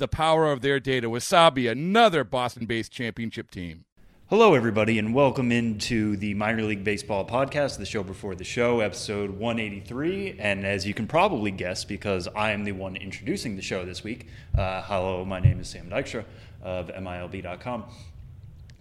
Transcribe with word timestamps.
the 0.00 0.08
power 0.08 0.50
of 0.50 0.62
their 0.62 0.80
data. 0.80 1.08
Wasabi, 1.08 1.70
another 1.70 2.24
Boston 2.24 2.66
based 2.66 2.90
championship 2.90 3.50
team. 3.50 3.84
Hello, 4.30 4.54
everybody, 4.54 4.98
and 4.98 5.12
welcome 5.14 5.52
into 5.52 6.16
the 6.16 6.34
Minor 6.34 6.62
League 6.62 6.84
Baseball 6.84 7.26
podcast, 7.26 7.76
the 7.78 7.84
show 7.84 8.02
before 8.02 8.34
the 8.34 8.44
show, 8.44 8.80
episode 8.80 9.30
183. 9.30 10.36
And 10.38 10.64
as 10.64 10.86
you 10.86 10.94
can 10.94 11.06
probably 11.06 11.50
guess, 11.50 11.84
because 11.84 12.28
I 12.28 12.52
am 12.52 12.64
the 12.64 12.72
one 12.72 12.96
introducing 12.96 13.56
the 13.56 13.62
show 13.62 13.84
this 13.84 14.02
week, 14.02 14.28
uh, 14.56 14.82
hello, 14.82 15.24
my 15.24 15.38
name 15.38 15.60
is 15.60 15.68
Sam 15.68 15.90
Dykstra 15.90 16.24
of 16.62 16.88
MILB.com. 16.88 17.84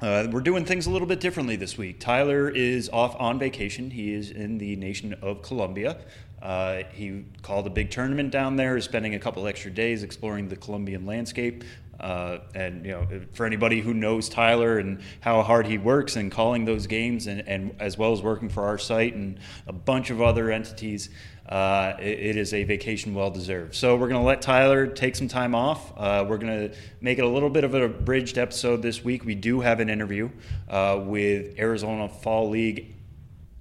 Uh, 0.02 0.28
we're 0.32 0.40
doing 0.40 0.64
things 0.64 0.86
a 0.86 0.90
little 0.90 1.08
bit 1.08 1.20
differently 1.20 1.58
this 1.58 1.78
week. 1.78 2.00
Tyler 2.00 2.50
is 2.50 2.88
off 2.90 3.20
on 3.20 3.38
vacation. 3.38 3.92
He 3.92 4.14
is 4.14 4.32
in 4.32 4.58
the 4.58 4.78
nation 4.78 5.14
of 5.22 5.42
Colombia. 5.42 5.98
Uh, 6.42 6.84
he 6.94 7.26
called 7.42 7.68
a 7.68 7.70
big 7.70 7.92
tournament 7.92 8.32
down 8.32 8.56
there, 8.56 8.80
spending 8.82 9.16
a 9.16 9.20
couple 9.20 9.46
extra 9.48 9.72
days 9.72 10.04
exploring 10.04 10.48
the 10.48 10.56
Colombian 10.56 11.06
landscape. 11.06 11.64
Uh, 12.00 12.40
and 12.56 12.86
you 12.86 12.92
know, 12.92 13.06
for 13.34 13.46
anybody 13.46 13.82
who 13.82 13.94
knows 13.94 14.30
Tyler 14.30 14.80
and 14.80 15.02
how 15.20 15.42
hard 15.42 15.68
he 15.68 15.78
works 15.78 16.16
and 16.16 16.32
calling 16.32 16.64
those 16.64 16.88
games, 16.88 17.28
and, 17.28 17.46
and 17.48 17.76
as 17.80 17.98
well 17.98 18.14
as 18.14 18.22
working 18.22 18.48
for 18.48 18.64
our 18.64 18.78
site 18.78 19.16
and 19.16 19.38
a 19.68 19.74
bunch 19.74 20.10
of 20.10 20.22
other 20.22 20.50
entities, 20.50 21.10
uh, 21.50 21.94
it, 22.00 22.20
it 22.20 22.38
is 22.38 22.54
a 22.54 22.64
vacation 22.64 23.14
well 23.14 23.30
deserved. 23.30 23.76
So 23.76 23.98
we're 23.98 24.08
going 24.08 24.22
to 24.22 24.26
let 24.26 24.42
Tyler 24.42 24.88
take 24.88 25.16
some 25.16 25.28
time 25.28 25.54
off. 25.54 25.92
Uh, 25.98 26.26
we're 26.28 26.38
going 26.38 26.70
to 26.70 26.78
make 27.02 27.18
it 27.18 27.26
a 27.26 27.28
little 27.28 27.50
bit 27.50 27.66
of 27.66 27.74
a 27.74 27.90
bridged 27.90 28.38
episode 28.38 28.82
this 28.82 29.04
week. 29.04 29.26
We 29.26 29.36
do 29.36 29.60
have 29.60 29.82
an 29.82 29.90
interview 29.90 30.30
uh, 30.70 31.02
with 31.04 31.60
Arizona 31.60 32.08
Fall 32.08 32.50
League 32.50 32.96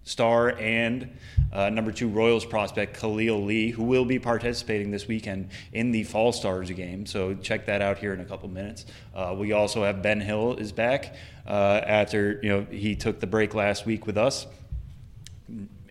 star 0.09 0.57
and 0.59 1.09
uh, 1.53 1.69
number 1.69 1.93
two 1.93 2.09
Royals 2.09 2.45
prospect 2.45 2.99
Khalil 2.99 3.45
Lee, 3.45 3.71
who 3.71 3.83
will 3.83 4.07
be 4.07 4.19
participating 4.19 4.91
this 4.91 5.07
weekend 5.07 5.51
in 5.73 5.93
the 5.93 6.05
Fall 6.05 6.33
Stars 6.33 6.71
game. 6.71 7.05
So 7.05 7.35
check 7.35 7.67
that 7.67 7.83
out 7.83 7.99
here 7.99 8.15
in 8.15 8.21
a 8.21 8.25
couple 8.25 8.49
minutes. 8.49 8.87
Uh, 9.15 9.35
we 9.39 9.53
also 9.53 9.85
have 9.85 10.03
Ben 10.03 10.21
Hill 10.21 10.55
is 10.57 10.73
back 10.73 11.15
uh, 11.47 11.83
after 11.85 12.41
you 12.43 12.49
know 12.49 12.67
he 12.71 12.97
took 12.97 13.21
the 13.21 13.27
break 13.27 13.55
last 13.55 13.85
week 13.85 14.07
with 14.07 14.17
us. 14.17 14.47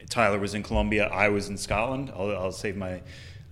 Tyler 0.10 0.40
was 0.40 0.56
in 0.56 0.64
Colombia. 0.64 1.08
I 1.08 1.30
was 1.30 1.50
in 1.50 1.58
Scotland. 1.58 2.12
I'll, 2.16 2.32
I'll 2.32 2.52
save 2.52 2.76
my 2.76 3.02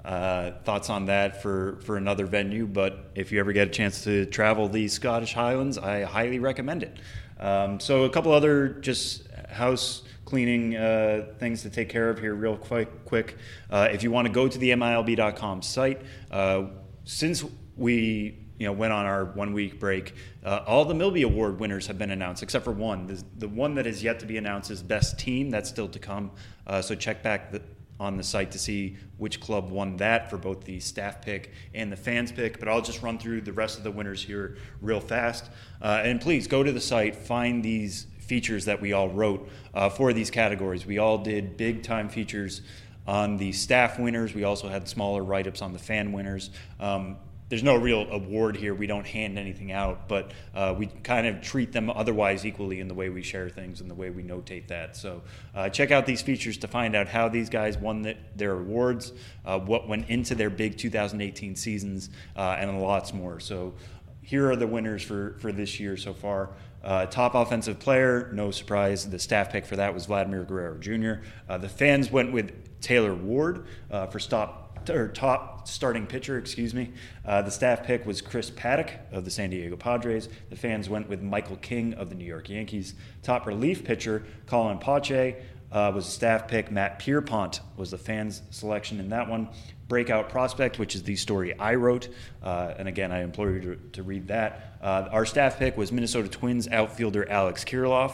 uh, 0.03 0.51
thoughts 0.63 0.89
on 0.89 1.07
that 1.07 1.41
for, 1.41 1.79
for 1.81 1.97
another 1.97 2.25
venue. 2.25 2.65
But 2.65 3.11
if 3.13 3.31
you 3.31 3.39
ever 3.39 3.51
get 3.53 3.67
a 3.67 3.71
chance 3.71 4.03
to 4.05 4.25
travel 4.25 4.69
the 4.69 4.87
Scottish 4.87 5.33
Highlands, 5.33 5.77
I 5.77 6.03
highly 6.03 6.39
recommend 6.39 6.83
it. 6.83 6.97
Um, 7.39 7.81
so 7.81 8.05
a 8.05 8.09
couple 8.09 8.31
other 8.31 8.69
just 8.69 9.27
house 9.49 10.03
cleaning 10.35 10.75
uh, 10.75 11.25
things 11.39 11.61
to 11.61 11.69
take 11.69 11.87
care 11.87 12.09
of 12.09 12.19
here 12.19 12.35
real 12.35 12.57
quick. 12.57 13.05
quick. 13.05 13.37
Uh, 13.69 13.87
if 13.89 14.03
you 14.03 14.11
want 14.11 14.27
to 14.27 14.33
go 14.33 14.49
to 14.49 14.57
the 14.57 14.71
MILB.com 14.71 15.61
site, 15.61 16.01
uh, 16.29 16.63
since 17.05 17.45
we 17.77 18.37
you 18.59 18.67
know 18.67 18.73
went 18.73 18.91
on 18.91 19.05
our 19.05 19.23
one 19.23 19.53
week 19.53 19.79
break, 19.79 20.13
uh, 20.43 20.59
all 20.67 20.83
the 20.83 20.93
MiLBY 20.93 21.23
Award 21.23 21.57
winners 21.57 21.87
have 21.87 21.97
been 21.97 22.11
announced 22.11 22.43
except 22.43 22.65
for 22.65 22.73
one. 22.73 23.07
The, 23.07 23.23
the, 23.37 23.47
one 23.47 23.75
that 23.75 23.87
is 23.87 24.03
yet 24.03 24.19
to 24.19 24.25
be 24.25 24.35
announced 24.35 24.71
is 24.71 24.83
Best 24.83 25.17
Team. 25.17 25.49
That's 25.49 25.69
still 25.69 25.87
to 25.87 25.99
come. 25.99 26.31
Uh, 26.67 26.81
so 26.81 26.95
check 26.95 27.23
back 27.23 27.53
the, 27.53 27.61
on 27.97 28.17
the 28.17 28.23
site 28.23 28.51
to 28.51 28.59
see 28.59 28.97
which 29.15 29.39
club 29.39 29.69
won 29.69 29.95
that 29.95 30.29
for 30.29 30.35
both 30.35 30.65
the 30.65 30.81
staff 30.81 31.21
pick 31.21 31.53
and 31.73 31.89
the 31.89 31.95
fans 31.95 32.33
pick. 32.33 32.59
But 32.59 32.67
I'll 32.67 32.81
just 32.81 33.01
run 33.01 33.17
through 33.19 33.39
the 33.39 33.53
rest 33.53 33.77
of 33.77 33.85
the 33.85 33.91
winners 33.91 34.21
here 34.21 34.57
real 34.81 34.99
fast. 34.99 35.49
Uh, 35.81 36.01
and 36.03 36.19
please 36.19 36.45
go 36.45 36.61
to 36.61 36.73
the 36.73 36.81
site, 36.81 37.15
find 37.15 37.63
these 37.63 38.07
features 38.27 38.65
that 38.65 38.81
we 38.81 38.93
all 38.93 39.09
wrote 39.09 39.49
uh, 39.73 39.89
for 39.89 40.13
these 40.13 40.31
categories. 40.31 40.85
We 40.85 40.97
all 40.97 41.17
did 41.17 41.57
big 41.57 41.83
time 41.83 42.09
features 42.09 42.61
on 43.07 43.37
the 43.37 43.51
staff 43.51 43.99
winners. 43.99 44.33
We 44.33 44.43
also 44.43 44.67
had 44.67 44.87
smaller 44.87 45.23
write 45.23 45.47
ups 45.47 45.61
on 45.61 45.73
the 45.73 45.79
fan 45.79 46.11
winners. 46.11 46.49
Um, 46.79 47.17
there's 47.47 47.61
no 47.61 47.75
real 47.75 48.07
award 48.09 48.57
here. 48.57 48.73
We 48.73 48.87
don't 48.87 49.05
hand 49.05 49.37
anything 49.37 49.71
out, 49.71 50.07
but 50.07 50.31
uh, 50.55 50.73
we 50.75 50.87
kind 50.87 51.27
of 51.27 51.41
treat 51.41 51.71
them 51.71 51.91
otherwise 51.91 52.43
equally 52.43 52.79
in 52.79 52.87
the 52.87 52.95
way 52.95 53.09
we 53.09 53.21
share 53.21 53.49
things 53.49 53.81
and 53.81 53.89
the 53.89 53.93
way 53.93 54.09
we 54.09 54.23
notate 54.23 54.67
that. 54.69 54.97
So 54.97 55.21
uh, 55.53 55.69
check 55.69 55.91
out 55.91 56.07
these 56.07 56.23
features 56.23 56.57
to 56.59 56.67
find 56.67 56.95
out 56.95 57.07
how 57.07 57.29
these 57.29 57.49
guys 57.49 57.77
won 57.77 58.01
the, 58.01 58.17
their 58.35 58.53
awards, 58.53 59.13
uh, 59.45 59.59
what 59.59 59.87
went 59.87 60.09
into 60.09 60.33
their 60.33 60.49
big 60.49 60.75
2018 60.77 61.55
seasons, 61.55 62.09
uh, 62.35 62.57
and 62.57 62.81
lots 62.81 63.13
more. 63.13 63.39
So 63.39 63.75
here 64.23 64.49
are 64.49 64.55
the 64.55 64.65
winners 64.65 65.03
for, 65.03 65.35
for 65.39 65.51
this 65.51 65.79
year 65.79 65.97
so 65.97 66.15
far. 66.15 66.49
Uh, 66.85 67.07
top 67.07 67.33
offensive 67.33 67.79
player, 67.79 68.29
no 68.31 68.51
surprise. 68.51 69.09
The 69.09 69.17
staff 69.17 69.51
pick 69.51 69.65
for 69.65 69.75
that 69.75 69.93
was 69.93 70.05
Vladimir 70.05 70.43
Guerrero 70.43 70.77
Jr. 70.77 71.25
Uh, 71.49 71.57
the 71.57 71.67
fans 71.67 72.11
went 72.11 72.31
with 72.31 72.79
Taylor 72.79 73.15
Ward 73.15 73.65
uh, 73.89 74.05
for 74.05 74.19
stop 74.19 74.61
or 74.87 75.07
top 75.07 75.67
starting 75.67 76.05
pitcher. 76.05 76.37
Excuse 76.37 76.75
me. 76.75 76.91
Uh, 77.25 77.41
the 77.41 77.49
staff 77.49 77.83
pick 77.83 78.05
was 78.05 78.21
Chris 78.21 78.51
Paddack 78.51 79.11
of 79.11 79.25
the 79.25 79.31
San 79.31 79.49
Diego 79.49 79.75
Padres. 79.75 80.29
The 80.51 80.55
fans 80.55 80.87
went 80.87 81.09
with 81.09 81.23
Michael 81.23 81.55
King 81.57 81.95
of 81.95 82.09
the 82.09 82.15
New 82.15 82.25
York 82.25 82.49
Yankees. 82.49 82.93
Top 83.23 83.47
relief 83.47 83.83
pitcher 83.83 84.23
Colin 84.45 84.77
Poche 84.77 85.35
uh, 85.71 85.91
was 85.93 86.07
a 86.07 86.11
staff 86.11 86.47
pick. 86.47 86.71
Matt 86.71 86.99
Pierpont 86.99 87.61
was 87.77 87.91
the 87.91 87.97
fans' 87.97 88.43
selection 88.51 88.99
in 88.99 89.09
that 89.09 89.27
one. 89.27 89.49
Breakout 89.87 90.29
Prospect, 90.29 90.79
which 90.79 90.95
is 90.95 91.03
the 91.03 91.15
story 91.15 91.57
I 91.57 91.75
wrote. 91.75 92.09
Uh, 92.41 92.73
and 92.77 92.87
again, 92.87 93.11
I 93.11 93.21
implore 93.21 93.51
you 93.51 93.61
to, 93.61 93.75
to 93.93 94.03
read 94.03 94.27
that. 94.29 94.77
Uh, 94.81 95.07
our 95.11 95.25
staff 95.25 95.59
pick 95.59 95.77
was 95.77 95.91
Minnesota 95.91 96.27
Twins 96.27 96.67
outfielder 96.67 97.29
Alex 97.29 97.63
Kirilloff. 97.63 98.13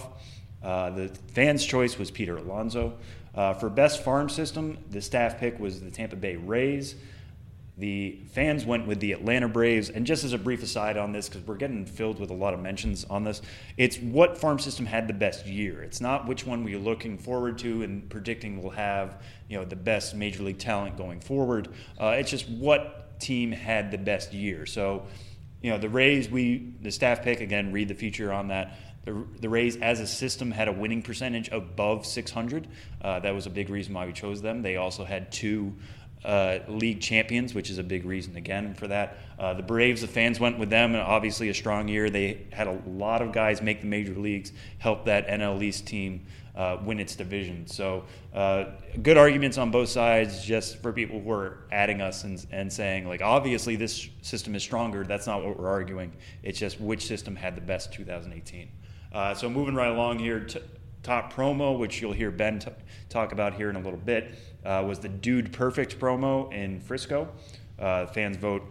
Uh, 0.62 0.90
the 0.92 1.08
fans' 1.34 1.66
choice 1.66 1.98
was 1.98 2.12
Peter 2.12 2.38
Alonso. 2.38 2.98
Uh, 3.34 3.54
for 3.54 3.70
best 3.70 4.04
farm 4.04 4.28
system, 4.30 4.78
the 4.90 5.02
staff 5.02 5.40
pick 5.40 5.60
was 5.60 5.80
the 5.80 5.90
Tampa 5.90 6.18
Bay 6.18 6.36
Rays. 6.36 6.96
The 7.78 8.20
fans 8.34 8.66
went 8.66 8.86
with 8.86 9.00
the 9.00 9.14
Atlanta 9.14 9.48
Braves. 9.48 9.90
And 9.90 10.06
just 10.06 10.24
as 10.24 10.34
a 10.34 10.38
brief 10.38 10.62
aside 10.62 10.98
on 10.98 11.14
this, 11.14 11.30
because 11.30 11.46
we're 11.48 11.56
getting 11.56 11.86
filled 11.86 12.20
with 12.20 12.30
a 12.30 12.34
lot 12.34 12.54
of 12.54 12.60
mentions 12.60 13.06
on 13.06 13.24
this, 13.24 13.42
it's 13.78 13.98
what 13.98 14.38
farm 14.38 14.60
system 14.60 14.86
had 14.86 15.08
the 15.08 15.14
best 15.14 15.46
year. 15.46 15.82
It's 15.82 16.02
not 16.02 16.28
which 16.28 16.46
one 16.46 16.64
we're 16.64 16.78
looking 16.78 17.18
forward 17.18 17.58
to 17.60 17.84
and 17.84 18.08
predicting 18.10 18.62
will 18.62 18.72
have 18.72 19.22
you 19.48 19.58
know 19.58 19.66
the 19.66 19.76
best 19.76 20.16
major 20.16 20.44
league 20.44 20.60
talent 20.60 20.98
going 20.98 21.22
forward. 21.22 21.70
Uh, 22.00 22.16
it's 22.18 22.30
just 22.30 22.48
what 22.50 23.20
team 23.20 23.52
had 23.52 23.92
the 23.92 23.98
best 23.98 24.34
year. 24.34 24.66
So, 24.66 25.06
you 25.62 25.70
know, 25.70 25.78
the 25.78 25.90
Rays, 25.90 26.30
we 26.30 26.74
the 26.82 26.92
staff 26.92 27.22
pick 27.22 27.40
again. 27.40 27.72
Read 27.72 27.88
the 27.88 27.96
feature 27.96 28.34
on 28.34 28.50
that. 28.50 28.78
The, 29.06 29.26
the 29.40 29.50
Rays, 29.50 29.78
as 29.78 30.00
a 30.00 30.06
system, 30.06 30.52
had 30.52 30.68
a 30.68 30.72
winning 30.72 31.02
percentage 31.02 31.50
above 31.50 32.06
600. 32.06 32.68
Uh, 33.02 33.20
that 33.20 33.34
was 33.34 33.48
a 33.48 33.50
big 33.50 33.70
reason 33.70 33.94
why 33.94 34.06
we 34.06 34.14
chose 34.14 34.42
them. 34.42 34.62
They 34.62 34.76
also 34.76 35.04
had 35.06 35.32
two 35.32 35.76
uh, 36.24 36.60
league 36.68 37.02
champions, 37.02 37.54
which 37.54 37.70
is 37.70 37.78
a 37.78 37.84
big 37.84 38.06
reason 38.06 38.36
again 38.36 38.74
for 38.74 38.88
that. 38.88 39.18
Uh, 39.40 39.54
the 39.54 39.64
Braves, 39.64 40.02
the 40.02 40.08
fans 40.08 40.40
went 40.40 40.60
with 40.60 40.70
them, 40.70 40.94
and 40.94 41.02
obviously 41.02 41.50
a 41.50 41.54
strong 41.54 41.88
year. 41.88 42.10
They 42.10 42.46
had 42.52 42.68
a 42.68 42.80
lot 42.88 43.22
of 43.22 43.32
guys 43.32 43.62
make 43.62 43.82
the 43.82 43.88
major 43.88 44.14
leagues, 44.14 44.52
help 44.78 45.06
that 45.06 45.28
NL 45.28 45.62
East 45.64 45.88
team 45.88 46.26
uh, 46.56 46.78
win 46.84 47.00
its 47.00 47.16
division. 47.16 47.66
So, 47.66 48.04
uh, 48.34 48.66
good 49.02 49.18
arguments 49.18 49.58
on 49.58 49.72
both 49.72 49.90
sides, 49.90 50.44
just 50.44 50.82
for 50.82 50.92
people 50.94 51.20
who 51.20 51.32
are 51.32 51.60
adding 51.72 52.02
us 52.02 52.24
and, 52.24 52.46
and 52.52 52.72
saying, 52.72 53.08
like, 53.08 53.22
obviously 53.22 53.76
this 53.76 54.10
system 54.22 54.54
is 54.56 54.62
stronger. 54.62 55.04
That's 55.04 55.28
not 55.28 55.44
what 55.44 55.58
we're 55.58 55.70
arguing. 55.70 56.12
It's 56.44 56.60
just 56.60 56.80
which 56.80 57.08
system 57.08 57.36
had 57.36 57.56
the 57.56 57.62
best 57.62 57.94
2018. 57.94 58.70
Uh, 59.14 59.34
so, 59.34 59.50
moving 59.50 59.76
right 59.76 59.92
along 59.92 60.20
here, 60.20 60.42
t- 60.42 60.60
top 61.04 61.34
promo, 61.34 61.78
which 61.78 62.02
you'll 62.02 62.14
hear 62.14 62.32
Ben 62.32 62.60
t- 62.60 62.72
talk 63.10 63.32
about 63.32 63.54
here 63.54 63.70
in 63.70 63.76
a 63.76 63.80
little 63.80 64.00
bit 64.00 64.36
uh, 64.66 64.84
was 64.88 65.00
the 65.00 65.10
Dude 65.10 65.52
Perfect 65.52 66.00
promo 66.00 66.52
in 66.54 66.80
Frisco. 66.80 67.28
Uh, 67.80 68.06
fans 68.08 68.38
vote 68.38 68.64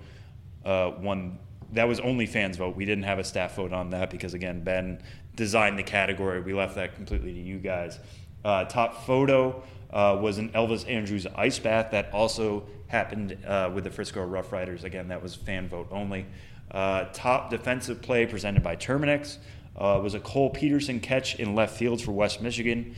uh, 0.64 0.92
won. 1.00 1.38
That 1.72 1.88
was 1.88 2.00
only 2.00 2.26
fans 2.26 2.56
vote. 2.56 2.76
We 2.76 2.84
didn't 2.84 3.04
have 3.04 3.18
a 3.18 3.24
staff 3.24 3.56
vote 3.56 3.72
on 3.72 3.90
that 3.90 4.10
because 4.10 4.34
again, 4.34 4.62
Ben 4.62 5.02
designed 5.36 5.78
the 5.78 5.82
category. 5.82 6.40
We 6.40 6.52
left 6.52 6.74
that 6.76 6.94
completely 6.94 7.32
to 7.32 7.40
you 7.40 7.58
guys. 7.58 7.98
Uh, 8.44 8.64
top 8.64 9.04
photo 9.04 9.62
uh, 9.92 10.18
was 10.20 10.38
an 10.38 10.50
Elvis 10.50 10.88
Andrus 10.88 11.26
ice 11.36 11.58
bath 11.58 11.90
that 11.90 12.12
also 12.12 12.66
happened 12.86 13.36
uh, 13.46 13.70
with 13.72 13.84
the 13.84 13.90
Frisco 13.90 14.24
Rough 14.24 14.52
Riders. 14.52 14.84
Again, 14.84 15.08
that 15.08 15.22
was 15.22 15.34
fan 15.34 15.68
vote 15.68 15.88
only. 15.90 16.26
Top 16.72 17.50
defensive 17.50 18.00
play 18.00 18.26
presented 18.26 18.62
by 18.62 18.76
Terminix 18.76 19.38
uh, 19.76 20.00
was 20.02 20.14
a 20.14 20.20
Cole 20.20 20.50
Peterson 20.50 21.00
catch 21.00 21.36
in 21.36 21.54
left 21.54 21.76
field 21.76 22.00
for 22.02 22.12
West 22.12 22.40
Michigan. 22.40 22.94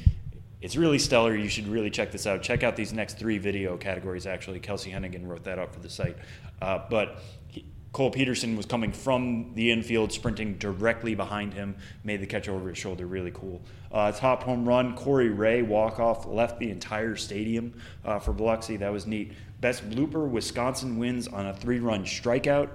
It's 0.60 0.76
really 0.76 0.98
stellar. 0.98 1.34
You 1.34 1.48
should 1.48 1.66
really 1.66 1.90
check 1.90 2.12
this 2.12 2.26
out. 2.26 2.42
Check 2.42 2.62
out 2.62 2.76
these 2.76 2.92
next 2.92 3.18
three 3.18 3.38
video 3.38 3.76
categories. 3.76 4.26
Actually, 4.26 4.60
Kelsie 4.60 4.92
Heneghan 4.92 5.26
wrote 5.26 5.44
that 5.44 5.58
up 5.58 5.74
for 5.74 5.80
the 5.80 5.90
site. 5.90 6.16
Uh, 6.60 6.80
but 6.88 7.20
he, 7.48 7.64
Cole 7.92 8.10
Peterson 8.10 8.56
was 8.56 8.64
coming 8.64 8.92
from 8.92 9.52
the 9.54 9.70
infield, 9.70 10.12
sprinting 10.12 10.54
directly 10.54 11.14
behind 11.14 11.52
him, 11.52 11.76
made 12.04 12.20
the 12.20 12.26
catch 12.26 12.48
over 12.48 12.70
his 12.70 12.78
shoulder. 12.78 13.06
Really 13.06 13.32
cool. 13.32 13.60
Uh, 13.90 14.12
top 14.12 14.44
home 14.44 14.66
run, 14.66 14.94
Corey 14.94 15.28
Ray 15.28 15.62
walk 15.62 16.00
off, 16.00 16.26
left 16.26 16.58
the 16.58 16.70
entire 16.70 17.16
stadium 17.16 17.74
uh, 18.04 18.18
for 18.18 18.32
Biloxi. 18.32 18.76
That 18.78 18.92
was 18.92 19.06
neat. 19.06 19.32
Best 19.60 19.88
blooper, 19.90 20.28
Wisconsin 20.28 20.96
wins 20.96 21.28
on 21.28 21.46
a 21.46 21.54
three 21.54 21.80
run 21.80 22.04
strikeout. 22.04 22.70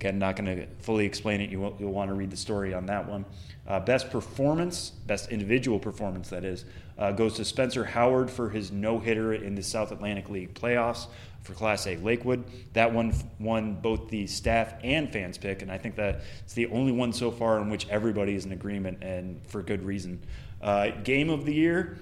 Again, 0.00 0.18
not 0.18 0.34
going 0.34 0.56
to 0.56 0.66
fully 0.78 1.04
explain 1.04 1.42
it. 1.42 1.50
You 1.50 1.60
will, 1.60 1.76
you'll 1.78 1.92
want 1.92 2.08
to 2.08 2.14
read 2.14 2.30
the 2.30 2.36
story 2.36 2.72
on 2.72 2.86
that 2.86 3.06
one. 3.06 3.26
Uh, 3.66 3.80
best 3.80 4.08
performance, 4.10 4.92
best 5.06 5.30
individual 5.30 5.78
performance, 5.78 6.30
that 6.30 6.42
is, 6.42 6.64
uh, 6.96 7.12
goes 7.12 7.34
to 7.34 7.44
Spencer 7.44 7.84
Howard 7.84 8.30
for 8.30 8.48
his 8.48 8.72
no 8.72 8.98
hitter 8.98 9.34
in 9.34 9.54
the 9.54 9.62
South 9.62 9.92
Atlantic 9.92 10.30
League 10.30 10.54
playoffs 10.54 11.08
for 11.42 11.52
Class 11.52 11.86
A 11.86 11.98
Lakewood. 11.98 12.42
That 12.72 12.94
one 12.94 13.12
won 13.38 13.74
both 13.74 14.08
the 14.08 14.26
staff 14.26 14.72
and 14.82 15.12
fans 15.12 15.36
pick, 15.36 15.60
and 15.60 15.70
I 15.70 15.76
think 15.76 15.96
that 15.96 16.22
it's 16.42 16.54
the 16.54 16.68
only 16.68 16.92
one 16.92 17.12
so 17.12 17.30
far 17.30 17.60
in 17.60 17.68
which 17.68 17.86
everybody 17.88 18.34
is 18.34 18.46
in 18.46 18.52
agreement 18.52 19.02
and 19.02 19.38
for 19.48 19.62
good 19.62 19.84
reason. 19.84 20.18
Uh, 20.62 20.92
game 21.04 21.28
of 21.28 21.44
the 21.44 21.52
year, 21.52 21.98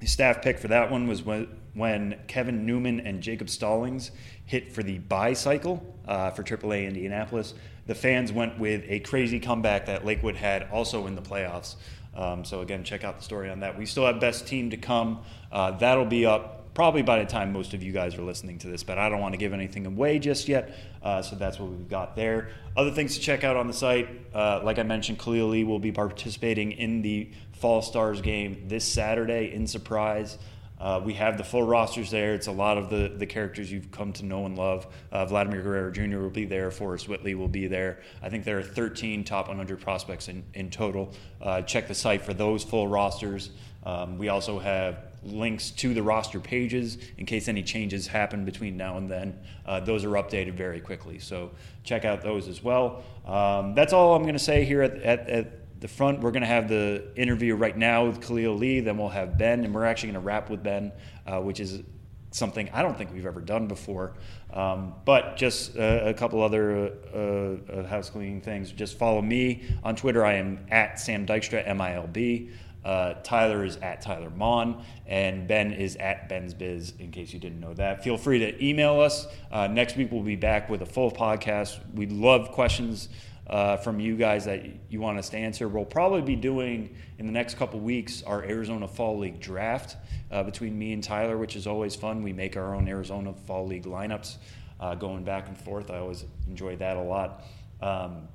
the 0.00 0.06
staff 0.06 0.42
pick 0.42 0.58
for 0.58 0.68
that 0.68 0.90
one 0.90 1.06
was 1.06 1.22
when, 1.22 2.16
Kevin 2.26 2.66
Newman 2.66 3.00
and 3.00 3.22
Jacob 3.22 3.48
Stallings 3.48 4.10
hit 4.44 4.72
for 4.72 4.82
the 4.82 4.98
bicycle 4.98 5.94
uh, 6.06 6.30
for 6.30 6.42
AAA 6.42 6.86
Indianapolis. 6.86 7.54
The 7.86 7.94
fans 7.94 8.32
went 8.32 8.58
with 8.58 8.84
a 8.88 9.00
crazy 9.00 9.40
comeback 9.40 9.86
that 9.86 10.04
Lakewood 10.04 10.36
had 10.36 10.68
also 10.70 11.06
in 11.06 11.14
the 11.14 11.22
playoffs. 11.22 11.76
Um, 12.14 12.44
so 12.44 12.60
again, 12.60 12.84
check 12.84 13.04
out 13.04 13.18
the 13.18 13.24
story 13.24 13.50
on 13.50 13.60
that. 13.60 13.76
We 13.76 13.86
still 13.86 14.06
have 14.06 14.20
best 14.20 14.46
team 14.46 14.70
to 14.70 14.76
come. 14.76 15.22
Uh, 15.50 15.72
that'll 15.72 16.04
be 16.04 16.26
up 16.26 16.74
probably 16.74 17.02
by 17.02 17.20
the 17.20 17.24
time 17.24 17.52
most 17.52 17.72
of 17.72 17.82
you 17.82 17.92
guys 17.92 18.16
are 18.16 18.22
listening 18.22 18.58
to 18.58 18.68
this, 18.68 18.82
but 18.82 18.98
I 18.98 19.08
don't 19.08 19.20
want 19.20 19.32
to 19.32 19.38
give 19.38 19.52
anything 19.52 19.86
away 19.86 20.18
just 20.18 20.48
yet. 20.48 20.76
Uh, 21.02 21.22
so 21.22 21.36
that's 21.36 21.58
what 21.58 21.70
we've 21.70 21.88
got 21.88 22.16
there. 22.16 22.48
Other 22.76 22.90
things 22.90 23.14
to 23.14 23.20
check 23.20 23.44
out 23.44 23.56
on 23.56 23.68
the 23.68 23.72
site, 23.72 24.08
uh, 24.34 24.60
like 24.64 24.78
I 24.78 24.82
mentioned, 24.82 25.20
Khalil 25.20 25.48
Lee 25.48 25.64
will 25.64 25.78
be 25.78 25.92
participating 25.92 26.72
in 26.72 27.02
the 27.02 27.30
Fall 27.54 27.82
Stars 27.82 28.20
game 28.20 28.64
this 28.68 28.84
Saturday 28.84 29.52
in 29.52 29.66
Surprise. 29.66 30.38
Uh, 30.78 31.00
we 31.02 31.14
have 31.14 31.38
the 31.38 31.44
full 31.44 31.62
rosters 31.62 32.10
there. 32.10 32.34
It's 32.34 32.48
a 32.48 32.52
lot 32.52 32.76
of 32.76 32.90
the, 32.90 33.12
the 33.16 33.26
characters 33.26 33.70
you've 33.70 33.90
come 33.90 34.12
to 34.14 34.24
know 34.24 34.44
and 34.44 34.56
love. 34.56 34.86
Uh, 35.12 35.24
Vladimir 35.24 35.62
Guerrero 35.62 35.90
Jr. 35.90 36.18
will 36.18 36.30
be 36.30 36.44
there. 36.44 36.70
Forrest 36.70 37.08
Whitley 37.08 37.34
will 37.34 37.48
be 37.48 37.66
there. 37.66 38.00
I 38.22 38.28
think 38.28 38.44
there 38.44 38.58
are 38.58 38.62
13 38.62 39.24
top 39.24 39.48
100 39.48 39.80
prospects 39.80 40.28
in, 40.28 40.44
in 40.52 40.70
total. 40.70 41.12
Uh, 41.40 41.62
check 41.62 41.88
the 41.88 41.94
site 41.94 42.22
for 42.22 42.34
those 42.34 42.64
full 42.64 42.88
rosters. 42.88 43.50
Um, 43.86 44.18
we 44.18 44.28
also 44.28 44.58
have 44.58 44.98
links 45.22 45.70
to 45.70 45.94
the 45.94 46.02
roster 46.02 46.40
pages 46.40 46.98
in 47.16 47.24
case 47.24 47.48
any 47.48 47.62
changes 47.62 48.06
happen 48.06 48.44
between 48.44 48.76
now 48.76 48.98
and 48.98 49.10
then. 49.10 49.38
Uh, 49.64 49.80
those 49.80 50.04
are 50.04 50.10
updated 50.10 50.54
very 50.54 50.80
quickly. 50.80 51.18
So 51.18 51.50
check 51.82 52.04
out 52.04 52.20
those 52.20 52.48
as 52.48 52.62
well. 52.62 53.04
Um, 53.26 53.74
that's 53.74 53.92
all 53.92 54.14
I'm 54.14 54.22
going 54.22 54.34
to 54.34 54.38
say 54.38 54.64
here 54.64 54.82
at, 54.82 54.96
at, 54.96 55.28
at 55.28 55.63
the 55.84 55.88
front, 55.88 56.20
we're 56.20 56.30
going 56.30 56.40
to 56.40 56.46
have 56.46 56.66
the 56.66 57.04
interview 57.14 57.54
right 57.54 57.76
now 57.76 58.06
with 58.06 58.26
Khalil 58.26 58.54
Lee. 58.54 58.80
Then 58.80 58.96
we'll 58.96 59.10
have 59.10 59.36
Ben, 59.36 59.66
and 59.66 59.74
we're 59.74 59.84
actually 59.84 60.12
going 60.12 60.22
to 60.22 60.26
wrap 60.26 60.48
with 60.48 60.62
Ben, 60.62 60.92
uh, 61.26 61.42
which 61.42 61.60
is 61.60 61.82
something 62.30 62.70
I 62.72 62.80
don't 62.80 62.96
think 62.96 63.12
we've 63.12 63.26
ever 63.26 63.42
done 63.42 63.68
before. 63.68 64.14
Um, 64.54 64.94
but 65.04 65.36
just 65.36 65.76
uh, 65.76 66.00
a 66.04 66.14
couple 66.14 66.42
other 66.42 66.90
uh, 67.14 67.18
uh, 67.18 67.86
house 67.86 68.08
cleaning 68.08 68.40
things. 68.40 68.72
Just 68.72 68.96
follow 68.96 69.20
me 69.20 69.62
on 69.82 69.94
Twitter. 69.94 70.24
I 70.24 70.36
am 70.36 70.64
at 70.70 70.98
Sam 70.98 71.26
Dykstra, 71.26 71.68
M 71.68 71.82
I 71.82 71.96
L 71.96 72.06
B. 72.06 72.48
Uh, 72.82 73.16
Tyler 73.22 73.62
is 73.62 73.76
at 73.76 74.00
Tyler 74.00 74.30
Maun, 74.30 74.82
and 75.06 75.46
Ben 75.46 75.70
is 75.70 75.96
at 75.96 76.30
Ben's 76.30 76.54
Biz, 76.54 76.94
in 76.98 77.10
case 77.10 77.34
you 77.34 77.38
didn't 77.38 77.60
know 77.60 77.74
that. 77.74 78.02
Feel 78.02 78.16
free 78.16 78.38
to 78.38 78.64
email 78.64 79.00
us. 79.00 79.26
Uh, 79.52 79.66
next 79.66 79.98
week, 79.98 80.10
we'll 80.10 80.22
be 80.22 80.36
back 80.36 80.70
with 80.70 80.80
a 80.80 80.86
full 80.86 81.10
podcast. 81.10 81.78
We 81.94 82.06
love 82.06 82.52
questions 82.52 83.10
uh, 83.46 83.76
from 83.76 84.00
you 84.00 84.16
guys 84.16 84.46
that 84.46 84.64
you 84.88 85.00
want 85.00 85.18
us 85.18 85.28
to 85.30 85.36
answer. 85.36 85.68
We'll 85.68 85.84
probably 85.84 86.22
be 86.22 86.36
doing 86.36 86.96
in 87.18 87.26
the 87.26 87.32
next 87.32 87.56
couple 87.56 87.80
weeks 87.80 88.22
our 88.22 88.42
Arizona 88.42 88.88
Fall 88.88 89.18
League 89.18 89.40
draft 89.40 89.96
uh, 90.30 90.42
between 90.42 90.78
me 90.78 90.92
and 90.92 91.02
Tyler, 91.02 91.36
which 91.36 91.56
is 91.56 91.66
always 91.66 91.94
fun. 91.94 92.22
We 92.22 92.32
make 92.32 92.56
our 92.56 92.74
own 92.74 92.88
Arizona 92.88 93.32
Fall 93.32 93.66
League 93.66 93.84
lineups 93.84 94.36
uh, 94.80 94.94
going 94.94 95.24
back 95.24 95.48
and 95.48 95.58
forth. 95.58 95.90
I 95.90 95.98
always 95.98 96.24
enjoy 96.46 96.76
that 96.76 96.96
a 96.96 97.02
lot. 97.02 97.42
Um, 97.80 98.28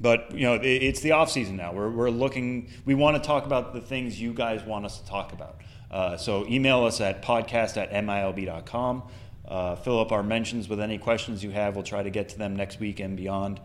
but 0.00 0.32
you 0.32 0.42
know, 0.42 0.54
it, 0.54 0.66
it's 0.66 1.00
the 1.00 1.12
off 1.12 1.30
season 1.30 1.56
now. 1.56 1.72
We're, 1.72 1.90
we're 1.90 2.10
looking. 2.10 2.70
We 2.84 2.94
want 2.94 3.22
to 3.22 3.26
talk 3.26 3.46
about 3.46 3.72
the 3.72 3.80
things 3.80 4.20
you 4.20 4.32
guys 4.32 4.62
want 4.64 4.84
us 4.84 5.00
to 5.00 5.06
talk 5.06 5.32
about. 5.32 5.60
Uh, 5.90 6.16
so 6.16 6.46
email 6.46 6.84
us 6.84 7.00
at 7.00 7.22
podcast 7.22 7.76
at 7.76 7.90
milb.com. 7.92 9.02
Uh, 9.46 9.74
fill 9.74 9.98
up 9.98 10.12
our 10.12 10.22
mentions 10.22 10.68
with 10.68 10.80
any 10.80 10.96
questions 10.96 11.42
you 11.42 11.50
have. 11.50 11.74
We'll 11.74 11.84
try 11.84 12.02
to 12.02 12.10
get 12.10 12.28
to 12.30 12.38
them 12.38 12.54
next 12.54 12.78
week 12.78 13.00
and 13.00 13.16
beyond. 13.16 13.60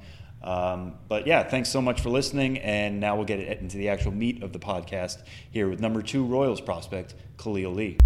Um, 0.46 0.94
but 1.08 1.26
yeah, 1.26 1.44
thanks 1.44 1.70
so 1.70 1.82
much 1.82 2.02
for 2.02 2.10
listening. 2.10 2.60
And 2.60 3.00
now 3.00 3.16
we'll 3.16 3.26
get 3.26 3.40
into 3.40 3.78
the 3.78 3.90
actual 3.90 4.12
meat 4.12 4.44
of 4.44 4.54
the 4.54 4.60
podcast 4.60 5.24
here 5.50 5.68
with 5.68 5.80
number 5.82 6.02
two 6.02 6.24
Royals 6.24 6.62
prospect, 6.62 7.16
Khalil 7.38 7.72
Lee. 7.72 7.98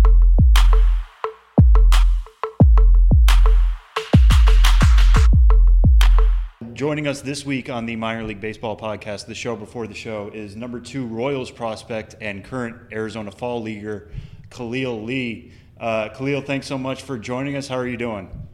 Joining 6.73 7.07
us 7.07 7.19
this 7.19 7.45
week 7.45 7.69
on 7.69 7.85
the 7.85 7.97
Minor 7.97 8.23
League 8.23 8.39
Baseball 8.39 8.77
podcast, 8.77 9.25
the 9.25 9.35
show 9.35 9.57
before 9.57 9.85
the 9.85 9.93
show, 9.93 10.31
is 10.33 10.55
number 10.55 10.79
two 10.79 11.05
Royals 11.05 11.51
prospect 11.51 12.15
and 12.21 12.41
current 12.41 12.77
Arizona 12.93 13.31
Fall 13.31 13.61
Leaguer, 13.61 14.11
Khalil 14.49 15.03
Lee. 15.03 15.51
Uh, 15.77 16.07
Khalil, 16.07 16.39
thanks 16.39 16.67
so 16.67 16.77
much 16.77 17.01
for 17.01 17.17
joining 17.17 17.57
us. 17.57 17.67
How 17.67 17.75
are 17.75 17.87
you 17.87 17.97
doing? 17.97 18.48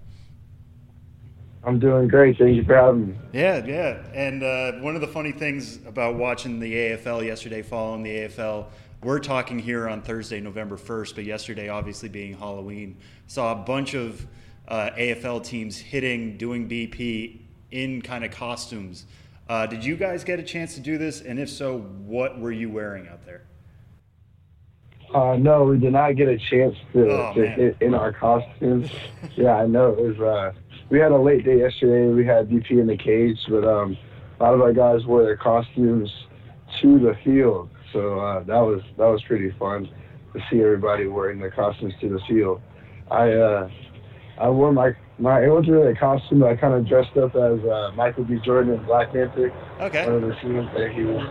I'm 1.66 1.80
doing 1.80 2.08
great. 2.08 2.38
Thank 2.38 2.56
you 2.56 2.64
for 2.64 2.76
having 2.76 3.08
me. 3.10 3.16
Yeah, 3.34 3.66
yeah. 3.66 4.04
And 4.14 4.44
uh, 4.44 4.74
one 4.84 4.94
of 4.94 5.02
the 5.02 5.08
funny 5.08 5.32
things 5.32 5.78
about 5.88 6.16
watching 6.16 6.60
the 6.60 6.72
AFL 6.72 7.26
yesterday, 7.26 7.64
following 7.64 8.04
the 8.04 8.12
AFL, 8.12 8.68
we're 9.04 9.20
talking 9.20 9.58
here 9.58 9.90
on 9.90 10.04
Thursday, 10.04 10.40
November 10.40 10.78
1st, 10.78 11.16
but 11.16 11.24
yesterday, 11.24 11.70
obviously 11.70 12.08
being 12.08 12.34
Halloween, 12.38 12.98
saw 13.26 13.52
a 13.52 13.56
bunch 13.56 13.96
of 13.96 14.28
uh, 14.68 14.92
AFL 14.96 15.44
teams 15.44 15.78
hitting, 15.78 16.38
doing 16.38 16.70
BP 16.70 17.40
in 17.72 18.02
kind 18.02 18.24
of 18.24 18.32
costumes. 18.32 19.06
Uh, 19.50 19.66
did 19.66 19.84
you 19.84 19.96
guys 19.96 20.24
get 20.24 20.40
a 20.40 20.44
chance 20.44 20.76
to 20.76 20.82
do 20.82 21.00
this? 21.00 21.22
And 21.22 21.40
if 21.40 21.50
so, 21.50 21.80
what 21.80 22.40
were 22.40 22.52
you 22.52 22.70
wearing 22.70 23.08
out 23.08 23.26
there? 23.26 23.44
Uh, 25.14 25.36
no, 25.38 25.64
we 25.64 25.78
did 25.78 25.94
not 25.94 26.16
get 26.16 26.28
a 26.28 26.38
chance 26.38 26.76
to, 26.94 27.10
oh, 27.10 27.34
to 27.34 27.48
hit 27.48 27.78
in 27.80 27.94
our 27.94 28.12
costumes. 28.12 28.90
yeah, 29.36 29.56
I 29.56 29.66
know. 29.66 29.92
It 29.92 30.18
was 30.18 30.20
uh, 30.20 30.52
we 30.90 31.00
had 31.00 31.12
a 31.12 31.18
late 31.18 31.46
day 31.46 31.60
yesterday. 31.60 32.14
We 32.14 32.26
had 32.26 32.50
BP 32.50 32.72
in 32.72 32.88
the 32.88 32.98
cage, 32.98 33.40
but 33.50 33.66
um, 33.66 33.98
a 34.40 34.44
lot 34.44 34.54
of 34.54 34.62
our 34.62 34.74
guys 34.74 35.06
wore 35.06 35.24
their 35.24 35.38
costumes 35.38 36.12
to 36.82 37.00
the 37.00 37.16
field, 37.24 37.70
so 37.94 38.20
uh, 38.20 38.40
that 38.44 38.60
was 38.60 38.82
that 38.98 39.06
was 39.06 39.22
pretty 39.24 39.52
fun 39.58 39.90
to 40.34 40.40
see 40.50 40.62
everybody 40.62 41.08
wearing 41.08 41.40
their 41.40 41.52
costumes 41.52 41.94
to 42.02 42.10
the 42.10 42.20
field. 42.28 42.62
I 43.10 43.32
uh, 43.32 43.70
I 44.40 44.50
wore 44.50 44.74
my 44.74 44.92
my 45.18 45.44
it 45.44 45.50
wasn't 45.50 45.74
really 45.74 45.92
a 45.92 45.96
costume. 45.96 46.44
I 46.44 46.56
kind 46.56 46.74
of 46.74 46.88
dressed 46.88 47.16
up 47.18 47.36
as 47.36 47.60
uh, 47.64 47.92
Michael 47.96 48.26
B. 48.26 48.38
Jordan 48.44 48.74
in 48.74 48.86
Black 48.86 49.14
Panther. 49.14 49.52
Okay. 49.80 50.06
One 50.06 50.24
of 50.24 50.30
the 50.30 50.36
scenes 50.42 50.68
that 50.76 50.92
he 50.94 51.04
was, 51.04 51.24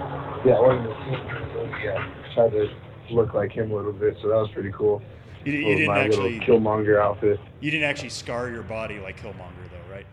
yeah, 0.47 0.61
one 0.61 0.79
of 0.79 0.85
the 0.85 0.95
scenes. 1.05 1.75
Yeah, 1.85 2.13
tried 2.35 2.51
to 2.51 2.69
look 3.11 3.35
like 3.35 3.53
him 3.53 3.71
a 3.71 3.75
little 3.77 3.93
bit, 3.93 4.17
so 4.23 4.29
that 4.29 4.37
was 4.37 4.51
pretty 4.53 4.73
cool. 4.73 5.03
You, 5.45 5.53
you 5.53 5.77
didn't 5.77 5.97
actually 5.97 6.41
Killmonger 6.41 7.01
outfit. 7.01 7.41
You 7.61 7.71
didn't 7.71 7.89
actually 7.89 8.09
scar 8.11 8.49
your 8.49 8.63
body 8.63 8.99
like 8.99 9.21
Killmonger, 9.21 9.69
though, 9.71 9.93
right? 9.93 10.07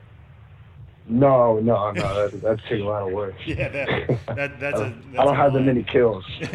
No, 1.07 1.59
no, 1.59 1.91
no. 1.91 2.29
That, 2.29 2.41
that's 2.41 2.61
taking 2.63 2.81
a 2.81 2.89
lot 2.89 3.07
of 3.07 3.13
work. 3.13 3.35
yeah, 3.45 3.69
that, 3.69 4.35
that 4.35 4.59
that's 4.59 4.79
a. 4.79 4.93
That's 5.11 5.19
I 5.19 5.23
don't 5.23 5.35
have 5.35 5.53
that 5.53 5.61
many 5.61 5.83
kills. 5.83 6.23
yeah, 6.39 6.47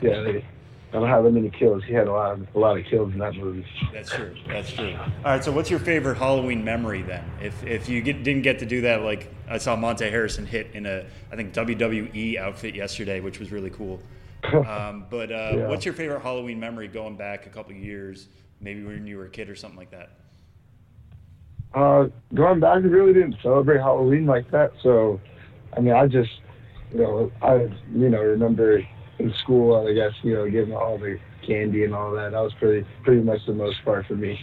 they, 0.00 0.44
I 0.92 0.96
don't 0.96 1.08
have 1.08 1.24
that 1.24 1.30
many 1.30 1.50
kills. 1.50 1.82
He 1.84 1.94
had 1.94 2.06
a 2.06 2.12
lot, 2.12 2.32
of, 2.32 2.54
a 2.54 2.58
lot 2.58 2.78
of 2.78 2.84
kills 2.84 3.12
in 3.12 3.18
that 3.20 3.34
movie. 3.34 3.64
That's 3.92 4.10
true. 4.10 4.34
That's 4.46 4.70
true. 4.70 4.94
All 4.94 5.24
right. 5.24 5.42
So, 5.42 5.50
what's 5.50 5.70
your 5.70 5.78
favorite 5.78 6.16
Halloween 6.16 6.64
memory 6.64 7.02
then? 7.02 7.24
If 7.40 7.64
if 7.64 7.88
you 7.88 8.02
get, 8.02 8.22
didn't 8.22 8.42
get 8.42 8.58
to 8.58 8.66
do 8.66 8.82
that, 8.82 9.02
like 9.02 9.32
I 9.48 9.58
saw 9.58 9.74
Monte 9.74 10.08
Harrison 10.08 10.46
hit 10.46 10.70
in 10.74 10.86
a 10.86 11.06
I 11.30 11.36
think 11.36 11.54
WWE 11.54 12.36
outfit 12.38 12.74
yesterday, 12.74 13.20
which 13.20 13.38
was 13.38 13.52
really 13.52 13.70
cool. 13.70 14.00
Um, 14.52 15.06
but 15.08 15.30
uh, 15.30 15.52
yeah. 15.54 15.68
what's 15.68 15.84
your 15.84 15.94
favorite 15.94 16.20
Halloween 16.20 16.58
memory 16.58 16.88
going 16.88 17.16
back 17.16 17.46
a 17.46 17.48
couple 17.48 17.72
years, 17.74 18.28
maybe 18.60 18.82
when 18.82 19.06
you 19.06 19.16
were 19.16 19.26
a 19.26 19.30
kid 19.30 19.48
or 19.48 19.54
something 19.54 19.78
like 19.78 19.90
that? 19.92 20.10
Uh, 21.74 22.08
going 22.34 22.60
back, 22.60 22.82
we 22.82 22.88
really 22.88 23.12
didn't 23.12 23.36
celebrate 23.42 23.78
Halloween 23.78 24.26
like 24.26 24.50
that. 24.50 24.72
So, 24.82 25.20
I 25.76 25.80
mean, 25.80 25.94
I 25.94 26.06
just, 26.06 26.30
you 26.92 26.98
know, 26.98 27.32
I, 27.40 27.68
you 27.94 28.10
know, 28.10 28.20
remember 28.20 28.82
in 29.18 29.32
school, 29.42 29.86
I 29.86 29.94
guess, 29.94 30.12
you 30.22 30.34
know, 30.34 30.50
getting 30.50 30.74
all 30.74 30.98
the 30.98 31.18
candy 31.46 31.84
and 31.84 31.94
all 31.94 32.12
that. 32.12 32.32
That 32.32 32.40
was 32.40 32.52
pretty, 32.54 32.86
pretty 33.04 33.22
much 33.22 33.40
the 33.46 33.54
most 33.54 33.82
part 33.84 34.06
for 34.06 34.14
me. 34.14 34.38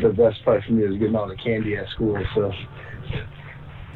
The 0.00 0.10
best 0.10 0.44
part 0.44 0.62
for 0.64 0.72
me 0.72 0.86
was 0.86 0.98
getting 0.98 1.16
all 1.16 1.28
the 1.28 1.36
candy 1.36 1.76
at 1.76 1.88
school. 1.88 2.22
So. 2.34 2.52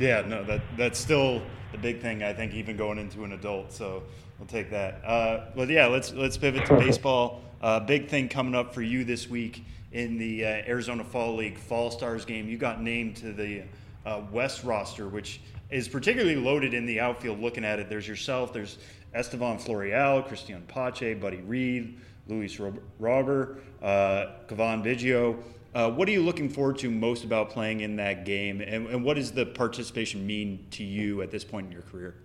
Yeah, 0.00 0.22
no, 0.22 0.42
that 0.44 0.62
that's 0.76 0.98
still 0.98 1.42
the 1.70 1.78
big 1.78 2.00
thing. 2.00 2.22
I 2.22 2.32
think 2.32 2.54
even 2.54 2.76
going 2.76 2.98
into 2.98 3.24
an 3.24 3.32
adult. 3.32 3.72
So 3.72 4.02
we'll 4.42 4.48
take 4.48 4.70
that. 4.70 5.00
Uh, 5.04 5.44
but 5.54 5.68
yeah, 5.68 5.86
let's 5.86 6.12
let's 6.14 6.36
pivot 6.36 6.66
to 6.66 6.74
baseball. 6.74 7.42
Uh, 7.62 7.78
big 7.78 8.08
thing 8.08 8.28
coming 8.28 8.56
up 8.56 8.74
for 8.74 8.82
you 8.82 9.04
this 9.04 9.30
week 9.30 9.64
in 9.92 10.18
the 10.18 10.44
uh, 10.44 10.48
Arizona 10.48 11.04
Fall 11.04 11.36
League 11.36 11.56
Fall 11.56 11.92
Stars 11.92 12.24
game. 12.24 12.48
You 12.48 12.58
got 12.58 12.82
named 12.82 13.14
to 13.18 13.32
the 13.32 13.62
uh, 14.04 14.22
West 14.32 14.64
roster, 14.64 15.06
which 15.06 15.40
is 15.70 15.86
particularly 15.86 16.34
loaded 16.34 16.74
in 16.74 16.86
the 16.86 16.98
outfield. 16.98 17.38
Looking 17.38 17.64
at 17.64 17.78
it, 17.78 17.88
there's 17.88 18.08
yourself, 18.08 18.52
there's 18.52 18.78
Estevan 19.14 19.58
Florial, 19.58 20.24
Cristian 20.24 20.66
Pache, 20.66 21.14
Buddy 21.14 21.40
Reed, 21.42 22.00
Luis 22.26 22.60
Robert, 22.98 23.62
uh, 23.80 24.26
Cavan 24.48 24.82
Biggio. 24.82 25.40
Uh, 25.72 25.88
what 25.88 26.08
are 26.08 26.12
you 26.12 26.22
looking 26.22 26.48
forward 26.48 26.78
to 26.78 26.90
most 26.90 27.22
about 27.22 27.50
playing 27.50 27.80
in 27.80 27.94
that 27.96 28.24
game, 28.24 28.60
and, 28.60 28.88
and, 28.88 29.04
what 29.04 29.14
does 29.14 29.30
the 29.32 29.46
participation 29.46 30.26
mean 30.26 30.66
to 30.70 30.82
you 30.82 31.22
at 31.22 31.30
this 31.30 31.44
point 31.44 31.66
in 31.66 31.72
your 31.72 31.82
career? 31.82 32.16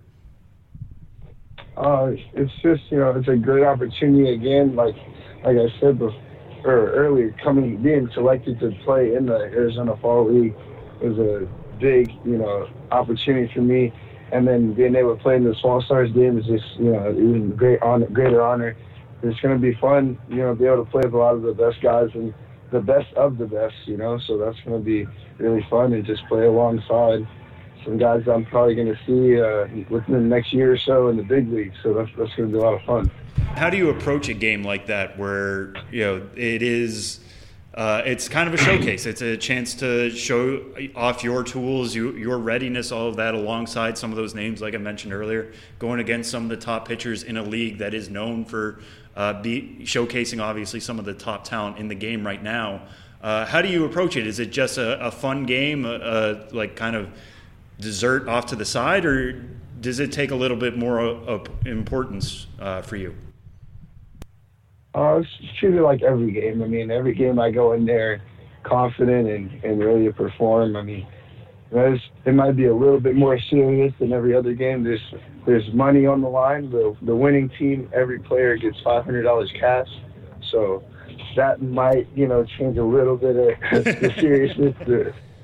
Uh, 1.77 2.11
it's 2.33 2.51
just 2.63 2.81
you 2.89 2.97
know 2.97 3.11
it's 3.11 3.27
a 3.27 3.35
great 3.35 3.63
opportunity 3.63 4.33
again. 4.33 4.75
Like 4.75 4.95
like 5.43 5.57
I 5.57 5.67
said 5.79 5.99
before, 5.99 6.17
earlier, 6.65 7.35
coming 7.43 7.81
being 7.81 8.09
selected 8.13 8.59
to 8.59 8.71
play 8.83 9.13
in 9.15 9.27
the 9.27 9.35
Arizona 9.35 9.95
Fall 10.01 10.31
League 10.31 10.55
was 11.01 11.17
a 11.19 11.47
big 11.79 12.11
you 12.25 12.37
know 12.37 12.67
opportunity 12.91 13.51
for 13.53 13.61
me, 13.61 13.93
and 14.31 14.47
then 14.47 14.73
being 14.73 14.95
able 14.95 15.15
to 15.15 15.21
play 15.21 15.35
in 15.35 15.43
the 15.43 15.55
Fall 15.61 15.81
Stars 15.83 16.11
game 16.13 16.37
is 16.39 16.45
just 16.45 16.65
you 16.79 16.91
know 16.91 17.11
even 17.11 17.55
great 17.55 17.81
honor, 17.81 18.07
greater 18.07 18.41
honor. 18.41 18.75
It's 19.23 19.39
going 19.39 19.55
to 19.55 19.61
be 19.61 19.75
fun, 19.81 20.19
you 20.29 20.37
know, 20.37 20.53
be 20.53 20.65
able 20.65 20.85
to 20.85 20.91
play 20.91 21.01
with 21.03 21.13
a 21.13 21.17
lot 21.17 21.33
of 21.33 21.41
the 21.41 21.53
best 21.53 21.81
guys 21.81 22.09
and 22.13 22.35
the 22.71 22.79
best 22.79 23.11
of 23.15 23.39
the 23.39 23.47
best, 23.47 23.73
you 23.85 23.97
know. 23.97 24.19
So 24.27 24.37
that's 24.37 24.57
going 24.63 24.79
to 24.79 24.85
be 24.85 25.07
really 25.39 25.65
fun 25.71 25.93
and 25.93 26.05
just 26.05 26.21
play 26.27 26.45
alongside 26.45 27.27
some 27.87 27.97
guys 27.97 28.27
I'm 28.27 28.45
probably 28.45 28.75
going 28.75 28.93
to 28.93 28.99
see 29.05 29.41
uh, 29.41 29.85
within 29.89 30.13
the 30.13 30.19
next 30.19 30.51
year 30.51 30.73
or 30.73 30.77
so 30.77 31.07
in 31.07 31.15
the 31.15 31.23
big 31.23 31.51
leagues. 31.51 31.75
So 31.81 31.93
that's 31.93 32.09
that's 32.17 32.35
going 32.35 32.51
to 32.51 32.57
be 32.57 32.59
a 32.59 32.61
lot 32.61 32.73
of 32.73 32.81
fun. 32.83 33.09
How 33.55 33.69
do 33.69 33.77
you 33.77 33.89
approach 33.89 34.27
a 34.27 34.33
game 34.33 34.63
like 34.63 34.87
that, 34.87 35.17
where 35.17 35.73
you 35.89 36.01
know 36.01 36.29
it 36.35 36.61
is? 36.61 37.21
Uh, 37.73 38.01
it's 38.05 38.27
kind 38.27 38.47
of 38.47 38.55
a 38.55 38.57
showcase. 38.57 39.05
It's 39.05 39.21
a 39.21 39.37
chance 39.37 39.75
to 39.75 40.09
show 40.09 40.65
off 40.95 41.23
your 41.23 41.43
tools, 41.43 41.93
you, 41.93 42.13
your 42.13 42.39
readiness, 42.39 42.91
all 42.91 43.07
of 43.07 43.17
that, 43.17 43.35
alongside 43.35 43.99
some 43.99 44.09
of 44.09 44.17
those 44.17 44.33
names, 44.33 44.61
like 44.61 44.73
I 44.73 44.79
mentioned 44.79 45.13
earlier, 45.13 45.53
going 45.77 45.99
against 45.99 46.31
some 46.31 46.41
of 46.41 46.49
the 46.49 46.57
top 46.57 46.87
pitchers 46.87 47.21
in 47.21 47.37
a 47.37 47.43
league 47.43 47.77
that 47.77 47.93
is 47.93 48.09
known 48.09 48.45
for 48.45 48.79
uh, 49.15 49.39
be 49.43 49.77
showcasing 49.81 50.41
obviously 50.41 50.79
some 50.79 50.97
of 50.97 51.05
the 51.05 51.13
top 51.13 51.43
talent 51.43 51.77
in 51.77 51.87
the 51.87 51.93
game 51.93 52.25
right 52.25 52.41
now. 52.41 52.81
Uh, 53.21 53.45
how 53.45 53.61
do 53.61 53.69
you 53.69 53.85
approach 53.85 54.17
it? 54.17 54.25
Is 54.25 54.39
it 54.39 54.51
just 54.51 54.79
a, 54.79 55.05
a 55.05 55.11
fun 55.11 55.45
game, 55.45 55.85
a, 55.85 55.99
a, 55.99 56.55
like 56.55 56.75
kind 56.75 56.95
of 56.95 57.09
dessert 57.79 58.27
off 58.27 58.45
to 58.47 58.55
the 58.55 58.65
side, 58.65 59.05
or 59.05 59.33
does 59.79 59.99
it 59.99 60.11
take 60.11 60.31
a 60.31 60.35
little 60.35 60.57
bit 60.57 60.77
more 60.77 60.99
of 60.99 61.47
importance 61.65 62.47
uh, 62.59 62.81
for 62.81 62.95
you? 62.95 63.15
Uh, 64.95 65.21
it's 65.21 65.29
treated 65.59 65.81
like 65.81 66.01
every 66.01 66.31
game. 66.31 66.63
I 66.63 66.67
mean, 66.67 66.89
every 66.89 67.13
game 67.13 67.39
I 67.39 67.51
go 67.51 67.73
in 67.73 67.85
there 67.85 68.21
confident 68.63 69.27
and, 69.27 69.63
and 69.63 69.79
ready 69.79 70.05
to 70.05 70.13
perform. 70.13 70.75
I 70.75 70.81
mean, 70.81 71.05
it 71.71 72.33
might 72.33 72.55
be 72.55 72.65
a 72.65 72.75
little 72.75 72.99
bit 72.99 73.15
more 73.15 73.39
serious 73.39 73.93
than 73.99 74.13
every 74.13 74.35
other 74.35 74.53
game. 74.53 74.83
There's 74.83 75.13
there's 75.45 75.71
money 75.73 76.05
on 76.05 76.21
the 76.21 76.29
line. 76.29 76.69
The 76.69 76.95
the 77.01 77.15
winning 77.15 77.49
team, 77.59 77.89
every 77.93 78.19
player 78.19 78.57
gets 78.57 78.77
five 78.83 79.03
hundred 79.03 79.23
dollars 79.23 79.51
cash. 79.59 79.87
So 80.51 80.83
that 81.35 81.61
might 81.61 82.07
you 82.15 82.27
know 82.27 82.45
change 82.57 82.77
a 82.77 82.83
little 82.83 83.17
bit 83.17 83.35
of 83.35 83.83
the 83.83 84.13
seriousness 84.17 84.75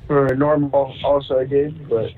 for 0.07 0.27
a 0.27 0.35
normal 0.35 0.95
All 1.03 1.21
Star 1.23 1.45
game. 1.45 1.85
But 1.89 2.11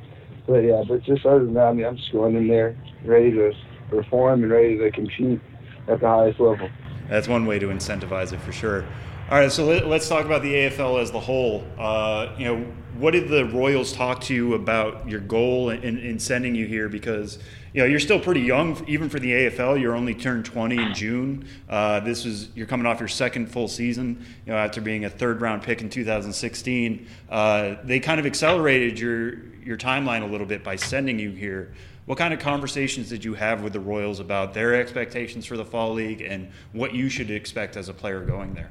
but 0.48 0.60
yeah, 0.60 0.84
but 0.88 1.04
just 1.04 1.26
other 1.26 1.46
than 1.46 1.54
that, 1.56 1.68
I 1.68 1.74
mean, 1.74 1.86
I'm 1.86 1.98
just 1.98 2.12
going 2.12 2.36
in 2.36 2.48
there 2.48 2.76
ready 3.04 3.32
to 3.32 3.54
perform 3.90 4.44
and 4.44 4.52
ready 4.52 4.78
to 4.78 4.92
compete 4.92 5.40
at 5.88 6.00
the 6.00 6.08
highest 6.08 6.40
level. 6.40 6.70
That's 7.10 7.28
one 7.28 7.46
way 7.46 7.60
to 7.60 7.68
incentivize 7.68 8.34
it 8.34 8.42
for 8.42 8.52
sure. 8.52 8.86
All 9.30 9.40
right, 9.40 9.52
so 9.52 9.66
let, 9.66 9.84
us 9.86 10.08
talk 10.08 10.26
about 10.26 10.44
the 10.44 10.54
AFL 10.54 11.02
as 11.02 11.12
the 11.12 11.20
whole. 11.20 11.64
Uh, 11.80 12.32
you 12.38 12.46
know, 12.46 12.66
what 12.98 13.12
did 13.12 13.28
the 13.28 13.46
Royals 13.46 13.94
talk 13.94 14.22
to 14.22 14.34
you 14.34 14.54
about 14.54 15.08
your 15.10 15.20
goal 15.20 15.70
in, 15.70 15.98
in, 15.98 16.20
sending 16.20 16.56
you 16.56 16.66
here? 16.66 16.88
Because 16.88 17.40
you 17.74 17.82
know 17.82 17.88
you're 17.88 18.00
still 18.00 18.20
pretty 18.20 18.42
young, 18.42 18.84
even 18.88 19.10
for 19.10 19.20
the 19.20 19.32
AFL. 19.32 19.80
You're 19.80 19.96
only 19.96 20.14
turned 20.14 20.46
20 20.46 20.78
in 20.78 20.94
June. 20.94 21.48
Uh, 21.70 22.00
this 22.00 22.26
is 22.26 22.50
you're 22.56 22.68
coming 22.68 22.86
off 22.86 23.00
your 23.00 23.10
second 23.10 23.48
full 23.48 23.68
season. 23.68 24.26
You 24.46 24.54
know, 24.54 24.58
after 24.58 24.82
being 24.82 25.06
a 25.06 25.10
third 25.10 25.42
round 25.42 25.64
pick 25.64 25.82
in 25.82 25.90
2016, 25.90 27.08
uh, 27.30 27.76
they 27.84 28.00
kind 28.00 28.20
of 28.20 28.26
accelerated 28.26 29.00
your 29.00 29.44
your 29.64 29.78
timeline 29.78 30.24
a 30.24 30.28
little 30.28 30.48
bit 30.48 30.64
by 30.64 30.76
sending 30.76 31.20
you 31.20 31.32
here. 31.32 31.74
What 32.06 32.18
kind 32.20 32.34
of 32.34 32.40
conversations 32.40 33.10
did 33.10 33.26
you 33.26 33.34
have 33.34 33.64
with 33.64 33.74
the 33.74 33.80
Royals 33.80 34.20
about 34.20 34.54
their 34.54 34.76
expectations 34.76 35.46
for 35.46 35.58
the 35.58 35.66
fall 35.66 35.94
league 35.94 36.22
and 36.22 36.52
what 36.72 36.94
you 36.94 37.10
should 37.10 37.32
expect 37.32 37.78
as 37.78 37.90
a 37.90 37.94
player 37.94 38.22
going 38.22 38.54
there? 38.54 38.70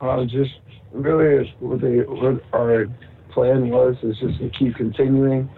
Uh, 0.00 0.24
just 0.24 0.52
really 0.94 1.54
what, 1.58 1.80
they, 1.80 1.98
what 1.98 2.42
our 2.52 2.86
plan 3.30 3.68
was 3.68 3.96
is 4.02 4.18
just 4.18 4.38
to 4.38 4.48
keep 4.50 4.76
continuing 4.76 5.50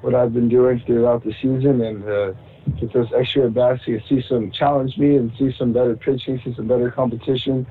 what 0.00 0.14
I've 0.14 0.32
been 0.32 0.48
doing 0.48 0.82
throughout 0.86 1.24
the 1.24 1.32
season 1.34 1.80
and 1.80 2.04
uh, 2.08 2.32
get 2.80 2.92
those 2.92 3.08
extra 3.16 3.46
at 3.46 3.54
bats 3.54 3.84
to 3.84 4.00
see 4.08 4.22
some 4.28 4.50
challenge 4.50 4.96
me 4.96 5.16
and 5.16 5.30
see 5.38 5.54
some 5.56 5.72
better 5.72 5.96
pitching, 5.96 6.40
see 6.44 6.54
some 6.54 6.66
better 6.66 6.90
competition. 6.90 7.66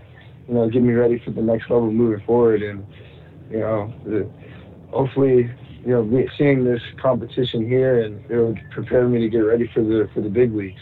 You 0.47 0.55
know, 0.55 0.69
get 0.69 0.81
me 0.81 0.93
ready 0.93 1.19
for 1.23 1.31
the 1.31 1.41
next 1.41 1.69
level 1.69 1.91
moving 1.91 2.25
forward, 2.25 2.63
and 2.63 2.85
you 3.51 3.59
know, 3.59 3.93
the, 4.03 4.29
hopefully, 4.89 5.49
you 5.85 5.87
know, 5.87 6.27
seeing 6.37 6.63
this 6.63 6.81
competition 7.01 7.67
here 7.67 8.03
and 8.03 8.23
it'll 8.31 8.55
prepare 8.71 9.07
me 9.07 9.19
to 9.21 9.29
get 9.29 9.39
ready 9.39 9.69
for 9.73 9.81
the 9.81 10.09
for 10.13 10.21
the 10.21 10.29
big 10.29 10.53
leagues. 10.55 10.81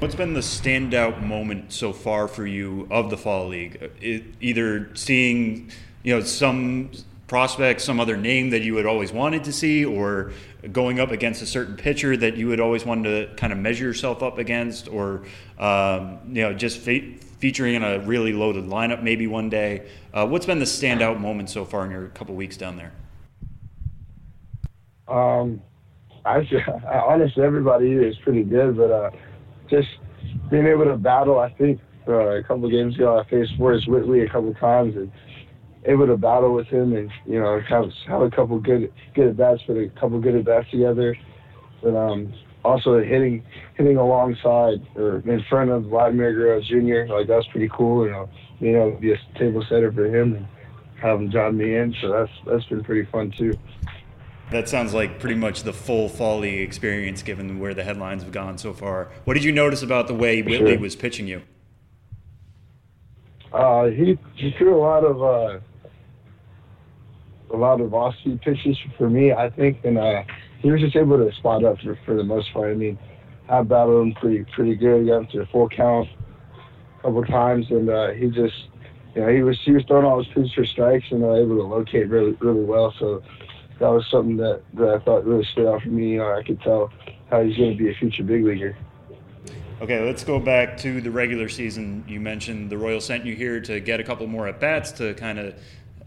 What's 0.00 0.14
been 0.14 0.32
the 0.32 0.40
standout 0.40 1.22
moment 1.22 1.74
so 1.74 1.92
far 1.92 2.26
for 2.26 2.46
you 2.46 2.88
of 2.90 3.10
the 3.10 3.18
fall 3.18 3.48
league? 3.48 3.90
It, 4.00 4.24
either 4.40 4.88
seeing, 4.96 5.70
you 6.02 6.16
know, 6.16 6.22
some 6.22 6.92
prospect, 7.26 7.82
some 7.82 8.00
other 8.00 8.16
name 8.16 8.48
that 8.48 8.62
you 8.62 8.76
had 8.76 8.86
always 8.86 9.12
wanted 9.12 9.44
to 9.44 9.52
see, 9.52 9.84
or 9.84 10.32
going 10.72 11.00
up 11.00 11.10
against 11.10 11.42
a 11.42 11.46
certain 11.46 11.76
pitcher 11.76 12.16
that 12.16 12.38
you 12.38 12.48
had 12.48 12.60
always 12.60 12.86
wanted 12.86 13.28
to 13.28 13.34
kind 13.34 13.52
of 13.52 13.58
measure 13.58 13.84
yourself 13.84 14.22
up 14.22 14.38
against, 14.38 14.88
or 14.88 15.24
um, 15.58 16.18
you 16.32 16.44
know, 16.44 16.54
just 16.54 16.78
fe- 16.78 17.16
featuring 17.38 17.74
in 17.74 17.84
a 17.84 17.98
really 17.98 18.32
loaded 18.32 18.64
lineup 18.64 19.02
maybe 19.02 19.26
one 19.26 19.50
day. 19.50 19.86
Uh, 20.14 20.26
what's 20.26 20.46
been 20.46 20.60
the 20.60 20.64
standout 20.64 21.20
moment 21.20 21.50
so 21.50 21.66
far 21.66 21.84
in 21.84 21.90
your 21.90 22.06
couple 22.08 22.34
weeks 22.34 22.56
down 22.56 22.78
there? 22.78 22.92
Um, 25.08 25.60
I, 26.24 26.38
honestly, 27.06 27.42
everybody 27.42 27.92
is 27.92 28.16
pretty 28.24 28.44
good, 28.44 28.78
but. 28.78 28.90
Uh, 28.90 29.10
just 29.70 29.88
being 30.50 30.66
able 30.66 30.84
to 30.84 30.96
battle. 30.96 31.38
I 31.38 31.52
think 31.54 31.80
uh, 32.06 32.12
a 32.12 32.42
couple 32.42 32.70
games 32.70 32.96
ago, 32.96 33.18
I 33.18 33.28
faced 33.30 33.52
Forrest 33.56 33.88
Whitley 33.88 34.22
a 34.22 34.28
couple 34.28 34.52
times 34.54 34.96
and 34.96 35.10
able 35.86 36.06
to 36.06 36.16
battle 36.16 36.54
with 36.54 36.66
him 36.66 36.94
and 36.94 37.10
you 37.26 37.40
know 37.40 37.58
have 37.68 37.86
have 38.06 38.20
a 38.20 38.30
couple 38.30 38.58
good 38.60 38.92
good 39.14 39.28
at 39.28 39.36
bats, 39.36 39.62
put 39.66 39.76
a 39.76 39.88
couple 40.00 40.20
good 40.20 40.36
at 40.36 40.44
bats 40.44 40.70
together. 40.70 41.16
But 41.82 41.96
um, 41.96 42.34
also 42.64 42.98
hitting 43.00 43.42
hitting 43.76 43.96
alongside 43.96 44.86
or 44.96 45.18
in 45.18 45.44
front 45.48 45.70
of 45.70 45.84
Vladimir 45.84 46.34
Guerrero 46.34 46.60
Jr. 46.60 47.12
Like 47.12 47.28
that's 47.28 47.46
pretty 47.48 47.70
cool. 47.74 48.06
You 48.06 48.12
know, 48.12 48.28
able 48.60 48.94
to 48.94 49.00
be 49.00 49.12
a 49.12 49.38
table 49.38 49.64
setter 49.68 49.92
for 49.92 50.06
him 50.06 50.34
and 50.34 50.46
have 51.00 51.18
him 51.18 51.30
join 51.30 51.56
me 51.56 51.76
in. 51.76 51.94
So 52.00 52.10
that's 52.10 52.32
that's 52.46 52.64
been 52.66 52.84
pretty 52.84 53.08
fun 53.10 53.32
too. 53.38 53.56
That 54.50 54.68
sounds 54.68 54.92
like 54.92 55.20
pretty 55.20 55.36
much 55.36 55.62
the 55.62 55.72
full 55.72 56.08
fall 56.08 56.40
league 56.40 56.60
experience, 56.60 57.22
given 57.22 57.60
where 57.60 57.72
the 57.72 57.84
headlines 57.84 58.22
have 58.24 58.32
gone 58.32 58.58
so 58.58 58.72
far. 58.72 59.10
What 59.24 59.34
did 59.34 59.44
you 59.44 59.52
notice 59.52 59.82
about 59.82 60.08
the 60.08 60.14
way 60.14 60.42
Whitley 60.42 60.72
sure. 60.72 60.80
was 60.80 60.96
pitching 60.96 61.28
you? 61.28 61.42
Uh, 63.52 63.86
he 63.86 64.18
he 64.34 64.52
threw 64.58 64.76
a 64.76 64.80
lot 64.80 65.04
of 65.04 65.22
uh, 65.22 65.60
a 67.52 67.56
lot 67.56 67.80
of 67.80 67.94
off-speed 67.94 68.40
pitches 68.42 68.76
for 68.96 69.08
me, 69.08 69.32
I 69.32 69.50
think, 69.50 69.84
and 69.84 69.98
uh, 69.98 70.22
he 70.60 70.70
was 70.70 70.80
just 70.80 70.96
able 70.96 71.18
to 71.18 71.34
spot 71.36 71.64
up 71.64 71.78
for, 71.80 71.98
for 72.04 72.14
the 72.14 72.24
most 72.24 72.52
part. 72.52 72.70
I 72.70 72.74
mean, 72.74 72.98
I 73.48 73.62
battled 73.62 74.06
him 74.06 74.14
pretty 74.14 74.44
pretty 74.52 74.74
good. 74.74 75.06
Got 75.06 75.18
him 75.18 75.26
to 75.28 75.40
a 75.42 75.46
full 75.46 75.68
count 75.68 76.08
a 76.98 77.02
couple 77.02 77.24
times, 77.24 77.66
and 77.70 77.88
uh, 77.88 78.10
he 78.10 78.28
just 78.28 78.68
you 79.14 79.22
know 79.22 79.28
he 79.28 79.42
was 79.42 79.58
he 79.64 79.72
was 79.72 79.84
throwing 79.84 80.06
all 80.06 80.22
his 80.22 80.32
pitches 80.32 80.52
for 80.54 80.64
strikes 80.64 81.06
and 81.10 81.24
uh, 81.24 81.34
able 81.34 81.56
to 81.56 81.64
locate 81.64 82.08
really 82.08 82.32
really 82.40 82.64
well. 82.64 82.94
So 82.98 83.22
that 83.80 83.88
was 83.88 84.06
something 84.10 84.36
that, 84.36 84.62
that 84.74 84.88
I 84.88 84.98
thought 85.00 85.24
really 85.24 85.46
stood 85.52 85.66
out 85.66 85.82
for 85.82 85.88
me. 85.88 86.10
You 86.10 86.18
know, 86.18 86.36
I 86.36 86.42
could 86.42 86.60
tell 86.60 86.92
how 87.30 87.42
he's 87.42 87.56
going 87.56 87.76
to 87.76 87.82
be 87.82 87.90
a 87.90 87.94
future 87.94 88.22
big 88.22 88.44
leaguer. 88.44 88.76
Okay, 89.80 90.04
let's 90.04 90.22
go 90.22 90.38
back 90.38 90.76
to 90.78 91.00
the 91.00 91.10
regular 91.10 91.48
season. 91.48 92.04
You 92.06 92.20
mentioned 92.20 92.68
the 92.68 92.76
Royals 92.76 93.06
sent 93.06 93.24
you 93.24 93.34
here 93.34 93.60
to 93.62 93.80
get 93.80 93.98
a 93.98 94.04
couple 94.04 94.26
more 94.26 94.46
at 94.46 94.60
bats 94.60 94.92
to 94.92 95.14
kind 95.14 95.38
of 95.38 95.54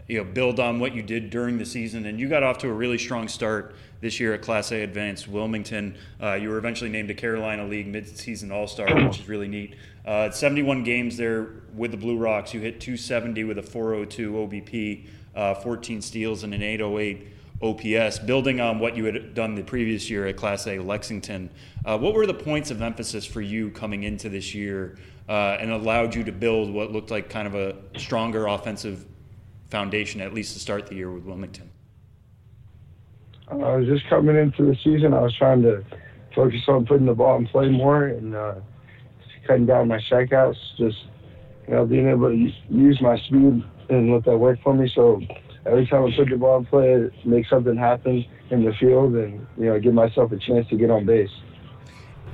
you 0.06 0.18
know 0.18 0.24
build 0.24 0.60
on 0.60 0.78
what 0.78 0.94
you 0.94 1.02
did 1.02 1.30
during 1.30 1.58
the 1.58 1.66
season, 1.66 2.06
and 2.06 2.20
you 2.20 2.28
got 2.28 2.44
off 2.44 2.58
to 2.58 2.68
a 2.68 2.72
really 2.72 2.98
strong 2.98 3.26
start 3.26 3.74
this 4.00 4.20
year 4.20 4.32
at 4.32 4.42
Class 4.42 4.70
A 4.70 4.82
Advanced 4.82 5.26
Wilmington. 5.26 5.96
Uh, 6.22 6.34
you 6.34 6.50
were 6.50 6.58
eventually 6.58 6.90
named 6.90 7.10
a 7.10 7.14
Carolina 7.14 7.66
League 7.66 7.92
midseason 7.92 8.52
All 8.52 8.68
Star, 8.68 8.86
which 9.04 9.18
is 9.18 9.28
really 9.28 9.48
neat. 9.48 9.74
Uh, 10.06 10.30
71 10.30 10.84
games 10.84 11.16
there 11.16 11.64
with 11.74 11.90
the 11.90 11.96
Blue 11.96 12.16
Rocks. 12.16 12.54
You 12.54 12.60
hit 12.60 12.80
270 12.80 13.42
with 13.42 13.58
a 13.58 13.62
402 13.62 14.32
OBP, 14.32 15.06
uh, 15.34 15.54
14 15.54 16.00
steals, 16.00 16.44
and 16.44 16.54
an 16.54 16.62
808 16.62 17.33
OPS, 17.64 18.18
building 18.18 18.60
on 18.60 18.78
what 18.78 18.94
you 18.94 19.06
had 19.06 19.34
done 19.34 19.54
the 19.54 19.62
previous 19.62 20.10
year 20.10 20.26
at 20.26 20.36
Class 20.36 20.66
A 20.66 20.78
Lexington. 20.78 21.48
Uh, 21.84 21.96
what 21.96 22.12
were 22.12 22.26
the 22.26 22.34
points 22.34 22.70
of 22.70 22.82
emphasis 22.82 23.24
for 23.24 23.40
you 23.40 23.70
coming 23.70 24.02
into 24.02 24.28
this 24.28 24.54
year 24.54 24.98
uh, 25.28 25.56
and 25.58 25.72
allowed 25.72 26.14
you 26.14 26.22
to 26.24 26.32
build 26.32 26.72
what 26.72 26.92
looked 26.92 27.10
like 27.10 27.30
kind 27.30 27.46
of 27.46 27.54
a 27.54 27.74
stronger 27.98 28.46
offensive 28.46 29.06
foundation, 29.70 30.20
at 30.20 30.34
least 30.34 30.52
to 30.52 30.60
start 30.60 30.86
the 30.86 30.94
year 30.94 31.10
with 31.10 31.24
Wilmington? 31.24 31.70
Uh, 33.50 33.56
I 33.56 33.76
was 33.76 33.86
just 33.86 34.06
coming 34.08 34.36
into 34.36 34.64
the 34.64 34.76
season. 34.84 35.14
I 35.14 35.22
was 35.22 35.34
trying 35.36 35.62
to 35.62 35.82
focus 36.34 36.60
on 36.68 36.84
putting 36.84 37.06
the 37.06 37.14
ball 37.14 37.36
in 37.36 37.46
play 37.46 37.70
more 37.70 38.06
and 38.08 38.34
uh, 38.34 38.56
cutting 39.46 39.64
down 39.64 39.88
my 39.88 39.98
strikeouts. 39.98 40.56
Just 40.76 40.98
you 41.66 41.74
know, 41.74 41.86
being 41.86 42.08
able 42.08 42.28
to 42.28 42.52
use 42.68 43.00
my 43.00 43.16
speed 43.18 43.64
and 43.88 44.12
let 44.12 44.24
that 44.24 44.36
work 44.36 44.58
for 44.62 44.74
me. 44.74 44.90
So 44.94 45.22
every 45.66 45.86
time 45.86 46.04
I 46.04 46.16
put 46.16 46.28
the 46.28 46.36
ball 46.36 46.58
in 46.58 46.66
play, 46.66 47.10
make 47.24 47.46
something 47.46 47.76
happen 47.76 48.24
in 48.50 48.64
the 48.64 48.72
field, 48.74 49.14
and 49.14 49.46
you 49.58 49.66
know, 49.66 49.80
give 49.80 49.94
myself 49.94 50.32
a 50.32 50.38
chance 50.38 50.68
to 50.68 50.76
get 50.76 50.90
on 50.90 51.06
base. 51.06 51.30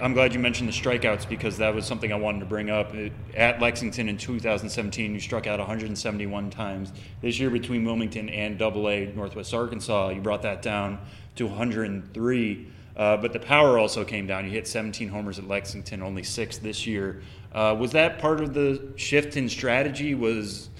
I'm 0.03 0.15
glad 0.15 0.33
you 0.33 0.41
mentioned 0.41 0.67
the 0.67 0.73
strikeouts 0.73 1.29
because 1.29 1.59
that 1.59 1.75
was 1.75 1.85
something 1.85 2.11
I 2.11 2.17
wanted 2.17 2.41
to 2.41 2.47
bring 2.47 2.71
up. 2.71 2.95
At 3.37 3.61
Lexington 3.61 4.09
in 4.09 4.17
2017, 4.17 5.13
you 5.13 5.21
struck 5.21 5.47
out 5.47 5.59
171 5.59 6.49
times. 6.49 6.93
This 7.21 7.39
year, 7.39 7.51
between 7.51 7.85
Wilmington 7.85 8.31
and 8.31 8.59
Double 8.59 8.89
A 8.89 9.13
Northwest 9.15 9.53
Arkansas, 9.53 10.09
you 10.11 10.23
brought 10.23 10.41
that 10.43 10.63
down 10.63 11.01
to 11.37 11.47
103. 11.47 12.69
Uh, 12.97 13.17
but 13.19 13.35
the 13.35 13.39
power 13.39 13.79
also 13.79 14.03
came 14.03 14.27
down. 14.27 14.47
You 14.47 14.51
hit 14.51 14.67
17 14.67 15.09
homers 15.09 15.39
at 15.39 15.47
Lexington, 15.47 16.03
only 16.03 16.23
six 16.23 16.57
this 16.57 16.87
year. 16.87 17.23
Uh, 17.53 17.77
was 17.79 17.93
that 17.93 18.19
part 18.19 18.41
of 18.41 18.55
the 18.55 18.93
shift 18.97 19.37
in 19.37 19.51
strategy? 19.51 20.15
Was 20.15 20.71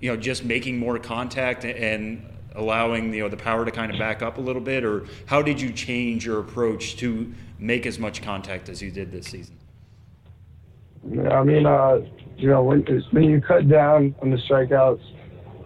you 0.00 0.10
know 0.10 0.16
just 0.16 0.44
making 0.44 0.78
more 0.78 0.98
contact 0.98 1.64
and 1.64 2.24
allowing 2.54 3.12
you 3.12 3.22
know 3.22 3.28
the 3.28 3.36
power 3.36 3.64
to 3.64 3.70
kind 3.70 3.92
of 3.92 3.98
back 3.98 4.22
up 4.22 4.38
a 4.38 4.40
little 4.40 4.62
bit, 4.62 4.84
or 4.84 5.06
how 5.26 5.42
did 5.42 5.60
you 5.60 5.72
change 5.72 6.24
your 6.26 6.40
approach 6.40 6.96
to 6.96 7.32
make 7.58 7.86
as 7.86 7.98
much 7.98 8.22
contact 8.22 8.68
as 8.68 8.82
you 8.82 8.90
did 8.90 9.12
this 9.12 9.26
season? 9.26 9.56
Yeah, 11.08 11.38
I 11.38 11.44
mean, 11.44 11.66
uh, 11.66 12.00
you 12.36 12.48
know, 12.48 12.62
when 12.62 12.82
when 13.10 13.24
you 13.24 13.40
cut 13.40 13.68
down 13.68 14.14
on 14.22 14.30
the 14.30 14.36
strikeouts, 14.36 15.02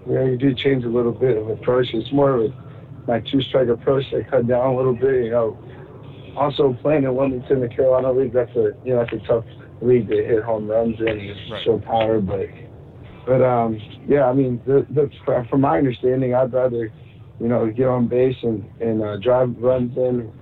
you 0.07 0.15
know, 0.15 0.25
you 0.25 0.37
do 0.37 0.55
change 0.55 0.85
a 0.85 0.89
little 0.89 1.13
bit 1.13 1.37
of 1.37 1.49
approach. 1.49 1.89
It's 1.93 2.13
more 2.13 2.35
of 2.35 2.51
a 2.51 2.71
my 3.07 3.21
two 3.21 3.41
strike 3.43 3.69
approach 3.69 4.05
that 4.13 4.31
cut 4.31 4.47
down 4.47 4.67
a 4.67 4.77
little 4.77 4.95
bit. 4.95 5.25
You 5.25 5.31
know, 5.31 5.59
also 6.37 6.77
playing 6.83 7.05
in 7.05 7.15
Wilmington, 7.15 7.61
the 7.61 7.69
Carolina 7.69 8.13
League, 8.13 8.33
that's 8.33 8.55
a 8.57 8.73
you 8.85 8.95
know 8.95 9.05
that's 9.05 9.13
a 9.13 9.27
tough 9.27 9.45
league 9.81 10.09
to 10.09 10.17
hit 10.17 10.43
home 10.43 10.69
runs 10.69 11.01
in 11.01 11.09
and 11.09 11.51
right. 11.51 11.65
show 11.65 11.79
power, 11.79 12.21
but 12.21 12.47
but 13.31 13.43
um, 13.43 13.81
yeah, 14.09 14.25
I 14.25 14.33
mean, 14.33 14.61
the, 14.67 14.85
the, 14.91 15.09
from 15.49 15.61
my 15.61 15.79
understanding, 15.79 16.35
I'd 16.35 16.53
rather, 16.53 16.93
you 17.39 17.47
know, 17.47 17.71
get 17.71 17.87
on 17.87 18.09
base 18.09 18.35
and 18.43 18.69
and 18.81 19.05
uh, 19.05 19.19
drive 19.19 19.55
runs 19.59 19.97
in 19.97 20.33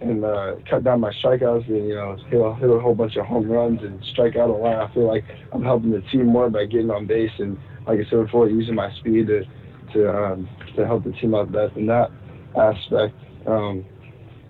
and 0.00 0.24
uh, 0.24 0.54
cut 0.70 0.84
down 0.84 1.00
my 1.00 1.12
strikeouts 1.22 1.68
and 1.68 1.86
you 1.86 1.94
know 1.94 2.16
hit 2.30 2.40
a, 2.40 2.54
hit 2.54 2.70
a 2.70 2.80
whole 2.80 2.94
bunch 2.94 3.16
of 3.16 3.26
home 3.26 3.46
runs 3.46 3.82
and 3.82 4.02
strike 4.10 4.36
out 4.36 4.48
a 4.48 4.52
lot. 4.54 4.88
I 4.88 4.94
feel 4.94 5.06
like 5.06 5.22
I'm 5.52 5.62
helping 5.62 5.90
the 5.90 6.00
team 6.10 6.28
more 6.28 6.48
by 6.48 6.64
getting 6.64 6.90
on 6.90 7.06
base 7.06 7.32
and 7.40 7.58
like 7.86 7.98
I 8.00 8.08
said 8.08 8.24
before, 8.24 8.48
using 8.48 8.74
my 8.74 8.90
speed 9.00 9.26
to 9.26 9.44
to 9.92 10.10
um, 10.10 10.48
to 10.76 10.86
help 10.86 11.04
the 11.04 11.12
team 11.12 11.34
out 11.34 11.52
that 11.52 11.76
in 11.76 11.84
that 11.88 12.10
aspect. 12.56 13.14
Um, 13.46 13.84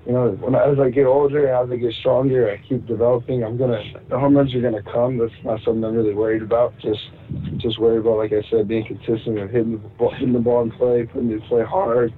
you 0.08 0.14
know, 0.14 0.30
when 0.40 0.54
I, 0.54 0.72
as 0.72 0.78
I 0.80 0.88
get 0.88 1.04
older, 1.04 1.46
and 1.46 1.70
as 1.70 1.70
I 1.70 1.76
get 1.76 1.92
stronger, 2.00 2.50
I 2.50 2.56
keep 2.66 2.86
developing. 2.86 3.44
I'm 3.44 3.58
gonna 3.58 3.82
the 4.08 4.18
home 4.18 4.38
runs 4.38 4.54
are 4.54 4.60
gonna 4.62 4.82
come. 4.82 5.18
That's 5.18 5.30
not 5.44 5.60
something 5.62 5.84
I'm 5.84 5.94
really 5.94 6.14
worried 6.14 6.40
about. 6.40 6.72
Just 6.78 7.10
just 7.58 7.78
worried 7.78 7.98
about, 7.98 8.16
like 8.16 8.32
I 8.32 8.42
said, 8.50 8.68
being 8.68 8.86
consistent 8.86 9.38
and 9.38 9.50
hitting 9.50 9.72
the 9.72 9.76
ball, 9.76 10.10
hitting 10.12 10.32
the 10.32 10.38
ball 10.38 10.62
in 10.62 10.70
play, 10.70 11.04
putting 11.04 11.28
the 11.28 11.44
play 11.46 11.62
hard, 11.62 12.14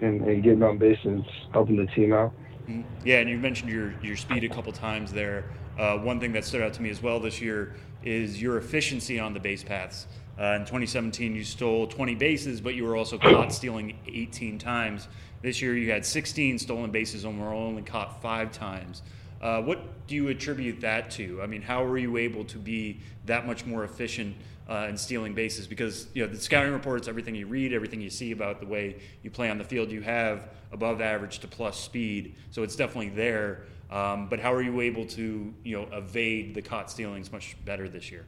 and, 0.00 0.22
and 0.22 0.42
getting 0.42 0.62
on 0.62 0.78
base 0.78 0.96
and 1.04 1.22
helping 1.52 1.76
the 1.76 1.84
team 1.88 2.14
out. 2.14 2.32
Mm-hmm. 2.62 2.80
Yeah, 3.04 3.18
and 3.18 3.28
you 3.28 3.36
mentioned 3.36 3.70
your 3.70 3.92
your 4.00 4.16
speed 4.16 4.44
a 4.44 4.48
couple 4.48 4.72
times 4.72 5.12
there. 5.12 5.44
Uh, 5.78 5.98
one 5.98 6.20
thing 6.20 6.32
that 6.32 6.46
stood 6.46 6.62
out 6.62 6.72
to 6.72 6.80
me 6.80 6.88
as 6.88 7.02
well 7.02 7.20
this 7.20 7.42
year 7.42 7.74
is 8.02 8.40
your 8.40 8.56
efficiency 8.56 9.20
on 9.20 9.34
the 9.34 9.40
base 9.40 9.62
paths. 9.62 10.06
Uh, 10.38 10.56
in 10.56 10.62
2017, 10.62 11.34
you 11.34 11.44
stole 11.44 11.86
20 11.86 12.14
bases, 12.16 12.60
but 12.60 12.74
you 12.74 12.84
were 12.84 12.96
also 12.96 13.18
caught 13.18 13.52
stealing 13.52 13.96
18 14.06 14.58
times. 14.58 15.08
This 15.44 15.60
year, 15.60 15.76
you 15.76 15.90
had 15.90 16.06
16 16.06 16.58
stolen 16.58 16.90
bases 16.90 17.24
and 17.24 17.38
were 17.38 17.52
only 17.52 17.82
caught 17.82 18.22
five 18.22 18.50
times. 18.50 19.02
Uh, 19.42 19.60
what 19.60 20.06
do 20.06 20.14
you 20.14 20.28
attribute 20.28 20.80
that 20.80 21.10
to? 21.10 21.42
I 21.42 21.46
mean, 21.46 21.60
how 21.60 21.84
were 21.84 21.98
you 21.98 22.16
able 22.16 22.44
to 22.46 22.56
be 22.56 23.00
that 23.26 23.46
much 23.46 23.66
more 23.66 23.84
efficient 23.84 24.34
uh, 24.70 24.86
in 24.88 24.96
stealing 24.96 25.34
bases? 25.34 25.66
Because 25.66 26.06
you 26.14 26.24
know 26.24 26.32
the 26.32 26.40
scouting 26.40 26.72
reports, 26.72 27.08
everything 27.08 27.34
you 27.34 27.46
read, 27.46 27.74
everything 27.74 28.00
you 28.00 28.08
see 28.08 28.32
about 28.32 28.58
the 28.58 28.64
way 28.64 28.96
you 29.22 29.30
play 29.30 29.50
on 29.50 29.58
the 29.58 29.64
field, 29.64 29.90
you 29.90 30.00
have 30.00 30.48
above 30.72 31.02
average 31.02 31.40
to 31.40 31.46
plus 31.46 31.78
speed, 31.78 32.36
so 32.50 32.62
it's 32.62 32.74
definitely 32.74 33.10
there. 33.10 33.64
Um, 33.90 34.30
but 34.30 34.40
how 34.40 34.50
are 34.50 34.62
you 34.62 34.80
able 34.80 35.04
to 35.08 35.52
you 35.62 35.76
know 35.76 35.86
evade 35.94 36.54
the 36.54 36.62
caught 36.62 36.90
stealings 36.90 37.30
much 37.30 37.54
better 37.66 37.86
this 37.86 38.10
year? 38.10 38.24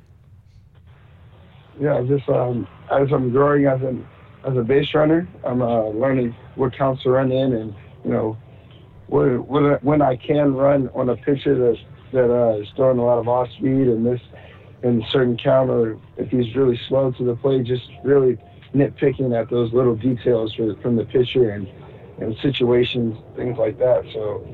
Yeah, 1.81 2.03
just 2.07 2.29
um, 2.29 2.69
as 2.93 3.09
I'm 3.11 3.31
growing 3.31 3.65
as 3.65 3.81
an 3.81 4.07
as 4.47 4.57
a 4.57 4.63
base 4.63 4.95
runner. 4.95 5.29
I'm 5.45 5.61
uh, 5.61 5.89
learning 5.89 6.35
what 6.55 6.77
counts 6.77 7.03
to 7.03 7.11
run 7.11 7.33
in, 7.33 7.53
and 7.53 7.75
you 8.05 8.11
know, 8.11 8.37
what, 9.09 9.27
what, 9.49 9.83
when 9.83 10.01
I 10.01 10.17
can 10.17 10.55
run 10.55 10.89
on 10.95 11.09
a 11.09 11.17
pitcher 11.17 11.55
that 11.57 11.77
that 12.13 12.33
uh, 12.33 12.61
is 12.61 12.69
throwing 12.77 12.99
a 12.99 13.05
lot 13.05 13.19
of 13.19 13.29
off 13.29 13.49
speed 13.59 13.89
and 13.89 14.07
this 14.07 14.21
and 14.83 15.03
certain 15.11 15.37
count, 15.37 15.71
or 15.71 15.99
if 16.17 16.31
he's 16.31 16.55
really 16.55 16.79
slow 16.89 17.11
to 17.13 17.25
the 17.25 17.35
plate, 17.37 17.67
just 17.67 17.89
really 18.05 18.39
nitpicking 18.75 19.39
at 19.39 19.51
those 19.51 19.73
little 19.73 19.97
details 19.97 20.55
for, 20.55 20.75
from 20.81 20.97
the 20.97 21.05
pitcher 21.07 21.51
and 21.51 21.67
and 22.21 22.37
situations, 22.41 23.17
things 23.37 23.59
like 23.59 23.79
that. 23.79 24.03
So. 24.13 24.47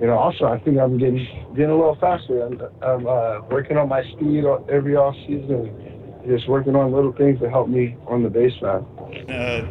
You 0.00 0.08
know, 0.08 0.18
also 0.18 0.46
I 0.46 0.58
think 0.58 0.76
I'm 0.76 0.98
getting 0.98 1.24
getting 1.54 1.70
a 1.70 1.76
little 1.76 1.96
faster. 2.00 2.44
I'm, 2.44 2.60
I'm 2.82 3.06
uh, 3.06 3.42
working 3.48 3.76
on 3.76 3.88
my 3.88 4.02
speed 4.02 4.42
every 4.68 4.96
off 4.96 5.14
season 5.24 5.93
just 6.26 6.48
working 6.48 6.74
on 6.76 6.92
little 6.92 7.12
things 7.12 7.40
to 7.40 7.50
help 7.50 7.68
me 7.68 7.96
on 8.06 8.22
the 8.22 8.30
base 8.30 8.54
path. 8.60 8.82
Uh, 9.28 9.66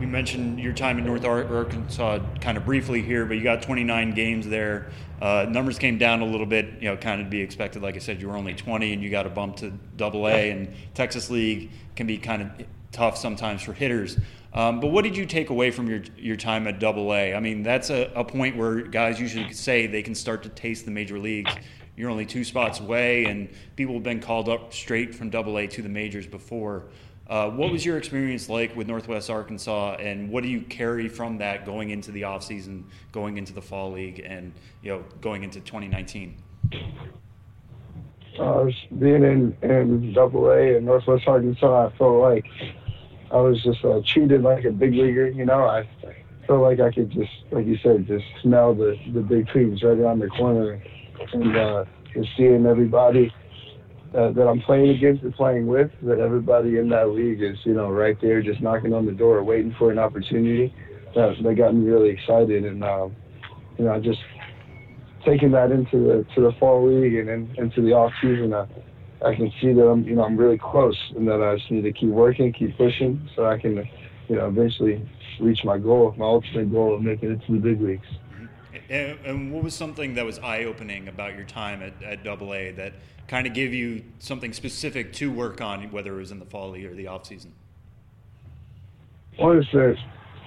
you 0.00 0.06
mentioned 0.06 0.60
your 0.60 0.74
time 0.74 0.98
in 0.98 1.04
North 1.04 1.24
Arkansas 1.24 2.18
kind 2.40 2.58
of 2.58 2.64
briefly 2.64 3.00
here, 3.00 3.24
but 3.24 3.36
you 3.36 3.42
got 3.42 3.62
29 3.62 4.12
games 4.12 4.46
there. 4.46 4.90
Uh, 5.22 5.46
numbers 5.48 5.78
came 5.78 5.96
down 5.96 6.20
a 6.20 6.26
little 6.26 6.46
bit, 6.46 6.66
you 6.80 6.88
know, 6.88 6.96
kind 6.96 7.20
of 7.20 7.28
to 7.28 7.30
be 7.30 7.40
expected. 7.40 7.82
Like 7.82 7.96
I 7.96 7.98
said, 7.98 8.20
you 8.20 8.28
were 8.28 8.36
only 8.36 8.54
20 8.54 8.92
and 8.92 9.02
you 9.02 9.08
got 9.08 9.26
a 9.26 9.30
bump 9.30 9.56
to 9.56 9.70
Double 9.96 10.28
A, 10.28 10.50
and 10.50 10.74
Texas 10.92 11.30
League 11.30 11.70
can 11.94 12.06
be 12.06 12.18
kind 12.18 12.42
of 12.42 12.66
tough 12.92 13.16
sometimes 13.16 13.62
for 13.62 13.72
hitters. 13.72 14.18
Um, 14.52 14.80
but 14.80 14.88
what 14.88 15.02
did 15.02 15.16
you 15.16 15.26
take 15.26 15.50
away 15.50 15.70
from 15.70 15.88
your 15.88 16.02
your 16.16 16.36
time 16.36 16.66
at 16.66 16.78
Double 16.78 17.12
A? 17.12 17.34
I 17.34 17.40
mean, 17.40 17.62
that's 17.62 17.90
a, 17.90 18.10
a 18.14 18.24
point 18.24 18.56
where 18.56 18.82
guys 18.82 19.20
usually 19.20 19.52
say 19.52 19.86
they 19.86 20.02
can 20.02 20.14
start 20.14 20.42
to 20.44 20.48
taste 20.50 20.84
the 20.84 20.90
major 20.90 21.18
leagues 21.18 21.52
you're 21.96 22.10
only 22.10 22.26
two 22.26 22.44
spots 22.44 22.78
away, 22.78 23.24
and 23.24 23.48
people 23.74 23.94
have 23.94 24.02
been 24.02 24.20
called 24.20 24.48
up 24.48 24.72
straight 24.72 25.14
from 25.14 25.30
Double 25.30 25.58
A 25.58 25.66
to 25.68 25.82
the 25.82 25.88
majors 25.88 26.26
before. 26.26 26.84
Uh, 27.28 27.50
what 27.50 27.72
was 27.72 27.84
your 27.84 27.98
experience 27.98 28.48
like 28.48 28.76
with 28.76 28.86
Northwest 28.86 29.30
Arkansas, 29.30 29.96
and 29.98 30.30
what 30.30 30.44
do 30.44 30.48
you 30.48 30.60
carry 30.60 31.08
from 31.08 31.38
that 31.38 31.64
going 31.64 31.90
into 31.90 32.12
the 32.12 32.22
offseason, 32.22 32.84
going 33.10 33.36
into 33.36 33.52
the 33.52 33.62
fall 33.62 33.90
league, 33.90 34.22
and 34.24 34.52
you 34.82 34.92
know 34.92 35.04
going 35.20 35.42
into 35.42 35.58
2019? 35.60 36.36
Uh, 38.38 38.66
being 38.98 39.24
in 39.62 40.12
Double 40.12 40.50
A 40.50 40.76
in 40.76 40.84
Northwest 40.84 41.24
Arkansas, 41.26 41.86
I 41.86 41.96
felt 41.96 42.20
like 42.20 42.44
I 43.32 43.38
was 43.38 43.60
just 43.64 43.84
uh, 43.84 44.02
treated 44.06 44.42
like 44.42 44.64
a 44.64 44.70
big 44.70 44.92
leaguer. 44.92 45.28
You 45.28 45.46
know, 45.46 45.64
I 45.64 45.88
felt 46.46 46.60
like 46.60 46.78
I 46.78 46.92
could 46.92 47.10
just, 47.10 47.32
like 47.50 47.66
you 47.66 47.78
said, 47.82 48.06
just 48.06 48.24
smell 48.42 48.74
the 48.74 48.96
the 49.12 49.22
big 49.22 49.48
trees 49.48 49.82
right 49.82 49.98
around 49.98 50.20
the 50.20 50.28
corner 50.28 50.80
and 51.32 51.56
uh, 51.56 51.84
just 52.14 52.28
seeing 52.36 52.66
everybody 52.66 53.32
uh, 54.16 54.32
that 54.32 54.46
I'm 54.46 54.60
playing 54.60 54.90
against 54.90 55.22
and 55.22 55.34
playing 55.34 55.66
with, 55.66 55.90
that 56.02 56.18
everybody 56.18 56.78
in 56.78 56.88
that 56.90 57.10
league 57.10 57.42
is, 57.42 57.56
you 57.64 57.74
know, 57.74 57.90
right 57.90 58.16
there 58.20 58.42
just 58.42 58.60
knocking 58.60 58.92
on 58.94 59.04
the 59.06 59.12
door, 59.12 59.42
waiting 59.44 59.74
for 59.78 59.90
an 59.90 59.98
opportunity. 59.98 60.74
That, 61.14 61.34
that 61.42 61.54
got 61.54 61.74
me 61.74 61.88
really 61.88 62.10
excited, 62.10 62.64
and 62.64 62.84
um, 62.84 63.16
you 63.78 63.84
know, 63.84 63.98
just 64.00 64.18
taking 65.24 65.50
that 65.52 65.70
into 65.70 65.98
the 65.98 66.26
to 66.34 66.40
the 66.42 66.52
fall 66.60 66.86
league 66.86 67.14
and 67.14 67.28
in, 67.28 67.54
into 67.56 67.80
the 67.82 67.92
off 67.92 68.12
season. 68.20 68.52
I, 68.52 68.66
I 69.24 69.34
can 69.34 69.50
see 69.60 69.72
that 69.72 69.82
I'm, 69.82 70.04
you 70.04 70.14
know, 70.14 70.24
I'm 70.24 70.36
really 70.36 70.58
close, 70.58 70.96
and 71.16 71.26
that 71.26 71.42
I 71.42 71.56
just 71.56 71.70
need 71.70 71.82
to 71.82 71.92
keep 71.92 72.10
working, 72.10 72.52
keep 72.52 72.76
pushing, 72.76 73.28
so 73.34 73.46
I 73.46 73.58
can, 73.58 73.76
you 74.28 74.36
know, 74.36 74.48
eventually 74.48 75.08
reach 75.40 75.60
my 75.64 75.78
goal, 75.78 76.14
my 76.18 76.26
ultimate 76.26 76.70
goal 76.70 76.94
of 76.94 77.02
making 77.02 77.32
it 77.32 77.40
to 77.46 77.52
the 77.52 77.58
big 77.58 77.80
leagues. 77.80 78.06
And, 78.88 79.18
and, 79.24 79.52
what 79.52 79.62
was 79.64 79.74
something 79.74 80.14
that 80.14 80.24
was 80.24 80.38
eye 80.38 80.64
opening 80.64 81.08
about 81.08 81.34
your 81.34 81.44
time 81.44 81.82
at, 81.82 82.02
at 82.02 82.24
Double 82.24 82.54
A 82.54 82.72
that 82.72 82.94
kind 83.28 83.46
of 83.46 83.54
gave 83.54 83.74
you 83.74 84.04
something 84.18 84.52
specific 84.52 85.12
to 85.14 85.30
work 85.30 85.60
on, 85.60 85.90
whether 85.90 86.14
it 86.14 86.18
was 86.18 86.30
in 86.30 86.38
the 86.38 86.46
fall 86.46 86.70
league 86.70 86.86
or 86.86 86.94
the 86.94 87.06
off 87.06 87.26
season? 87.26 87.52
one 89.36 89.58
is 89.58 89.98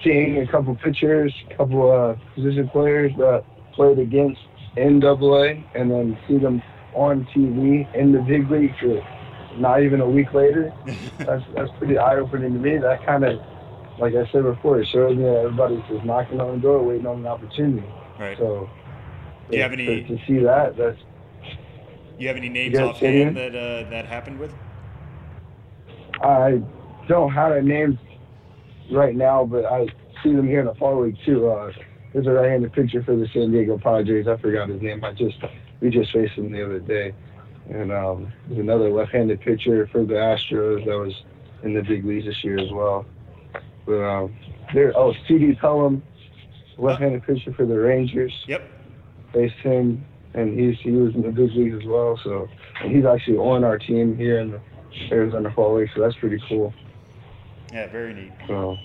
seeing 0.02 0.38
a 0.38 0.46
couple 0.50 0.74
pitchers, 0.76 1.32
a 1.50 1.56
couple 1.56 1.90
uh, 1.90 2.16
position 2.34 2.68
players 2.68 3.12
that 3.18 3.44
played 3.72 3.98
against 3.98 4.40
NAA, 4.76 5.62
and 5.74 5.90
then 5.90 6.18
see 6.26 6.38
them 6.38 6.62
on 6.94 7.26
TV 7.34 7.92
in 7.94 8.12
the 8.12 8.20
big 8.20 8.50
league 8.50 8.74
for 8.80 9.00
not 9.56 9.82
even 9.82 10.00
a 10.00 10.08
week 10.08 10.32
later. 10.32 10.72
that's 11.18 11.44
that's 11.54 11.70
pretty 11.78 11.98
eye 11.98 12.16
opening 12.16 12.52
to 12.52 12.58
me. 12.58 12.78
That 12.78 13.04
kind 13.04 13.24
of, 13.24 13.40
like 13.98 14.14
I 14.14 14.30
said 14.32 14.42
before, 14.42 14.80
it 14.80 14.88
shows 14.88 15.16
me 15.16 15.24
that 15.24 15.42
everybody's 15.44 15.84
just 15.88 16.04
knocking 16.04 16.40
on 16.40 16.56
the 16.56 16.60
door, 16.60 16.82
waiting 16.82 17.06
on 17.06 17.18
an 17.18 17.26
opportunity. 17.26 17.86
Right. 18.20 18.36
So, 18.36 18.68
do 19.50 19.56
you 19.56 19.62
have 19.62 19.72
any 19.72 20.04
to, 20.04 20.18
see 20.26 20.40
that? 20.40 20.76
That's. 20.76 20.98
You 22.18 22.28
have 22.28 22.36
any 22.36 22.50
names 22.50 22.78
offhand 22.78 23.34
that 23.38 23.56
uh, 23.56 23.88
that 23.88 24.04
happened 24.04 24.38
with? 24.38 24.52
I 26.22 26.62
don't 27.08 27.32
have 27.32 27.52
a 27.52 27.62
name 27.62 27.98
right 28.90 29.16
now, 29.16 29.46
but 29.46 29.64
I 29.64 29.86
see 30.22 30.34
them 30.34 30.46
here 30.46 30.60
in 30.60 30.66
the 30.66 30.74
fall 30.74 31.02
league 31.02 31.16
too. 31.24 31.48
Uh, 31.48 31.72
there's 32.12 32.26
a 32.26 32.32
right-handed 32.32 32.74
pitcher 32.74 33.02
for 33.02 33.16
the 33.16 33.26
San 33.32 33.52
Diego 33.52 33.78
Padres. 33.78 34.28
I 34.28 34.36
forgot 34.36 34.68
his 34.68 34.82
name. 34.82 35.02
I 35.02 35.12
just 35.12 35.38
we 35.80 35.88
just 35.88 36.12
faced 36.12 36.34
him 36.34 36.52
the 36.52 36.62
other 36.62 36.78
day, 36.78 37.14
and 37.70 37.90
um, 37.90 38.30
there's 38.48 38.60
another 38.60 38.90
left-handed 38.90 39.40
pitcher 39.40 39.88
for 39.90 40.04
the 40.04 40.14
Astros 40.14 40.84
that 40.84 40.98
was 40.98 41.14
in 41.62 41.72
the 41.72 41.82
big 41.82 42.04
leagues 42.04 42.26
this 42.26 42.44
year 42.44 42.58
as 42.58 42.70
well. 42.70 43.06
But 43.86 44.02
um, 44.02 44.36
there, 44.74 44.92
oh, 44.94 45.14
C.D. 45.26 45.54
Pelham, 45.54 46.02
left-handed 46.80 47.22
pitcher 47.24 47.52
for 47.52 47.66
the 47.66 47.78
Rangers. 47.78 48.32
Yep. 48.46 48.62
Faced 49.32 49.54
him, 49.56 50.04
and 50.34 50.58
he's 50.58 50.78
he 50.80 50.90
was 50.90 51.14
in 51.14 51.22
the 51.22 51.30
big 51.30 51.52
leagues 51.52 51.76
as 51.82 51.86
well. 51.86 52.18
So, 52.24 52.48
and 52.82 52.94
he's 52.94 53.04
actually 53.04 53.36
on 53.36 53.64
our 53.64 53.78
team 53.78 54.16
here 54.16 54.40
in 54.40 54.50
the 54.50 54.60
Arizona 55.12 55.52
Fall 55.54 55.76
League. 55.76 55.90
So 55.94 56.00
that's 56.00 56.16
pretty 56.16 56.42
cool. 56.48 56.74
Yeah, 57.72 57.86
very 57.88 58.14
neat. 58.14 58.32
So. 58.48 58.76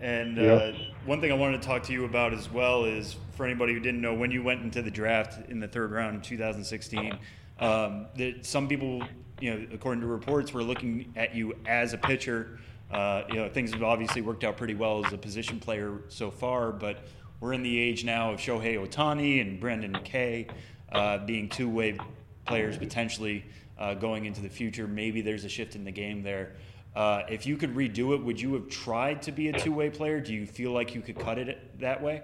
And 0.00 0.36
yep. 0.36 0.74
uh, 0.74 0.78
one 1.06 1.20
thing 1.20 1.32
I 1.32 1.34
wanted 1.34 1.60
to 1.60 1.66
talk 1.66 1.82
to 1.84 1.92
you 1.92 2.04
about 2.04 2.32
as 2.32 2.50
well 2.50 2.84
is 2.84 3.16
for 3.32 3.44
anybody 3.44 3.72
who 3.72 3.80
didn't 3.80 4.00
know, 4.00 4.14
when 4.14 4.30
you 4.30 4.42
went 4.42 4.62
into 4.62 4.80
the 4.80 4.90
draft 4.90 5.50
in 5.50 5.58
the 5.58 5.66
third 5.66 5.90
round 5.90 6.14
in 6.14 6.22
2016, 6.22 7.18
um, 7.58 8.06
that 8.16 8.46
some 8.46 8.68
people, 8.68 9.02
you 9.40 9.52
know, 9.52 9.66
according 9.72 10.00
to 10.02 10.06
reports, 10.06 10.52
were 10.52 10.62
looking 10.62 11.12
at 11.16 11.34
you 11.34 11.54
as 11.66 11.94
a 11.94 11.98
pitcher. 11.98 12.60
Uh, 12.90 13.22
you 13.28 13.36
know, 13.36 13.48
things 13.48 13.72
have 13.72 13.82
obviously 13.82 14.22
worked 14.22 14.44
out 14.44 14.56
pretty 14.56 14.74
well 14.74 15.04
as 15.04 15.12
a 15.12 15.18
position 15.18 15.58
player 15.58 16.00
so 16.08 16.30
far, 16.30 16.70
but 16.70 17.04
we're 17.40 17.52
in 17.52 17.62
the 17.62 17.78
age 17.78 18.04
now 18.04 18.32
of 18.32 18.40
Shohei 18.40 18.76
Ohtani 18.76 19.40
and 19.40 19.60
Brendan 19.60 19.92
McKay 19.92 20.50
uh, 20.92 21.18
being 21.18 21.48
two-way 21.48 21.98
players 22.46 22.76
potentially 22.76 23.44
uh, 23.78 23.94
going 23.94 24.24
into 24.24 24.40
the 24.40 24.48
future. 24.48 24.88
Maybe 24.88 25.20
there's 25.20 25.44
a 25.44 25.48
shift 25.48 25.76
in 25.76 25.84
the 25.84 25.92
game 25.92 26.22
there. 26.22 26.54
Uh, 26.96 27.22
if 27.28 27.46
you 27.46 27.56
could 27.56 27.74
redo 27.74 28.14
it, 28.14 28.24
would 28.24 28.40
you 28.40 28.54
have 28.54 28.68
tried 28.68 29.22
to 29.22 29.32
be 29.32 29.48
a 29.48 29.58
two-way 29.58 29.90
player? 29.90 30.20
Do 30.20 30.34
you 30.34 30.46
feel 30.46 30.72
like 30.72 30.94
you 30.94 31.00
could 31.00 31.18
cut 31.18 31.38
it 31.38 31.78
that 31.80 32.02
way? 32.02 32.22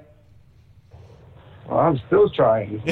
Well, 1.69 1.79
I'm 1.79 2.01
still 2.07 2.29
trying. 2.31 2.83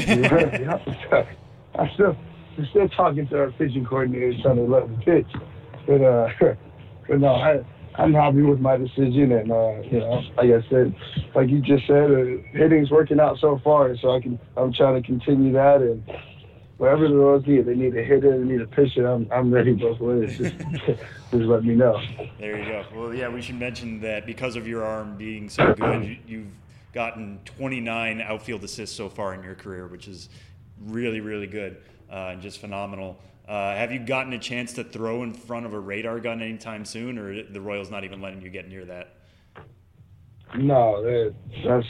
I'm 1.74 1.90
still, 1.94 2.16
I'm 2.56 2.66
still 2.70 2.88
talking 2.90 3.26
to 3.28 3.38
our 3.38 3.50
pitching 3.52 3.84
coordinator, 3.84 4.32
trying 4.42 4.56
to 4.56 4.62
let 4.62 4.84
him 4.84 5.00
pitch. 5.04 5.26
But, 5.86 6.02
uh, 6.02 6.28
but 7.08 7.20
no, 7.20 7.34
I, 7.34 7.64
I'm 7.96 8.14
happy 8.14 8.42
with 8.42 8.60
my 8.60 8.76
decision, 8.76 9.32
and 9.32 9.52
uh, 9.52 9.80
you 9.82 9.98
know, 9.98 10.22
like 10.36 10.50
I 10.50 10.68
said, 10.70 10.94
like 11.34 11.48
you 11.48 11.60
just 11.60 11.86
said, 11.86 12.10
uh, 12.10 12.42
hitting's 12.52 12.90
working 12.90 13.20
out 13.20 13.38
so 13.38 13.60
far, 13.62 13.94
so 13.98 14.16
I 14.16 14.20
can, 14.20 14.38
I'm 14.56 14.72
trying 14.72 15.00
to 15.00 15.06
continue 15.06 15.52
that, 15.52 15.82
and 15.82 16.02
whatever 16.78 17.06
the 17.06 17.14
Royals 17.14 17.46
need, 17.46 17.66
they 17.66 17.74
need 17.74 17.96
a 17.96 18.02
hitter, 18.02 18.38
they 18.38 18.44
need 18.44 18.60
a 18.60 18.66
pitcher. 18.66 19.06
I'm 19.06 19.28
I'm 19.30 19.52
ready 19.52 19.72
both 19.72 20.00
ways. 20.00 20.38
Just, 20.38 20.58
just 20.86 20.98
let 21.32 21.64
me 21.64 21.74
know. 21.74 22.00
There 22.38 22.58
you 22.58 22.64
go. 22.64 22.84
Well, 22.94 23.14
yeah, 23.14 23.28
we 23.28 23.42
should 23.42 23.58
mention 23.58 24.00
that 24.00 24.26
because 24.26 24.56
of 24.56 24.66
your 24.66 24.84
arm 24.84 25.16
being 25.16 25.48
so 25.48 25.74
good, 25.74 26.18
you, 26.26 26.38
have 26.40 26.92
gotten 26.92 27.40
29 27.44 28.20
outfield 28.20 28.64
assists 28.64 28.96
so 28.96 29.08
far 29.08 29.32
in 29.34 29.42
your 29.42 29.54
career, 29.54 29.86
which 29.86 30.08
is 30.08 30.28
really 30.86 31.20
really 31.20 31.46
good 31.46 31.76
uh, 32.10 32.30
and 32.32 32.42
just 32.42 32.58
phenomenal. 32.60 33.18
Uh, 33.48 33.74
have 33.74 33.90
you 33.90 33.98
gotten 33.98 34.32
a 34.32 34.38
chance 34.38 34.72
to 34.74 34.84
throw 34.84 35.22
in 35.22 35.34
front 35.34 35.66
of 35.66 35.74
a 35.74 35.80
radar 35.80 36.20
gun 36.20 36.40
anytime 36.40 36.84
soon, 36.84 37.18
or 37.18 37.42
the 37.42 37.60
Royals 37.60 37.90
not 37.90 38.04
even 38.04 38.20
letting 38.22 38.40
you 38.40 38.48
get 38.50 38.68
near 38.68 38.84
that? 38.84 39.16
No, 40.56 41.02
that's 41.64 41.86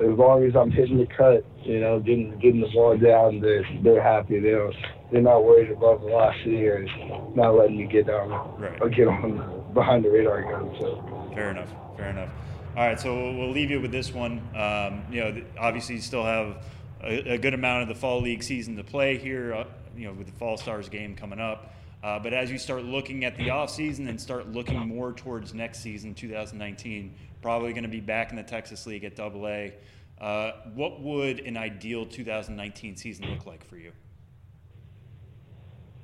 as 0.00 0.18
long 0.18 0.44
as 0.44 0.56
I'm 0.56 0.70
hitting 0.70 0.98
the 0.98 1.06
cut, 1.06 1.44
you 1.64 1.80
know, 1.80 2.00
getting 2.00 2.38
getting 2.38 2.60
the 2.60 2.68
ball 2.68 2.96
down, 2.96 3.40
they're 3.40 3.64
they're 3.82 4.02
happy. 4.02 4.40
They 4.40 4.50
don't 4.50 4.74
they're 5.12 5.20
not 5.20 5.44
worried 5.44 5.70
about 5.70 6.00
velocity 6.00 6.66
or 6.66 6.86
not 7.34 7.50
letting 7.50 7.76
me 7.76 7.86
get 7.86 8.06
down 8.06 8.30
right. 8.58 8.80
or 8.80 8.88
get 8.88 9.08
on 9.08 9.72
behind 9.74 10.04
the 10.04 10.10
radar 10.10 10.42
gun. 10.42 10.74
So 10.80 11.30
fair 11.34 11.50
enough, 11.50 11.70
fair 11.96 12.10
enough. 12.10 12.30
All 12.76 12.86
right, 12.86 12.98
so 12.98 13.14
we'll 13.14 13.50
leave 13.50 13.70
you 13.70 13.80
with 13.80 13.90
this 13.90 14.14
one. 14.14 14.40
Um, 14.54 15.02
you 15.10 15.20
know, 15.20 15.42
obviously, 15.58 15.96
you 15.96 16.00
still 16.00 16.24
have 16.24 16.64
a, 17.02 17.34
a, 17.34 17.38
good 17.38 17.54
amount 17.54 17.82
of 17.82 17.88
the 17.88 17.94
fall 17.94 18.20
league 18.20 18.42
season 18.42 18.76
to 18.76 18.84
play 18.84 19.18
here. 19.18 19.54
Uh, 19.54 19.64
you 19.96 20.06
know, 20.06 20.12
with 20.12 20.26
the 20.26 20.32
Fall 20.32 20.56
Stars 20.56 20.88
game 20.88 21.14
coming 21.14 21.40
up. 21.40 21.74
Uh, 22.02 22.18
but 22.18 22.32
as 22.32 22.50
you 22.50 22.58
start 22.58 22.84
looking 22.84 23.24
at 23.24 23.36
the 23.36 23.50
off 23.50 23.70
season 23.70 24.08
and 24.08 24.18
start 24.18 24.48
looking 24.48 24.78
more 24.78 25.12
towards 25.12 25.52
next 25.52 25.80
season, 25.80 26.14
2019, 26.14 27.14
probably 27.42 27.72
going 27.72 27.82
to 27.82 27.88
be 27.88 28.00
back 28.00 28.30
in 28.30 28.36
the 28.36 28.42
Texas 28.42 28.86
League 28.86 29.04
at 29.04 29.14
Double 29.16 29.46
A. 29.46 29.74
Uh, 30.18 30.52
what 30.74 31.00
would 31.00 31.40
an 31.40 31.56
ideal 31.56 32.06
2019 32.06 32.96
season 32.96 33.30
look 33.30 33.46
like 33.46 33.64
for 33.66 33.76
you? 33.76 33.92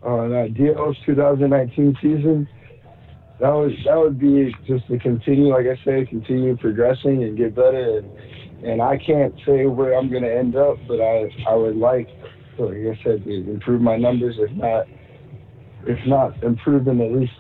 Uh, 0.05 0.21
an 0.21 0.35
ideal 0.35 0.95
2019 1.07 1.97
season, 2.03 2.49
that 3.41 3.51
would 3.51 3.77
that 3.85 3.99
would 3.99 4.19
be 4.19 4.55
just 4.67 4.87
to 4.89 4.99
continue, 4.99 5.49
like 5.49 5.67
I 5.67 5.83
say, 5.85 6.07
continue 6.07 6.57
progressing 6.57 7.25
and 7.25 7.37
get 7.37 7.55
better. 7.55 7.99
And 7.99 8.11
and 8.65 8.81
I 8.81 8.97
can't 8.99 9.35
say 9.47 9.67
where 9.67 9.95
I'm 9.95 10.11
going 10.11 10.23
to 10.23 10.35
end 10.35 10.57
up, 10.57 10.77
but 10.89 11.01
I 11.01 11.29
I 11.49 11.55
would 11.55 11.77
like, 11.77 12.09
like 12.59 12.77
I 12.77 12.99
said, 13.05 13.25
to 13.25 13.51
improve 13.51 13.81
my 13.81 13.97
numbers. 13.97 14.37
If 14.39 14.51
not, 14.53 14.87
if 15.87 15.99
not 16.07 16.43
improve 16.43 16.85
them, 16.85 17.01
at 17.01 17.13
least 17.13 17.33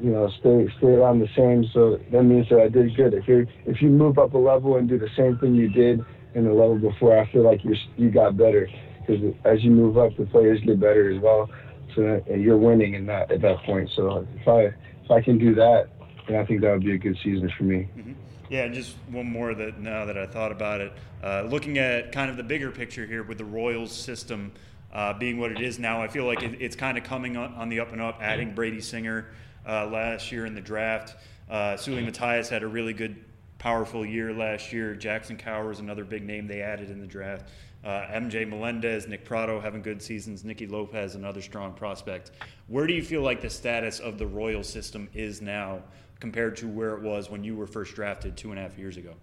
you 0.00 0.10
know, 0.10 0.28
stay 0.40 0.68
stay 0.78 0.88
around 0.88 1.20
the 1.20 1.28
same. 1.36 1.64
So 1.72 1.98
that 2.12 2.22
means 2.22 2.48
that 2.50 2.60
I 2.60 2.68
did 2.68 2.96
good. 2.96 3.14
If 3.14 3.28
you 3.28 3.46
if 3.66 3.80
you 3.80 3.88
move 3.88 4.18
up 4.18 4.34
a 4.34 4.38
level 4.38 4.76
and 4.76 4.88
do 4.88 4.98
the 4.98 5.08
same 5.16 5.38
thing 5.38 5.54
you 5.54 5.68
did 5.68 6.00
in 6.34 6.44
the 6.44 6.52
level 6.52 6.78
before, 6.78 7.18
I 7.18 7.30
feel 7.32 7.42
like 7.42 7.64
you 7.64 7.74
you 7.96 8.10
got 8.10 8.36
better 8.36 8.68
because 9.00 9.34
as 9.44 9.62
you 9.62 9.70
move 9.70 9.96
up, 9.96 10.16
the 10.16 10.26
players 10.26 10.60
get 10.64 10.80
better 10.80 11.14
as 11.14 11.22
well. 11.22 11.48
So 11.94 12.02
that, 12.02 12.38
you're 12.38 12.58
winning 12.58 12.94
in 12.94 13.06
that 13.06 13.30
at 13.30 13.40
that 13.42 13.62
point. 13.64 13.88
So 13.94 14.26
if 14.40 14.48
I 14.48 14.74
if 15.04 15.10
I 15.10 15.20
can 15.20 15.38
do 15.38 15.54
that, 15.54 15.88
then 16.28 16.36
I 16.36 16.44
think 16.44 16.60
that 16.62 16.72
would 16.72 16.84
be 16.84 16.94
a 16.94 16.98
good 16.98 17.16
season 17.22 17.50
for 17.56 17.64
me. 17.64 17.88
Mm-hmm. 17.96 18.12
Yeah, 18.50 18.64
and 18.64 18.74
just 18.74 18.94
one 19.08 19.30
more 19.30 19.54
that 19.54 19.80
now 19.80 20.04
that 20.04 20.18
I 20.18 20.26
thought 20.26 20.52
about 20.52 20.80
it, 20.80 20.92
uh, 21.22 21.42
looking 21.48 21.78
at 21.78 22.12
kind 22.12 22.30
of 22.30 22.36
the 22.36 22.42
bigger 22.42 22.70
picture 22.70 23.06
here 23.06 23.22
with 23.22 23.38
the 23.38 23.44
Royals 23.44 23.90
system 23.90 24.52
uh, 24.92 25.14
being 25.14 25.38
what 25.38 25.50
it 25.50 25.60
is 25.60 25.78
now, 25.78 26.02
I 26.02 26.08
feel 26.08 26.26
like 26.26 26.42
it, 26.42 26.60
it's 26.60 26.76
kind 26.76 26.98
of 26.98 27.04
coming 27.04 27.36
on, 27.36 27.54
on, 27.54 27.68
the 27.68 27.80
up 27.80 27.92
and 27.92 28.02
up. 28.02 28.18
Adding 28.20 28.54
Brady 28.54 28.80
Singer 28.80 29.28
uh, 29.66 29.86
last 29.86 30.30
year 30.30 30.44
in 30.44 30.54
the 30.54 30.60
draft. 30.60 31.16
Uh, 31.48 31.76
Matias 31.86 32.48
had 32.48 32.62
a 32.62 32.66
really 32.66 32.92
good, 32.92 33.24
powerful 33.58 34.04
year 34.04 34.32
last 34.32 34.72
year. 34.72 34.94
Jackson 34.94 35.36
Kowar 35.38 35.72
is 35.72 35.80
another 35.80 36.04
big 36.04 36.22
name 36.22 36.46
they 36.46 36.60
added 36.60 36.90
in 36.90 37.00
the 37.00 37.06
draft. 37.06 37.48
Uh, 37.82 38.06
MJ 38.10 38.48
Melendez, 38.48 39.06
Nick 39.08 39.24
Pratto 39.24 39.60
having 39.60 39.82
good 39.82 40.00
seasons. 40.00 40.44
Nicky 40.44 40.66
Lopez, 40.66 41.14
another 41.14 41.42
strong 41.42 41.74
prospect. 41.74 42.30
Where 42.68 42.86
do 42.86 42.94
you 42.94 43.02
feel 43.02 43.22
like 43.22 43.40
the 43.40 43.50
status 43.50 44.00
of 44.00 44.18
the 44.18 44.26
Royal 44.26 44.62
system 44.62 45.08
is 45.12 45.42
now 45.42 45.82
compared 46.20 46.56
to 46.56 46.66
where 46.66 46.94
it 46.94 47.02
was 47.02 47.30
when 47.30 47.44
you 47.44 47.56
were 47.56 47.66
first 47.66 47.94
drafted 47.94 48.36
two 48.36 48.50
and 48.50 48.58
a 48.58 48.62
half 48.62 48.78
years 48.78 48.96
ago? 48.96 49.14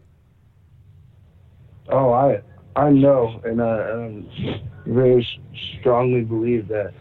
Oh, 1.90 2.12
I 2.12 2.42
I 2.76 2.90
know, 2.90 3.42
and 3.44 3.62
I 3.62 3.92
um, 3.92 4.30
very 4.86 5.28
strongly 5.80 6.22
believe 6.22 6.68
that 6.70 6.94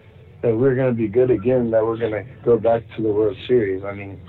that 0.43 0.57
we're 0.57 0.75
going 0.75 0.89
to 0.89 0.97
be 0.97 1.07
good 1.07 1.31
again, 1.31 1.71
that 1.71 1.85
we're 1.85 1.99
going 1.99 2.13
to 2.13 2.25
go 2.45 2.59
back 2.59 2.83
to 2.97 3.03
the 3.03 3.13
World 3.13 3.37
Series. 3.47 3.85
I 3.85 3.93
mean, 3.93 4.21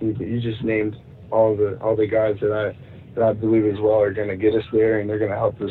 you, 0.00 0.14
you 0.18 0.40
just 0.40 0.62
named 0.62 0.96
all 1.30 1.56
the 1.56 1.78
all 1.80 1.96
the 1.96 2.06
guys 2.06 2.36
that 2.40 2.52
I 2.52 2.76
that 3.14 3.24
I 3.24 3.32
believe 3.32 3.64
as 3.64 3.80
well 3.80 4.00
are 4.00 4.12
going 4.12 4.28
to 4.28 4.36
get 4.36 4.54
us 4.54 4.64
there, 4.72 5.00
and 5.00 5.08
they're 5.08 5.18
going 5.18 5.30
to 5.30 5.36
help 5.36 5.60
us 5.60 5.70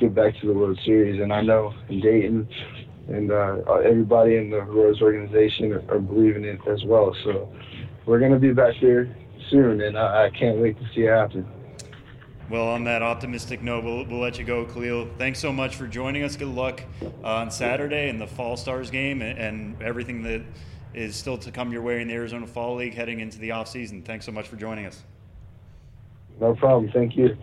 get 0.00 0.14
back 0.14 0.34
to 0.40 0.46
the 0.46 0.54
World 0.54 0.78
Series. 0.84 1.20
And 1.20 1.32
I 1.32 1.42
know 1.42 1.74
in 1.88 2.00
Dayton 2.00 2.48
and 3.08 3.30
uh, 3.30 3.56
everybody 3.84 4.36
in 4.36 4.50
the 4.50 4.62
Royals 4.62 5.02
organization 5.02 5.72
are, 5.72 5.94
are 5.94 5.98
believing 5.98 6.44
it 6.44 6.58
as 6.70 6.82
well. 6.84 7.14
So 7.24 7.52
we're 8.06 8.18
going 8.18 8.32
to 8.32 8.38
be 8.38 8.52
back 8.52 8.74
here 8.74 9.14
soon, 9.50 9.80
and 9.80 9.98
I, 9.98 10.26
I 10.26 10.30
can't 10.30 10.58
wait 10.58 10.78
to 10.78 10.84
see 10.94 11.02
it 11.02 11.10
happen. 11.10 11.46
Well, 12.50 12.68
on 12.68 12.84
that 12.84 13.02
optimistic 13.02 13.62
note, 13.62 13.84
we'll, 13.84 14.04
we'll 14.04 14.20
let 14.20 14.38
you 14.38 14.44
go, 14.44 14.66
Khalil. 14.66 15.08
Thanks 15.16 15.38
so 15.38 15.52
much 15.52 15.76
for 15.76 15.86
joining 15.86 16.22
us. 16.22 16.36
Good 16.36 16.48
luck 16.48 16.82
uh, 17.02 17.26
on 17.26 17.50
Saturday 17.50 18.08
in 18.08 18.18
the 18.18 18.26
Fall 18.26 18.56
Stars 18.56 18.90
game 18.90 19.22
and, 19.22 19.38
and, 19.38 19.82
everything 19.82 20.22
that 20.24 20.42
is 20.92 21.16
still 21.16 21.38
to 21.38 21.50
come 21.50 21.72
your 21.72 21.80
way 21.80 22.02
in 22.02 22.08
the 22.08 22.14
Arizona 22.14 22.46
Fall 22.46 22.76
League 22.76 22.94
heading 22.94 23.20
into 23.20 23.38
the 23.38 23.52
off 23.52 23.68
season. 23.68 24.02
Thanks 24.02 24.26
so 24.26 24.32
much 24.32 24.48
for 24.48 24.56
joining 24.56 24.84
us. 24.84 25.02
No 26.40 26.54
problem. 26.54 26.90
Thank 26.92 27.16
you. 27.16 27.36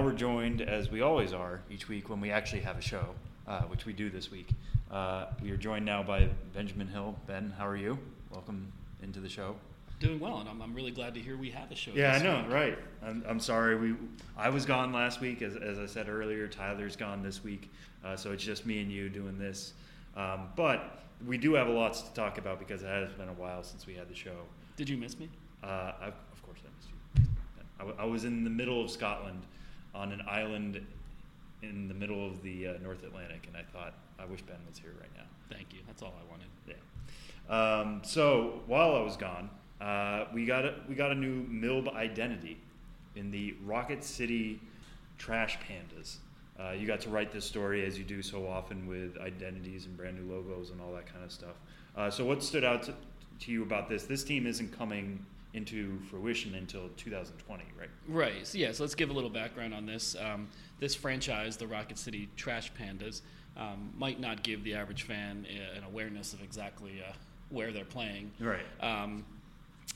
Now 0.00 0.06
we're 0.06 0.12
joined, 0.14 0.62
as 0.62 0.90
we 0.90 1.02
always 1.02 1.34
are 1.34 1.60
each 1.70 1.86
week 1.86 2.08
when 2.08 2.22
we 2.22 2.30
actually 2.30 2.62
have 2.62 2.78
a 2.78 2.80
show, 2.80 3.04
uh, 3.46 3.60
which 3.64 3.84
we 3.84 3.92
do 3.92 4.08
this 4.08 4.30
week. 4.30 4.48
Uh, 4.90 5.26
we 5.42 5.50
are 5.50 5.58
joined 5.58 5.84
now 5.84 6.02
by 6.02 6.26
Benjamin 6.54 6.88
Hill. 6.88 7.16
Ben, 7.26 7.52
how 7.58 7.66
are 7.68 7.76
you? 7.76 7.98
Welcome 8.30 8.72
into 9.02 9.20
the 9.20 9.28
show. 9.28 9.56
Doing 9.98 10.18
well, 10.18 10.38
and 10.38 10.48
I'm, 10.48 10.62
I'm 10.62 10.72
really 10.72 10.90
glad 10.90 11.12
to 11.16 11.20
hear 11.20 11.36
we 11.36 11.50
have 11.50 11.70
a 11.70 11.74
show. 11.74 11.90
Yeah, 11.94 12.14
I 12.14 12.22
know, 12.22 12.38
week. 12.44 12.50
right? 12.50 12.78
I'm, 13.04 13.22
I'm 13.28 13.40
sorry. 13.40 13.76
We 13.76 13.94
I 14.38 14.48
was 14.48 14.64
gone 14.64 14.90
last 14.94 15.20
week, 15.20 15.42
as, 15.42 15.54
as 15.56 15.78
I 15.78 15.84
said 15.84 16.08
earlier. 16.08 16.48
Tyler's 16.48 16.96
gone 16.96 17.22
this 17.22 17.44
week, 17.44 17.70
uh, 18.02 18.16
so 18.16 18.32
it's 18.32 18.42
just 18.42 18.64
me 18.64 18.80
and 18.80 18.90
you 18.90 19.10
doing 19.10 19.38
this. 19.38 19.74
Um, 20.16 20.48
but 20.56 21.02
we 21.26 21.36
do 21.36 21.52
have 21.52 21.66
a 21.66 21.72
lot 21.72 21.92
to 21.92 22.14
talk 22.14 22.38
about 22.38 22.58
because 22.58 22.82
it 22.82 22.86
has 22.86 23.12
been 23.12 23.28
a 23.28 23.34
while 23.34 23.62
since 23.62 23.86
we 23.86 23.96
had 23.96 24.08
the 24.08 24.14
show. 24.14 24.46
Did 24.78 24.88
you 24.88 24.96
miss 24.96 25.18
me? 25.18 25.28
Uh, 25.62 25.66
I, 26.00 26.06
of 26.06 26.42
course, 26.42 26.60
I 26.64 26.70
missed 26.78 26.88
you. 26.88 27.24
I, 27.78 27.82
w- 27.82 27.98
I 28.00 28.06
was 28.06 28.24
in 28.24 28.44
the 28.44 28.50
middle 28.50 28.82
of 28.82 28.90
Scotland 28.90 29.42
on 29.94 30.12
an 30.12 30.22
island 30.28 30.80
in 31.62 31.88
the 31.88 31.94
middle 31.94 32.26
of 32.26 32.42
the 32.42 32.68
uh, 32.68 32.72
North 32.82 33.02
Atlantic, 33.02 33.46
and 33.46 33.56
I 33.56 33.62
thought, 33.62 33.94
I 34.18 34.24
wish 34.24 34.42
Ben 34.42 34.56
was 34.68 34.78
here 34.78 34.92
right 34.98 35.10
now. 35.16 35.24
Thank 35.50 35.72
you. 35.72 35.80
That's 35.86 36.02
all 36.02 36.14
I 36.18 36.30
wanted. 36.30 36.46
Yeah. 36.66 37.80
Um, 37.80 38.02
so 38.04 38.62
while 38.66 38.94
I 38.94 39.00
was 39.00 39.16
gone, 39.16 39.50
uh, 39.80 40.26
we 40.32 40.44
got 40.44 40.64
a, 40.64 40.74
we 40.88 40.94
got 40.94 41.10
a 41.10 41.14
new 41.14 41.46
MILB 41.48 41.94
identity 41.94 42.58
in 43.16 43.30
the 43.30 43.54
Rocket 43.64 44.04
City 44.04 44.60
Trash 45.18 45.58
Pandas. 45.58 46.16
Uh, 46.58 46.72
you 46.72 46.86
got 46.86 47.00
to 47.00 47.08
write 47.08 47.32
this 47.32 47.44
story 47.44 47.84
as 47.86 47.98
you 47.98 48.04
do 48.04 48.20
so 48.22 48.46
often 48.46 48.86
with 48.86 49.16
identities 49.18 49.86
and 49.86 49.96
brand 49.96 50.18
new 50.18 50.32
logos 50.32 50.70
and 50.70 50.80
all 50.80 50.92
that 50.92 51.06
kind 51.06 51.24
of 51.24 51.32
stuff. 51.32 51.56
Uh, 51.96 52.10
so 52.10 52.24
what 52.24 52.42
stood 52.42 52.64
out 52.64 52.82
to, 52.82 52.94
to 53.40 53.50
you 53.50 53.62
about 53.62 53.88
this? 53.88 54.04
This 54.04 54.22
team 54.22 54.46
isn't 54.46 54.76
coming 54.76 55.24
into 55.54 55.98
fruition 56.10 56.54
until 56.54 56.88
2020, 56.96 57.64
right? 57.78 57.88
Right. 58.08 58.46
So 58.46 58.58
yeah. 58.58 58.72
So 58.72 58.84
let's 58.84 58.94
give 58.94 59.10
a 59.10 59.12
little 59.12 59.30
background 59.30 59.74
on 59.74 59.86
this. 59.86 60.16
Um, 60.20 60.48
this 60.78 60.94
franchise, 60.94 61.56
the 61.56 61.66
Rocket 61.66 61.98
City 61.98 62.28
Trash 62.36 62.72
Pandas, 62.72 63.20
um, 63.56 63.92
might 63.98 64.20
not 64.20 64.42
give 64.42 64.64
the 64.64 64.74
average 64.74 65.02
fan 65.02 65.46
uh, 65.48 65.78
an 65.78 65.84
awareness 65.84 66.32
of 66.32 66.42
exactly 66.42 67.02
uh, 67.06 67.12
where 67.50 67.72
they're 67.72 67.84
playing. 67.84 68.30
Right. 68.40 68.62
Um, 68.80 69.24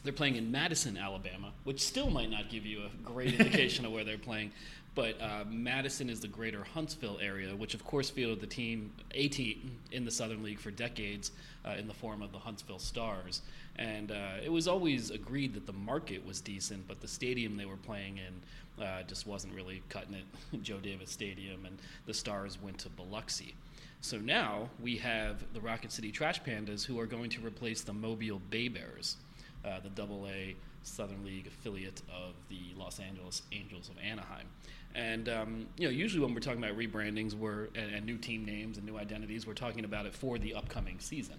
they're 0.03 0.13
playing 0.13 0.37
in 0.37 0.51
Madison, 0.51 0.99
Alabama, 0.99 1.53
which 1.65 1.81
still 1.81 2.11
might 2.11 2.31
not 2.31 2.51
give 2.51 2.67
you 2.67 2.83
a 2.83 2.91
great 3.03 3.33
indication 3.41 3.87
of 3.87 3.93
where 3.93 4.05
they're 4.05 4.19
playing. 4.19 4.53
But 4.95 5.21
uh, 5.21 5.45
Madison 5.49 6.09
is 6.09 6.21
the 6.21 6.29
greater 6.29 6.63
Huntsville 6.63 7.19
area, 7.21 7.55
which 7.57 7.75
of 7.75 7.85
course 7.85 8.11
fielded 8.11 8.41
the 8.41 8.47
team, 8.47 8.93
a 9.13 9.29
team 9.29 9.79
in 9.91 10.05
the 10.05 10.11
Southern 10.11 10.43
League 10.43 10.61
for 10.61 10.71
decades 10.71 11.33
uh, 11.65 11.71
in 11.71 11.89
the 11.89 11.95
form 11.95 12.23
of 12.23 12.31
the 12.31 12.39
Huntsville 12.39 12.79
Stars. 12.79 13.43
And 13.77 14.13
uh, 14.13 14.37
it 14.43 14.51
was 14.51 14.69
always 14.69 15.11
agreed 15.11 15.55
that 15.55 15.67
the 15.67 15.73
market 15.73 16.25
was 16.25 16.41
decent, 16.41 16.87
but 16.87 17.01
the 17.01 17.09
stadium 17.09 17.57
they 17.57 17.67
were 17.67 17.77
playing 17.77 18.19
in 18.19 18.85
uh, 18.85 19.03
just 19.03 19.27
wasn't 19.27 19.55
really 19.55 19.83
cutting 19.89 20.15
it. 20.15 20.63
Joe 20.63 20.79
Davis 20.79 21.11
Stadium, 21.11 21.67
and 21.67 21.79
the 22.07 22.15
Stars 22.15 22.59
went 22.63 22.79
to 22.79 22.89
Biloxi. 22.89 23.55
So 24.01 24.19
now 24.19 24.69
we 24.83 24.97
have 24.99 25.45
the 25.55 25.61
Rocket 25.61 25.91
City 25.91 26.13
Trash 26.13 26.43
Pandas, 26.43 26.85
who 26.85 27.01
are 27.01 27.07
going 27.07 27.31
to 27.31 27.45
replace 27.45 27.81
the 27.81 27.95
Mobile 27.95 28.41
Bay 28.51 28.69
Bears 28.69 29.17
uh, 29.65 29.81
the 29.81 29.89
Double 29.91 30.27
A 30.29 30.55
Southern 30.83 31.25
League 31.25 31.47
affiliate 31.47 32.03
of 32.15 32.35
the 32.49 32.61
Los 32.77 33.01
Angeles 33.01 33.43
Angels 33.53 33.89
of 33.89 33.97
Anaheim. 34.03 34.47
And 34.95 35.29
um, 35.29 35.67
you 35.79 35.87
know, 35.87 35.91
usually 35.91 36.25
when 36.25 36.35
we're 36.35 36.41
talking 36.41 36.63
about 36.63 36.77
rebrandings, 36.77 37.35
we're 37.35 37.69
and, 37.75 37.95
and, 37.95 38.07
new 38.07 38.17
team 38.17 38.45
names 38.45 38.77
and 38.77 38.87
new 38.87 38.97
identities, 38.97 39.47
we're 39.47 39.55
talking 39.55 39.85
about 39.85 40.07
it 40.07 40.15
for 40.15 40.39
the 40.39 40.55
upcoming 40.55 40.99
season. 41.01 41.37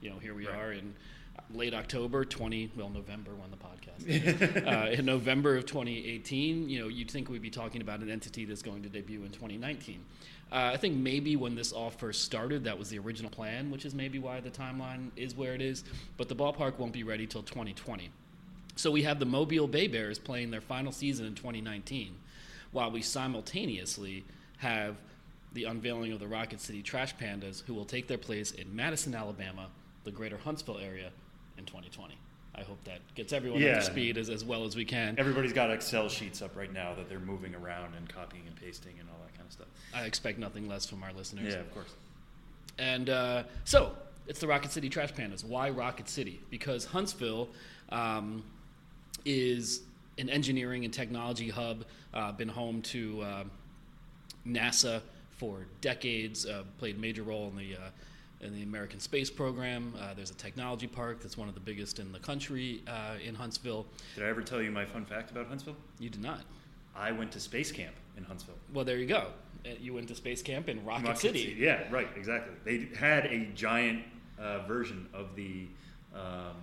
You 0.00 0.10
know, 0.10 0.18
here 0.18 0.34
we 0.34 0.46
right. 0.46 0.56
are 0.56 0.72
in 0.72 0.94
late 1.52 1.74
October 1.74 2.24
20, 2.24 2.72
well, 2.76 2.90
November 2.90 3.32
when 3.34 3.50
the 3.50 3.56
podcast. 3.56 4.66
uh, 4.66 4.90
in 4.90 5.04
November 5.04 5.56
of 5.56 5.66
2018, 5.66 6.68
you 6.68 6.80
know, 6.80 6.88
you'd 6.88 7.10
think 7.10 7.28
we'd 7.28 7.42
be 7.42 7.50
talking 7.50 7.80
about 7.80 8.00
an 8.00 8.10
entity 8.10 8.44
that's 8.44 8.62
going 8.62 8.82
to 8.82 8.88
debut 8.88 9.22
in 9.22 9.30
2019. 9.30 10.00
Uh, 10.52 10.70
I 10.74 10.76
think 10.76 10.96
maybe 10.96 11.36
when 11.36 11.54
this 11.54 11.72
all 11.72 11.90
first 11.90 12.22
started, 12.22 12.64
that 12.64 12.78
was 12.78 12.88
the 12.88 12.98
original 12.98 13.30
plan, 13.30 13.70
which 13.70 13.84
is 13.84 13.94
maybe 13.94 14.18
why 14.18 14.40
the 14.40 14.50
timeline 14.50 15.10
is 15.16 15.34
where 15.34 15.54
it 15.54 15.62
is. 15.62 15.84
But 16.16 16.28
the 16.28 16.36
ballpark 16.36 16.78
won't 16.78 16.92
be 16.92 17.02
ready 17.02 17.26
till 17.26 17.42
2020. 17.42 18.10
So 18.76 18.90
we 18.90 19.02
have 19.02 19.18
the 19.18 19.26
Mobile 19.26 19.68
Bay 19.68 19.86
Bears 19.86 20.18
playing 20.18 20.50
their 20.50 20.60
final 20.60 20.92
season 20.92 21.26
in 21.26 21.34
2019, 21.34 22.16
while 22.72 22.90
we 22.90 23.02
simultaneously 23.02 24.24
have 24.58 24.96
the 25.52 25.64
unveiling 25.64 26.12
of 26.12 26.18
the 26.18 26.26
Rocket 26.26 26.60
City 26.60 26.82
Trash 26.82 27.16
Pandas, 27.16 27.62
who 27.64 27.74
will 27.74 27.84
take 27.84 28.08
their 28.08 28.18
place 28.18 28.50
in 28.50 28.74
Madison, 28.74 29.14
Alabama, 29.14 29.68
the 30.02 30.10
greater 30.10 30.36
Huntsville 30.36 30.78
area, 30.78 31.10
in 31.58 31.64
2020. 31.64 32.16
I 32.56 32.62
hope 32.62 32.82
that 32.84 33.00
gets 33.14 33.32
everyone 33.32 33.60
Yeah. 33.60 33.72
up 33.72 33.80
to 33.80 33.86
speed 33.86 34.16
as, 34.16 34.30
as 34.30 34.44
well 34.44 34.64
as 34.64 34.76
we 34.76 34.84
can. 34.84 35.16
Everybody's 35.18 35.52
got 35.52 35.70
Excel 35.70 36.08
sheets 36.08 36.40
up 36.40 36.54
right 36.56 36.72
now 36.72 36.94
that 36.94 37.08
they're 37.08 37.18
moving 37.18 37.54
around 37.54 37.94
and 37.94 38.08
copying 38.08 38.46
and 38.46 38.54
pasting 38.54 38.94
and 39.00 39.08
all 39.10 39.18
that 39.24 39.34
kind 39.34 39.46
of 39.46 39.52
stuff. 39.52 39.66
I 39.92 40.04
expect 40.04 40.38
nothing 40.38 40.68
less 40.68 40.86
from 40.86 41.02
our 41.02 41.12
listeners. 41.12 41.52
Yeah, 41.52 41.60
of 41.60 41.74
course. 41.74 41.94
And 42.78 43.10
uh, 43.10 43.42
so 43.64 43.92
it's 44.28 44.38
the 44.38 44.46
Rocket 44.46 44.70
City 44.70 44.88
Trash 44.88 45.12
Pandas. 45.14 45.44
Why 45.44 45.70
Rocket 45.70 46.08
City? 46.08 46.40
Because 46.50 46.84
Huntsville 46.84 47.48
um, 47.90 48.44
is 49.24 49.82
an 50.18 50.28
engineering 50.30 50.84
and 50.84 50.94
technology 50.94 51.48
hub, 51.50 51.84
uh, 52.12 52.30
been 52.32 52.48
home 52.48 52.82
to 52.82 53.20
uh, 53.22 53.44
NASA 54.46 55.00
for 55.36 55.66
decades, 55.80 56.46
uh, 56.46 56.62
played 56.78 56.96
a 56.96 56.98
major 57.00 57.24
role 57.24 57.48
in 57.48 57.56
the 57.56 57.74
uh, 57.74 57.78
in 58.44 58.54
the 58.54 58.62
American 58.62 59.00
space 59.00 59.30
program. 59.30 59.94
Uh, 60.00 60.14
there's 60.14 60.30
a 60.30 60.34
technology 60.34 60.86
park 60.86 61.20
that's 61.20 61.36
one 61.36 61.48
of 61.48 61.54
the 61.54 61.60
biggest 61.60 61.98
in 61.98 62.12
the 62.12 62.18
country 62.18 62.82
uh, 62.86 63.14
in 63.24 63.34
Huntsville. 63.34 63.86
Did 64.14 64.24
I 64.24 64.28
ever 64.28 64.42
tell 64.42 64.62
you 64.62 64.70
my 64.70 64.84
fun 64.84 65.04
fact 65.04 65.30
about 65.30 65.46
Huntsville? 65.48 65.76
You 65.98 66.10
did 66.10 66.22
not. 66.22 66.42
I 66.94 67.10
went 67.10 67.32
to 67.32 67.40
space 67.40 67.72
camp 67.72 67.94
in 68.16 68.22
Huntsville. 68.24 68.54
Well, 68.72 68.84
there 68.84 68.98
you 68.98 69.06
go. 69.06 69.28
Uh, 69.66 69.70
You 69.80 69.94
went 69.94 70.08
to 70.08 70.14
space 70.14 70.42
camp 70.42 70.68
in 70.68 70.84
Rocket, 70.84 71.06
Rocket 71.06 71.20
City. 71.20 71.56
Yeah, 71.58 71.90
right, 71.90 72.08
exactly. 72.16 72.54
They 72.64 72.88
had 72.96 73.26
a 73.26 73.46
giant 73.54 74.04
uh, 74.38 74.60
version 74.66 75.08
of 75.12 75.34
the 75.34 75.66
um, 76.14 76.56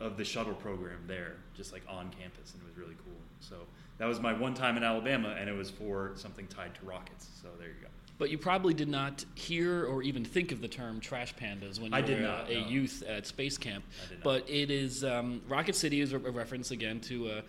of 0.00 0.16
the 0.16 0.24
shuttle 0.24 0.54
program 0.54 0.98
there, 1.06 1.36
just 1.56 1.72
like 1.72 1.82
on 1.88 2.10
campus, 2.10 2.52
and 2.52 2.62
it 2.62 2.66
was 2.66 2.76
really 2.76 2.96
cool. 3.04 3.14
So 3.40 3.56
that 3.98 4.06
was 4.06 4.20
my 4.20 4.32
one 4.32 4.52
time 4.54 4.76
in 4.76 4.82
Alabama, 4.82 5.36
and 5.38 5.48
it 5.48 5.56
was 5.56 5.70
for 5.70 6.12
something 6.16 6.46
tied 6.48 6.74
to 6.74 6.84
rockets. 6.84 7.28
So 7.40 7.48
there 7.58 7.68
you 7.68 7.74
go. 7.80 7.88
But 8.18 8.30
you 8.30 8.38
probably 8.38 8.72
did 8.72 8.88
not 8.88 9.24
hear 9.34 9.84
or 9.84 10.02
even 10.02 10.24
think 10.24 10.50
of 10.50 10.60
the 10.60 10.68
term 10.68 11.00
trash 11.00 11.34
pandas 11.34 11.78
when 11.78 11.92
you 11.92 11.98
I 11.98 12.00
were 12.00 12.20
not, 12.20 12.50
a, 12.50 12.60
no. 12.62 12.68
youth 12.68 13.02
at 13.06 13.26
space 13.26 13.58
camp. 13.58 13.84
I 14.06 14.08
did 14.08 14.18
not. 14.18 14.24
But 14.24 14.50
it 14.50 14.70
is 14.70 15.04
um, 15.04 15.42
Rocket 15.48 15.76
City 15.76 16.00
is 16.00 16.12
a 16.12 16.16
a 16.16 16.30
reference 16.30 16.70
again 16.70 17.00
to 17.00 17.28
uh, 17.28 17.40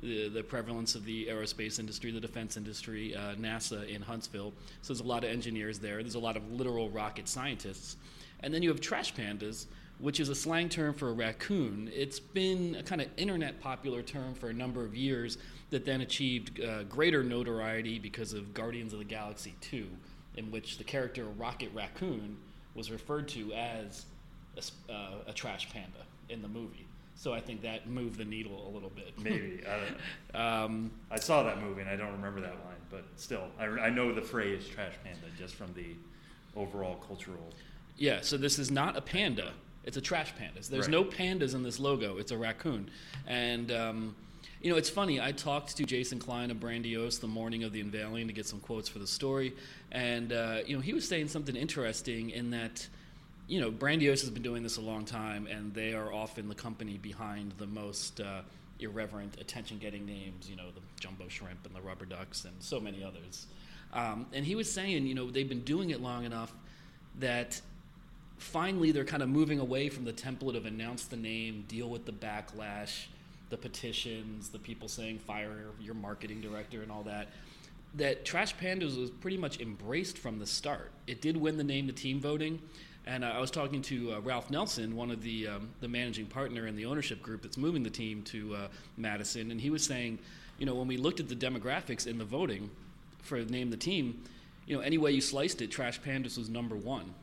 the, 0.00 0.28
the 0.28 0.42
prevalence 0.42 0.94
of 0.94 1.04
the 1.04 1.26
aerospace 1.26 1.78
industry, 1.78 2.10
the 2.10 2.20
defense 2.20 2.56
industry, 2.56 3.14
uh, 3.14 3.34
NASA 3.34 3.88
in 3.88 4.02
Huntsville. 4.02 4.52
So 4.82 4.92
there's 4.92 5.00
a 5.00 5.08
lot 5.08 5.24
of 5.24 5.30
engineers 5.30 5.78
there. 5.78 6.02
There's 6.02 6.14
a 6.14 6.20
lot 6.20 6.36
of 6.36 6.52
literal 6.52 6.90
rocket 6.90 7.28
scientists, 7.28 7.96
and 8.40 8.52
then 8.52 8.62
you 8.62 8.70
have 8.70 8.80
trash 8.80 9.14
pandas. 9.14 9.66
Which 10.00 10.18
is 10.18 10.28
a 10.28 10.34
slang 10.34 10.68
term 10.68 10.92
for 10.92 11.10
a 11.10 11.12
raccoon. 11.12 11.88
It's 11.94 12.18
been 12.18 12.74
a 12.74 12.82
kind 12.82 13.00
of 13.00 13.06
internet 13.16 13.60
popular 13.60 14.02
term 14.02 14.34
for 14.34 14.48
a 14.48 14.52
number 14.52 14.84
of 14.84 14.96
years 14.96 15.38
that 15.70 15.84
then 15.84 16.00
achieved 16.00 16.60
uh, 16.60 16.82
greater 16.82 17.22
notoriety 17.22 18.00
because 18.00 18.32
of 18.32 18.52
Guardians 18.52 18.92
of 18.92 18.98
the 18.98 19.04
Galaxy 19.04 19.54
2 19.60 19.86
in 20.36 20.50
which 20.50 20.78
the 20.78 20.84
character 20.84 21.24
Rocket 21.36 21.70
Raccoon 21.74 22.36
was 22.74 22.90
referred 22.90 23.28
to 23.28 23.52
as 23.52 24.04
a, 24.88 24.92
uh, 24.92 25.10
a 25.28 25.32
trash 25.32 25.70
panda 25.72 26.04
in 26.28 26.42
the 26.42 26.48
movie. 26.48 26.86
So 27.16 27.32
I 27.32 27.40
think 27.40 27.62
that 27.62 27.88
moved 27.88 28.18
the 28.18 28.24
needle 28.24 28.66
a 28.68 28.70
little 28.74 28.90
bit. 28.90 29.12
Maybe 29.18 29.60
I 29.68 29.76
don't 29.76 29.90
know. 29.90 29.96
Um, 30.40 30.90
I 31.12 31.18
saw 31.20 31.44
that 31.44 31.62
movie 31.62 31.80
and 31.82 31.88
I 31.90 31.94
don't 31.94 32.10
remember 32.12 32.40
that 32.40 32.54
line, 32.64 32.80
but 32.90 33.04
still, 33.14 33.44
I, 33.58 33.66
I 33.66 33.88
know 33.90 34.12
the 34.12 34.20
phrase 34.22 34.66
"trash 34.66 34.94
panda" 35.04 35.20
just 35.38 35.54
from 35.54 35.72
the 35.74 35.94
overall 36.56 36.96
cultural. 36.96 37.52
yeah, 37.96 38.18
so 38.20 38.36
this 38.36 38.58
is 38.58 38.70
not 38.72 38.96
a 38.96 39.00
panda. 39.00 39.52
It's 39.84 39.96
a 39.96 40.00
trash 40.00 40.32
pandas. 40.34 40.68
There's 40.68 40.86
Right. 40.86 40.90
no 40.90 41.04
pandas 41.04 41.54
in 41.54 41.62
this 41.62 41.78
logo. 41.78 42.16
It's 42.16 42.32
a 42.32 42.38
raccoon. 42.38 42.90
And, 43.28 43.70
um, 43.70 44.16
you 44.64 44.70
know, 44.70 44.78
it's 44.78 44.88
funny. 44.88 45.20
I 45.20 45.30
talked 45.30 45.76
to 45.76 45.84
Jason 45.84 46.18
Klein 46.18 46.50
of 46.50 46.56
Brandiose 46.56 47.20
the 47.20 47.26
morning 47.26 47.64
of 47.64 47.72
the 47.72 47.82
unveiling 47.82 48.28
to 48.28 48.32
get 48.32 48.46
some 48.46 48.60
quotes 48.60 48.88
for 48.88 48.98
the 48.98 49.06
story. 49.06 49.52
And, 49.92 50.32
uh, 50.32 50.60
you 50.66 50.74
know, 50.74 50.80
he 50.80 50.94
was 50.94 51.06
saying 51.06 51.28
something 51.28 51.54
interesting 51.54 52.30
in 52.30 52.50
that, 52.52 52.88
you 53.46 53.60
know, 53.60 53.70
Brandiose 53.70 54.22
has 54.22 54.30
been 54.30 54.42
doing 54.42 54.62
this 54.62 54.78
a 54.78 54.80
long 54.80 55.04
time, 55.04 55.46
and 55.48 55.74
they 55.74 55.92
are 55.92 56.10
often 56.10 56.48
the 56.48 56.54
company 56.54 56.96
behind 56.96 57.52
the 57.58 57.66
most 57.66 58.22
uh, 58.22 58.40
irreverent, 58.80 59.38
attention 59.38 59.76
getting 59.76 60.06
names, 60.06 60.48
you 60.48 60.56
know, 60.56 60.70
the 60.74 60.80
Jumbo 60.98 61.28
Shrimp 61.28 61.66
and 61.66 61.74
the 61.74 61.82
Rubber 61.82 62.06
Ducks 62.06 62.46
and 62.46 62.54
so 62.60 62.80
many 62.80 63.04
others. 63.04 63.46
Um, 63.92 64.24
and 64.32 64.46
he 64.46 64.54
was 64.54 64.72
saying, 64.72 65.06
you 65.06 65.14
know, 65.14 65.30
they've 65.30 65.46
been 65.46 65.64
doing 65.64 65.90
it 65.90 66.00
long 66.00 66.24
enough 66.24 66.54
that 67.18 67.60
finally 68.38 68.92
they're 68.92 69.04
kind 69.04 69.22
of 69.22 69.28
moving 69.28 69.60
away 69.60 69.90
from 69.90 70.06
the 70.06 70.12
template 70.14 70.56
of 70.56 70.64
announce 70.64 71.04
the 71.04 71.18
name, 71.18 71.66
deal 71.68 71.90
with 71.90 72.06
the 72.06 72.12
backlash, 72.12 73.08
the 73.54 73.68
petitions, 73.68 74.48
the 74.48 74.58
people 74.58 74.88
saying 74.88 75.20
fire 75.20 75.66
your 75.80 75.94
marketing 75.94 76.40
director 76.40 76.82
and 76.82 76.90
all 76.90 77.04
that. 77.04 77.28
That 77.94 78.24
Trash 78.24 78.56
Pandas 78.56 78.98
was 78.98 79.10
pretty 79.10 79.36
much 79.36 79.60
embraced 79.60 80.18
from 80.18 80.40
the 80.40 80.46
start. 80.46 80.90
It 81.06 81.20
did 81.20 81.36
win 81.36 81.56
the 81.56 81.62
name 81.62 81.86
the 81.86 81.92
team 81.92 82.20
voting. 82.20 82.60
And 83.06 83.24
I 83.24 83.38
was 83.38 83.52
talking 83.52 83.80
to 83.82 84.14
uh, 84.14 84.20
Ralph 84.20 84.50
Nelson, 84.50 84.96
one 84.96 85.10
of 85.10 85.22
the 85.22 85.46
um, 85.48 85.68
the 85.80 85.88
managing 85.88 86.26
partner 86.26 86.66
in 86.66 86.74
the 86.74 86.86
ownership 86.86 87.22
group 87.22 87.42
that's 87.42 87.58
moving 87.58 87.82
the 87.82 87.90
team 87.90 88.22
to 88.22 88.56
uh, 88.56 88.68
Madison, 88.96 89.50
and 89.50 89.60
he 89.60 89.68
was 89.68 89.84
saying, 89.84 90.18
you 90.58 90.64
know, 90.64 90.74
when 90.74 90.88
we 90.88 90.96
looked 90.96 91.20
at 91.20 91.28
the 91.28 91.36
demographics 91.36 92.06
in 92.06 92.16
the 92.16 92.24
voting 92.24 92.70
for 93.22 93.38
name 93.38 93.68
the 93.70 93.76
team, 93.76 94.22
you 94.66 94.74
know, 94.74 94.80
any 94.80 94.96
way 94.96 95.12
you 95.12 95.20
sliced 95.20 95.60
it, 95.60 95.70
Trash 95.70 96.00
Pandas 96.00 96.38
was 96.38 96.48
number 96.48 96.76
one. 96.76 97.14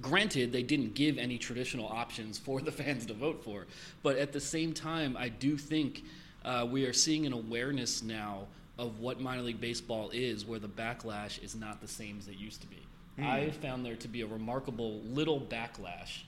Granted, 0.00 0.52
they 0.52 0.62
didn't 0.62 0.94
give 0.94 1.16
any 1.16 1.38
traditional 1.38 1.86
options 1.86 2.38
for 2.38 2.60
the 2.60 2.72
fans 2.72 3.06
to 3.06 3.14
vote 3.14 3.42
for, 3.42 3.66
but 4.02 4.16
at 4.16 4.32
the 4.32 4.40
same 4.40 4.72
time, 4.72 5.16
I 5.18 5.28
do 5.28 5.56
think 5.56 6.04
uh, 6.44 6.66
we 6.70 6.84
are 6.84 6.92
seeing 6.92 7.26
an 7.26 7.32
awareness 7.32 8.02
now 8.02 8.46
of 8.78 9.00
what 9.00 9.20
minor 9.20 9.42
league 9.42 9.60
baseball 9.60 10.10
is, 10.12 10.44
where 10.44 10.58
the 10.58 10.68
backlash 10.68 11.42
is 11.42 11.54
not 11.54 11.80
the 11.80 11.88
same 11.88 12.18
as 12.18 12.28
it 12.28 12.36
used 12.36 12.60
to 12.60 12.66
be. 12.66 12.76
Mm. 13.18 13.26
I 13.26 13.50
found 13.50 13.84
there 13.84 13.96
to 13.96 14.08
be 14.08 14.20
a 14.20 14.26
remarkable 14.26 15.00
little 15.04 15.40
backlash, 15.40 16.22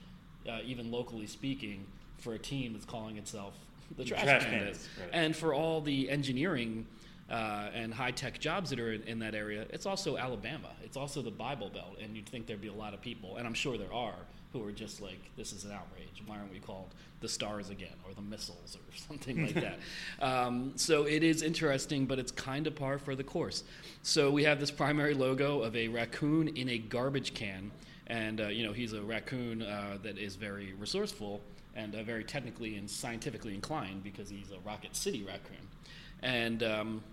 uh, 0.49 0.59
even 0.65 0.91
locally 0.91 1.27
speaking, 1.27 1.85
for 2.17 2.33
a 2.33 2.39
team 2.39 2.73
that's 2.73 2.85
calling 2.85 3.17
itself 3.17 3.53
the 3.97 4.03
Trash, 4.03 4.23
trash 4.23 4.43
Pandas, 4.43 4.87
right. 4.99 5.09
and 5.13 5.35
for 5.35 5.53
all 5.53 5.81
the 5.81 6.09
engineering 6.09 6.85
uh, 7.29 7.69
and 7.73 7.93
high 7.93 8.11
tech 8.11 8.39
jobs 8.39 8.69
that 8.71 8.79
are 8.79 8.93
in, 8.93 9.03
in, 9.03 9.19
that 9.19 9.35
area, 9.35 9.65
it's 9.69 9.85
also 9.85 10.17
Alabama. 10.17 10.69
It's 10.83 10.97
also 10.97 11.21
the 11.21 11.31
Bible 11.31 11.69
Belt, 11.69 11.97
and 12.01 12.15
you'd 12.15 12.27
think 12.27 12.47
there'd 12.47 12.61
be 12.61 12.69
a 12.69 12.73
lot 12.73 12.93
of 12.93 13.01
people, 13.01 13.37
and 13.37 13.45
I'm 13.45 13.53
sure 13.53 13.77
there 13.77 13.93
are, 13.93 14.15
who 14.51 14.65
are 14.65 14.71
just 14.71 14.99
like, 14.99 15.19
this 15.37 15.53
is 15.53 15.63
an 15.63 15.71
outrage. 15.71 16.23
Why 16.25 16.37
aren't 16.37 16.51
we 16.51 16.59
called 16.59 16.87
the 17.21 17.29
Stars 17.29 17.69
again, 17.69 17.93
or 18.07 18.13
the 18.15 18.21
Missiles, 18.21 18.75
or 18.75 18.97
something 19.07 19.45
like 19.45 19.55
that? 19.55 19.79
Um, 20.21 20.73
so 20.75 21.03
it 21.05 21.23
is 21.23 21.43
interesting, 21.43 22.05
but 22.05 22.19
it's 22.19 22.31
kind 22.31 22.67
of 22.67 22.75
par 22.75 22.99
for 22.99 23.15
the 23.15 23.23
course. 23.23 23.63
So 24.01 24.31
we 24.31 24.43
have 24.43 24.59
this 24.59 24.71
primary 24.71 25.13
logo 25.13 25.61
of 25.61 25.75
a 25.75 25.87
raccoon 25.87 26.49
in 26.49 26.69
a 26.69 26.77
garbage 26.77 27.33
can, 27.33 27.71
and 28.07 28.41
uh, 28.41 28.47
you 28.47 28.65
know 28.65 28.73
he's 28.73 28.93
a 28.93 29.01
raccoon 29.01 29.61
uh, 29.61 29.97
that 30.03 30.17
is 30.17 30.35
very 30.35 30.73
resourceful 30.73 31.41
and 31.75 31.95
uh, 31.95 32.03
very 32.03 32.23
technically 32.23 32.75
and 32.75 32.89
scientifically 32.89 33.53
inclined 33.53 34.03
because 34.03 34.29
he's 34.29 34.51
a 34.51 34.59
Rocket 34.67 34.95
City 34.95 35.23
raccoon, 35.23 35.67
and 36.21 36.63
um, 36.63 37.03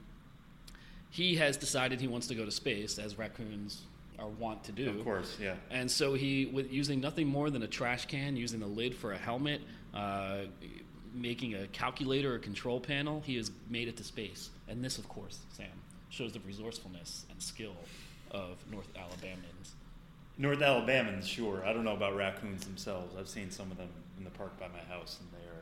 he 1.11 1.37
has 1.37 1.57
decided 1.57 2.01
he 2.01 2.09
wants 2.09 2.27
to 2.29 2.35
go 2.35 2.45
to 2.45 2.51
space, 2.51 2.99
as 2.99 3.19
raccoons 3.19 3.83
are 4.19 4.29
wont 4.29 4.65
to 4.65 4.73
do. 4.73 4.91
Of 4.91 5.05
course, 5.05 5.37
yeah. 5.41 5.55
And 5.71 5.91
so 5.91 6.15
he, 6.15 6.47
with 6.47 6.73
using 6.73 7.01
nothing 7.01 7.27
more 7.27 7.51
than 7.51 7.63
a 7.63 7.67
trash 7.69 8.07
can, 8.07 8.37
using 8.37 8.61
the 8.61 8.67
lid 8.67 8.95
for 8.95 9.13
a 9.13 9.19
helmet, 9.19 9.61
uh, 9.95 10.43
making 11.15 11.55
a 11.55 11.67
calculator 11.69 12.35
or 12.35 12.39
control 12.39 12.81
panel, 12.81 13.23
he 13.25 13.37
has 13.37 13.51
made 13.71 13.89
it 13.89 13.97
to 13.97 14.05
space. 14.05 14.51
And 14.69 14.85
this, 14.85 14.99
of 14.99 15.09
course, 15.09 15.41
Sam, 15.53 15.67
shows 16.11 16.33
the 16.33 16.41
resourcefulness 16.41 17.27
and 17.31 17.43
skill 17.43 17.77
of 18.31 18.57
North 18.71 18.89
Alabamans. 18.95 19.73
North 20.39 20.59
Alabamans, 20.59 21.27
sure. 21.27 21.65
I 21.65 21.73
don't 21.73 21.85
know 21.85 21.95
about 21.97 22.15
raccoons 22.15 22.67
themselves. 22.67 23.15
I've 23.19 23.29
seen 23.29 23.51
some 23.51 23.71
of 23.71 23.79
them 23.79 23.89
in 24.19 24.25
the 24.25 24.31
park 24.31 24.59
by 24.59 24.69
my 24.69 24.95
house, 24.95 25.19
and 25.21 25.29
they 25.33 25.47
are 25.49 25.56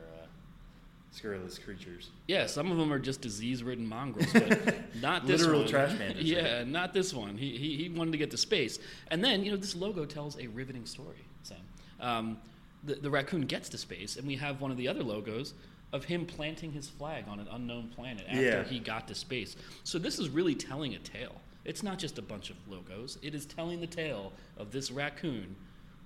scurrilous 1.15 1.57
creatures. 1.57 2.09
Yeah, 2.27 2.45
some 2.45 2.71
of 2.71 2.77
them 2.77 2.91
are 2.91 2.99
just 2.99 3.21
disease-ridden 3.21 3.87
mongrels, 3.87 4.31
but 4.33 4.75
not 5.01 5.25
this 5.25 5.41
Literal 5.41 5.61
one. 5.61 5.69
trash 5.69 5.91
pandas. 5.99 6.15
yeah, 6.19 6.57
right? 6.57 6.67
not 6.67 6.93
this 6.93 7.13
one. 7.13 7.37
He, 7.37 7.57
he, 7.57 7.77
he 7.77 7.89
wanted 7.89 8.11
to 8.11 8.17
get 8.17 8.31
to 8.31 8.37
space, 8.37 8.79
and 9.09 9.23
then 9.23 9.43
you 9.43 9.51
know 9.51 9.57
this 9.57 9.75
logo 9.75 10.05
tells 10.05 10.37
a 10.39 10.47
riveting 10.47 10.85
story. 10.85 11.25
Sam, 11.43 11.57
um, 12.01 12.37
the, 12.83 12.95
the 12.95 13.09
raccoon 13.09 13.41
gets 13.41 13.69
to 13.69 13.77
space, 13.77 14.17
and 14.17 14.27
we 14.27 14.35
have 14.35 14.61
one 14.61 14.71
of 14.71 14.77
the 14.77 14.87
other 14.87 15.03
logos 15.03 15.53
of 15.93 16.03
him 16.03 16.25
planting 16.25 16.71
his 16.71 16.89
flag 16.89 17.25
on 17.29 17.39
an 17.39 17.47
unknown 17.51 17.89
planet 17.95 18.25
after 18.27 18.41
yeah. 18.41 18.63
he 18.63 18.79
got 18.79 19.07
to 19.07 19.15
space. 19.15 19.55
So 19.83 19.97
this 19.97 20.19
is 20.19 20.29
really 20.29 20.55
telling 20.55 20.95
a 20.95 20.99
tale. 20.99 21.35
It's 21.63 21.81
not 21.81 21.97
just 21.97 22.17
a 22.17 22.21
bunch 22.21 22.49
of 22.49 22.57
logos. 22.67 23.17
It 23.21 23.33
is 23.33 23.45
telling 23.45 23.79
the 23.79 23.87
tale 23.87 24.33
of 24.57 24.71
this 24.71 24.91
raccoon 24.91 25.55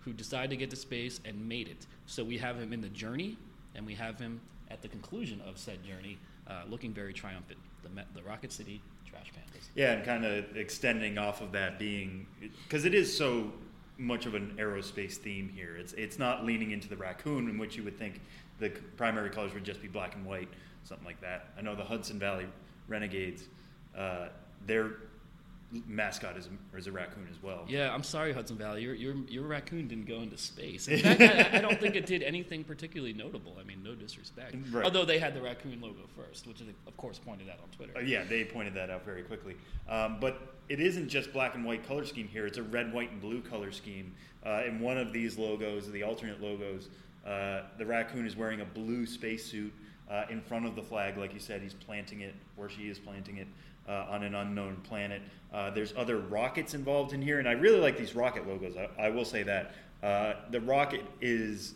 who 0.01 0.13
decided 0.13 0.51
to 0.51 0.57
get 0.57 0.69
to 0.69 0.75
space 0.75 1.19
and 1.25 1.47
made 1.47 1.67
it. 1.67 1.87
So 2.05 2.23
we 2.23 2.37
have 2.37 2.57
him 2.57 2.71
in 2.71 2.81
the 2.81 2.89
journey, 2.89 3.37
and 3.75 3.85
we 3.85 3.95
have 3.95 4.19
him 4.19 4.39
at 4.71 4.81
the 4.81 4.87
conclusion 4.87 5.41
of 5.41 5.57
said 5.57 5.83
journey, 5.83 6.17
uh, 6.47 6.63
looking 6.69 6.93
very 6.93 7.13
triumphant. 7.13 7.59
The, 7.83 7.89
the 8.13 8.23
Rocket 8.23 8.51
City 8.51 8.81
Trash 9.09 9.31
Pandas. 9.31 9.69
Yeah, 9.75 9.93
and 9.93 10.05
kind 10.05 10.25
of 10.25 10.55
extending 10.55 11.17
off 11.17 11.41
of 11.41 11.51
that 11.53 11.79
being 11.79 12.27
because 12.63 12.85
it 12.85 12.93
is 12.93 13.15
so 13.15 13.51
much 13.97 14.25
of 14.25 14.33
an 14.33 14.55
aerospace 14.57 15.15
theme 15.15 15.49
here. 15.49 15.75
It's 15.77 15.93
it's 15.93 16.19
not 16.19 16.45
leaning 16.45 16.71
into 16.71 16.89
the 16.89 16.97
raccoon, 16.97 17.49
in 17.49 17.57
which 17.57 17.75
you 17.75 17.83
would 17.83 17.97
think 17.97 18.21
the 18.59 18.69
primary 18.97 19.29
colors 19.29 19.53
would 19.53 19.63
just 19.63 19.81
be 19.81 19.87
black 19.87 20.15
and 20.15 20.25
white, 20.25 20.49
something 20.83 21.05
like 21.05 21.21
that. 21.21 21.49
I 21.57 21.61
know 21.61 21.75
the 21.75 21.83
Hudson 21.83 22.19
Valley 22.19 22.47
Renegades, 22.87 23.43
uh, 23.97 24.27
they're 24.65 24.91
mascot 25.71 26.35
is 26.37 26.47
a, 26.47 26.77
is 26.77 26.87
a 26.87 26.91
raccoon 26.91 27.27
as 27.29 27.41
well. 27.41 27.65
Yeah, 27.67 27.93
I'm 27.93 28.03
sorry, 28.03 28.33
Hudson 28.33 28.57
Valley. 28.57 28.81
Your, 28.81 28.95
your, 28.95 29.15
your 29.27 29.43
raccoon 29.43 29.87
didn't 29.87 30.07
go 30.07 30.21
into 30.21 30.37
space. 30.37 30.87
In 30.87 30.99
fact, 30.99 31.21
I, 31.21 31.57
I, 31.57 31.61
don't 31.61 31.79
think 31.79 31.95
it 31.95 32.05
did 32.05 32.23
anything 32.23 32.63
particularly 32.63 33.13
notable. 33.13 33.55
I 33.59 33.63
mean, 33.63 33.83
no 33.83 33.93
disrespect. 33.93 34.55
Right. 34.71 34.83
Although 34.83 35.05
they 35.05 35.19
had 35.19 35.33
the 35.35 35.41
raccoon 35.41 35.79
logo 35.81 36.07
first, 36.15 36.47
which 36.47 36.61
is, 36.61 36.67
of 36.87 36.97
course, 36.97 37.19
pointed 37.19 37.49
out 37.49 37.59
on 37.61 37.69
Twitter. 37.69 37.93
Uh, 37.95 38.01
yeah, 38.01 38.23
they 38.23 38.43
pointed 38.43 38.73
that 38.73 38.89
out 38.89 39.05
very 39.05 39.21
quickly. 39.21 39.55
Um, 39.87 40.17
but 40.19 40.55
it 40.69 40.79
isn't 40.79 41.09
just 41.09 41.31
black 41.33 41.55
and 41.55 41.63
white 41.63 41.87
color 41.87 42.05
scheme 42.05 42.27
here. 42.27 42.47
It's 42.47 42.57
a 42.57 42.63
red, 42.63 42.91
white, 42.91 43.11
and 43.11 43.21
blue 43.21 43.41
color 43.41 43.71
scheme. 43.71 44.13
Uh, 44.45 44.63
in 44.65 44.79
one 44.79 44.97
of 44.97 45.13
these 45.13 45.37
logos, 45.37 45.91
the 45.91 46.03
alternate 46.03 46.41
logos, 46.41 46.89
uh, 47.27 47.61
the 47.77 47.85
raccoon 47.85 48.25
is 48.25 48.35
wearing 48.35 48.61
a 48.61 48.65
blue 48.65 49.05
spacesuit 49.05 49.73
uh, 50.09 50.25
in 50.29 50.41
front 50.41 50.65
of 50.65 50.75
the 50.75 50.81
flag. 50.81 51.17
Like 51.17 51.33
you 51.33 51.39
said, 51.39 51.61
he's 51.61 51.73
planting 51.73 52.21
it 52.21 52.33
where 52.55 52.69
she 52.69 52.89
is 52.89 52.97
planting 52.97 53.37
it 53.37 53.47
uh, 53.89 54.05
on 54.09 54.23
an 54.23 54.35
unknown 54.35 54.77
planet. 54.83 55.21
Uh, 55.51 55.71
there's 55.71 55.93
other 55.97 56.19
rockets 56.19 56.73
involved 56.73 57.13
in 57.13 57.21
here, 57.21 57.39
and 57.39 57.47
I 57.47 57.53
really 57.53 57.79
like 57.79 57.97
these 57.97 58.15
rocket 58.15 58.47
logos. 58.47 58.75
I, 58.77 59.07
I 59.07 59.09
will 59.09 59.25
say 59.25 59.43
that 59.43 59.73
uh, 60.03 60.33
the 60.51 60.61
rocket 60.61 61.01
is 61.21 61.73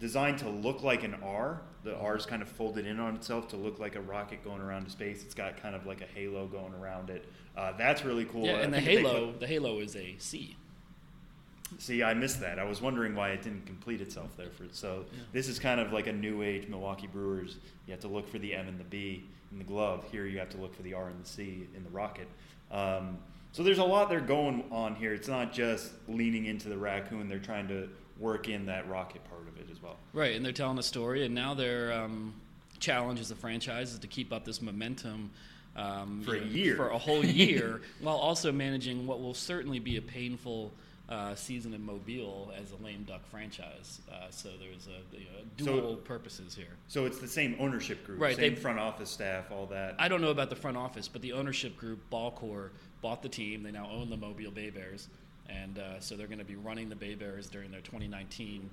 designed 0.00 0.38
to 0.38 0.50
look 0.50 0.82
like 0.82 1.04
an 1.04 1.14
R. 1.22 1.62
The 1.84 1.96
R 1.96 2.16
is 2.16 2.26
kind 2.26 2.42
of 2.42 2.48
folded 2.48 2.86
in 2.86 2.98
on 2.98 3.14
itself 3.14 3.48
to 3.48 3.56
look 3.56 3.78
like 3.78 3.94
a 3.94 4.00
rocket 4.00 4.42
going 4.44 4.60
around 4.60 4.90
space. 4.90 5.22
It's 5.22 5.34
got 5.34 5.60
kind 5.62 5.74
of 5.74 5.86
like 5.86 6.00
a 6.00 6.06
halo 6.06 6.46
going 6.46 6.74
around 6.74 7.10
it. 7.10 7.24
Uh, 7.56 7.72
that's 7.76 8.04
really 8.04 8.24
cool. 8.24 8.46
Yeah, 8.46 8.58
and 8.58 8.74
the 8.74 8.80
halo, 8.80 9.28
put, 9.28 9.40
the 9.40 9.46
halo 9.46 9.78
is 9.78 9.94
a 9.94 10.16
C. 10.18 10.56
See, 11.78 12.02
I 12.02 12.12
missed 12.12 12.40
that. 12.40 12.58
I 12.58 12.64
was 12.64 12.82
wondering 12.82 13.14
why 13.14 13.30
it 13.30 13.42
didn't 13.42 13.66
complete 13.66 14.00
itself 14.00 14.36
there. 14.36 14.50
For 14.50 14.64
so, 14.72 15.04
yeah. 15.12 15.20
this 15.32 15.48
is 15.48 15.58
kind 15.58 15.80
of 15.80 15.92
like 15.92 16.06
a 16.06 16.12
new 16.12 16.42
age 16.42 16.68
Milwaukee 16.68 17.06
Brewers. 17.06 17.56
You 17.86 17.92
have 17.92 18.00
to 18.00 18.08
look 18.08 18.28
for 18.28 18.38
the 18.38 18.54
M 18.54 18.68
and 18.68 18.78
the 18.78 18.84
B 18.84 19.24
in 19.52 19.58
the 19.58 19.64
glove. 19.64 20.04
Here, 20.10 20.26
you 20.26 20.38
have 20.38 20.50
to 20.50 20.56
look 20.56 20.74
for 20.74 20.82
the 20.82 20.94
R 20.94 21.08
and 21.08 21.22
the 21.22 21.28
C 21.28 21.68
in 21.76 21.84
the 21.84 21.90
rocket. 21.90 22.28
Um, 22.70 23.18
so 23.52 23.62
there's 23.62 23.78
a 23.78 23.84
lot 23.84 24.08
they're 24.08 24.20
going 24.20 24.64
on 24.70 24.94
here. 24.94 25.12
It's 25.12 25.28
not 25.28 25.52
just 25.52 25.92
leaning 26.08 26.46
into 26.46 26.68
the 26.68 26.78
raccoon. 26.78 27.28
They're 27.28 27.38
trying 27.38 27.68
to 27.68 27.88
work 28.18 28.48
in 28.48 28.66
that 28.66 28.88
rocket 28.88 29.22
part 29.28 29.46
of 29.46 29.58
it 29.58 29.68
as 29.70 29.82
well. 29.82 29.96
Right, 30.14 30.34
and 30.34 30.44
they're 30.44 30.52
telling 30.52 30.78
a 30.78 30.82
story, 30.82 31.24
and 31.26 31.34
now 31.34 31.54
their 31.54 31.92
um, 31.92 32.34
challenge 32.78 33.20
as 33.20 33.30
a 33.30 33.36
franchise 33.36 33.92
is 33.92 33.98
to 33.98 34.06
keep 34.06 34.32
up 34.32 34.44
this 34.44 34.62
momentum 34.62 35.30
um, 35.76 36.22
for 36.24 36.36
a 36.36 36.44
year, 36.44 36.76
for 36.76 36.88
a 36.88 36.98
whole 36.98 37.24
year, 37.24 37.82
while 38.00 38.16
also 38.16 38.52
managing 38.52 39.06
what 39.06 39.20
will 39.20 39.34
certainly 39.34 39.78
be 39.78 39.96
a 39.96 40.02
painful 40.02 40.72
uh, 41.12 41.34
season 41.34 41.74
in 41.74 41.84
Mobile 41.84 42.50
as 42.58 42.72
a 42.72 42.82
lame 42.82 43.02
duck 43.02 43.20
franchise. 43.26 44.00
Uh, 44.10 44.30
so 44.30 44.48
there's 44.58 44.86
a 44.86 45.16
you 45.16 45.26
know, 45.26 45.44
dual 45.80 45.90
so, 45.90 45.96
purposes 45.96 46.54
here. 46.54 46.74
So 46.88 47.04
it's 47.04 47.18
the 47.18 47.28
same 47.28 47.54
ownership 47.60 48.06
group, 48.06 48.18
right? 48.18 48.34
Same 48.34 48.54
they, 48.54 48.60
front 48.60 48.78
office 48.78 49.10
staff, 49.10 49.50
all 49.50 49.66
that. 49.66 49.94
I 49.98 50.08
don't 50.08 50.22
know 50.22 50.30
about 50.30 50.48
the 50.48 50.56
front 50.56 50.78
office, 50.78 51.08
but 51.08 51.20
the 51.20 51.34
ownership 51.34 51.76
group, 51.76 52.00
BallCorps, 52.10 52.70
bought 53.02 53.22
the 53.22 53.28
team. 53.28 53.62
They 53.62 53.72
now 53.72 53.90
own 53.92 54.08
the 54.08 54.16
Mobile 54.16 54.50
Bay 54.50 54.70
Bears, 54.70 55.08
and 55.50 55.78
uh, 55.78 56.00
so 56.00 56.16
they're 56.16 56.26
going 56.26 56.38
to 56.38 56.44
be 56.44 56.56
running 56.56 56.88
the 56.88 56.96
Bay 56.96 57.14
Bears 57.14 57.48
during 57.48 57.70
their 57.70 57.80
2019 57.82 58.70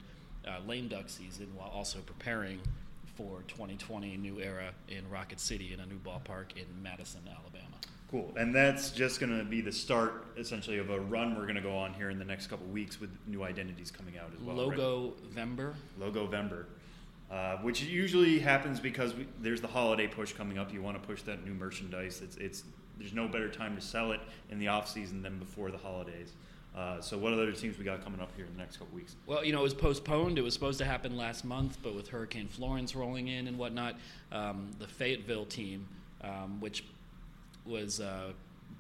uh, 0.47 0.59
lame 0.65 0.87
duck 0.87 1.09
season, 1.09 1.47
while 1.57 1.69
also 1.69 1.99
preparing 1.99 2.59
for 3.17 3.43
2020 3.49 4.15
new 4.15 4.39
era 4.39 4.71
in 4.87 5.09
Rocket 5.09 5.41
City 5.41 5.73
in 5.73 5.81
a 5.81 5.85
new 5.85 5.99
ballpark 5.99 6.55
in 6.55 6.65
Madison, 6.81 7.21
Alabama. 7.27 7.68
Cool. 8.11 8.33
And 8.35 8.55
that's 8.55 8.89
just 8.89 9.19
going 9.19 9.37
to 9.37 9.45
be 9.45 9.61
the 9.61 9.71
start, 9.71 10.25
essentially, 10.35 10.79
of 10.79 10.89
a 10.89 10.99
run 10.99 11.35
we're 11.35 11.43
going 11.43 11.55
to 11.55 11.61
go 11.61 11.77
on 11.77 11.93
here 11.93 12.09
in 12.09 12.17
the 12.17 12.25
next 12.25 12.47
couple 12.47 12.65
weeks 12.67 12.99
with 12.99 13.11
new 13.27 13.43
identities 13.43 13.91
coming 13.91 14.17
out 14.17 14.31
as 14.33 14.41
well. 14.41 14.55
Logo 14.55 15.13
Vember. 15.35 15.73
Logovember. 15.99 16.65
Uh, 17.29 17.57
which 17.57 17.83
usually 17.83 18.39
happens 18.39 18.79
because 18.79 19.13
we, 19.13 19.27
there's 19.39 19.61
the 19.61 19.67
holiday 19.67 20.07
push 20.07 20.33
coming 20.33 20.57
up. 20.57 20.73
You 20.73 20.81
want 20.81 20.99
to 20.99 21.07
push 21.07 21.21
that 21.23 21.45
new 21.45 21.53
merchandise. 21.53 22.21
It's, 22.23 22.37
it's 22.37 22.63
there's 22.97 23.13
no 23.13 23.27
better 23.27 23.49
time 23.49 23.75
to 23.75 23.81
sell 23.81 24.11
it 24.11 24.19
in 24.49 24.57
the 24.57 24.67
off 24.67 24.89
season 24.89 25.21
than 25.21 25.37
before 25.37 25.69
the 25.69 25.77
holidays. 25.77 26.33
Uh, 26.75 26.99
so 27.01 27.17
what 27.17 27.33
other 27.33 27.51
teams 27.51 27.77
we 27.77 27.85
got 27.85 28.03
coming 28.03 28.19
up 28.19 28.31
here 28.35 28.45
in 28.45 28.53
the 28.53 28.57
next 28.57 28.77
couple 28.77 28.95
weeks? 28.95 29.15
Well, 29.27 29.43
you 29.45 29.51
know, 29.51 29.59
it 29.59 29.63
was 29.63 29.73
postponed. 29.75 30.39
It 30.39 30.41
was 30.41 30.55
supposed 30.55 30.79
to 30.79 30.85
happen 30.85 31.17
last 31.17 31.45
month, 31.45 31.77
but 31.83 31.95
with 31.95 32.07
Hurricane 32.07 32.47
Florence 32.47 32.95
rolling 32.95 33.27
in 33.27 33.47
and 33.47 33.57
whatnot, 33.57 33.95
um, 34.31 34.71
the 34.79 34.87
Fayetteville 34.87 35.45
team, 35.45 35.87
um, 36.21 36.59
which 36.59 36.83
was 37.69 37.99
uh, 37.99 38.31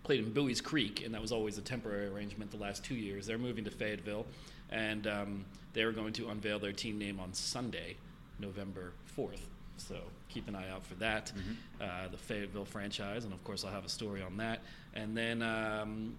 played 0.03 0.19
in 0.19 0.33
Buies 0.33 0.61
Creek, 0.61 1.05
and 1.05 1.13
that 1.13 1.21
was 1.21 1.31
always 1.31 1.57
a 1.57 1.61
temporary 1.61 2.07
arrangement 2.07 2.51
the 2.51 2.57
last 2.57 2.83
two 2.83 2.95
years. 2.95 3.25
They're 3.25 3.37
moving 3.37 3.63
to 3.65 3.71
Fayetteville, 3.71 4.25
and 4.71 5.07
um, 5.07 5.45
they're 5.73 5.91
going 5.91 6.13
to 6.13 6.29
unveil 6.29 6.59
their 6.59 6.73
team 6.73 6.97
name 6.97 7.19
on 7.19 7.33
Sunday, 7.33 7.97
November 8.39 8.93
4th. 9.17 9.41
So 9.77 9.95
keep 10.27 10.47
an 10.47 10.55
eye 10.55 10.69
out 10.69 10.85
for 10.85 10.95
that. 10.95 11.27
Mm-hmm. 11.27 11.83
Uh, 11.83 12.07
the 12.11 12.17
Fayetteville 12.17 12.65
franchise, 12.65 13.23
and 13.23 13.33
of 13.33 13.43
course, 13.43 13.63
I'll 13.63 13.71
have 13.71 13.85
a 13.85 13.89
story 13.89 14.21
on 14.21 14.37
that. 14.37 14.61
And 14.93 15.15
then 15.15 15.41
um, 15.41 16.15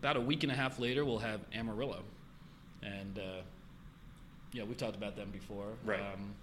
about 0.00 0.16
a 0.16 0.20
week 0.20 0.42
and 0.42 0.52
a 0.52 0.54
half 0.54 0.78
later, 0.78 1.04
we'll 1.04 1.18
have 1.18 1.40
Amarillo. 1.52 2.02
And 2.82 3.18
uh, 3.18 3.42
yeah, 4.52 4.64
we've 4.64 4.78
talked 4.78 4.96
about 4.96 5.16
them 5.16 5.30
before. 5.30 5.66
Right. 5.84 6.00
Um, 6.00 6.34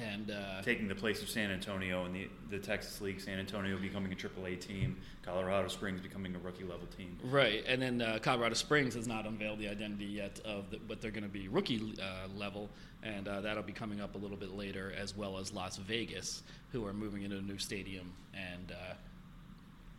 and 0.00 0.30
uh, 0.30 0.62
taking 0.62 0.88
the 0.88 0.94
place 0.94 1.22
of 1.22 1.28
San 1.28 1.50
Antonio 1.50 2.04
in 2.06 2.12
the 2.12 2.28
the 2.50 2.58
Texas 2.58 3.00
League. 3.00 3.20
San 3.20 3.38
Antonio 3.38 3.78
becoming 3.78 4.12
a 4.12 4.16
AAA 4.16 4.60
team, 4.60 4.96
Colorado 5.22 5.68
Springs 5.68 6.00
becoming 6.00 6.34
a 6.34 6.38
rookie 6.38 6.64
level 6.64 6.86
team. 6.96 7.16
Right, 7.24 7.64
and 7.66 7.80
then 7.80 8.02
uh, 8.02 8.18
Colorado 8.22 8.54
Springs 8.54 8.94
has 8.94 9.06
not 9.06 9.26
unveiled 9.26 9.58
the 9.58 9.68
identity 9.68 10.06
yet 10.06 10.40
of 10.44 10.70
the, 10.70 10.78
but 10.78 11.00
they're 11.00 11.10
going 11.10 11.24
to 11.24 11.28
be 11.28 11.48
rookie 11.48 11.94
uh, 12.00 12.28
level, 12.36 12.70
and 13.02 13.28
uh, 13.28 13.40
that'll 13.40 13.62
be 13.62 13.72
coming 13.72 14.00
up 14.00 14.14
a 14.14 14.18
little 14.18 14.36
bit 14.36 14.52
later, 14.52 14.92
as 14.98 15.16
well 15.16 15.38
as 15.38 15.52
Las 15.52 15.76
Vegas, 15.76 16.42
who 16.72 16.86
are 16.86 16.92
moving 16.92 17.22
into 17.22 17.38
a 17.38 17.42
new 17.42 17.58
stadium 17.58 18.12
and 18.34 18.72
uh, 18.72 18.94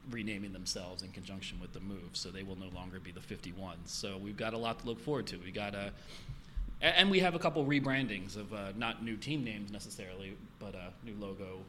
renaming 0.10 0.52
themselves 0.52 1.04
in 1.04 1.12
conjunction 1.12 1.60
with 1.60 1.74
the 1.74 1.80
move. 1.80 2.10
So 2.14 2.30
they 2.30 2.44
will 2.44 2.58
no 2.58 2.70
longer 2.70 3.00
be 3.00 3.12
the 3.12 3.20
51s. 3.20 3.76
So 3.86 4.18
we've 4.18 4.38
got 4.38 4.54
a 4.54 4.58
lot 4.58 4.80
to 4.80 4.86
look 4.88 5.00
forward 5.00 5.28
to. 5.28 5.38
We 5.38 5.52
got 5.52 5.76
a 5.76 5.92
and 6.82 7.10
we 7.10 7.20
have 7.20 7.36
a 7.36 7.40
couple 7.40 7.66
rebrandings 7.66 8.36
of 8.36 8.54
uh, 8.54 8.72
not 8.76 9.04
new 9.04 9.16
team 9.16 9.44
names 9.44 9.72
necessarily, 9.72 10.36
but 10.60 10.76
uh, 10.76 10.90
new 11.06 11.16
logo, 11.20 11.60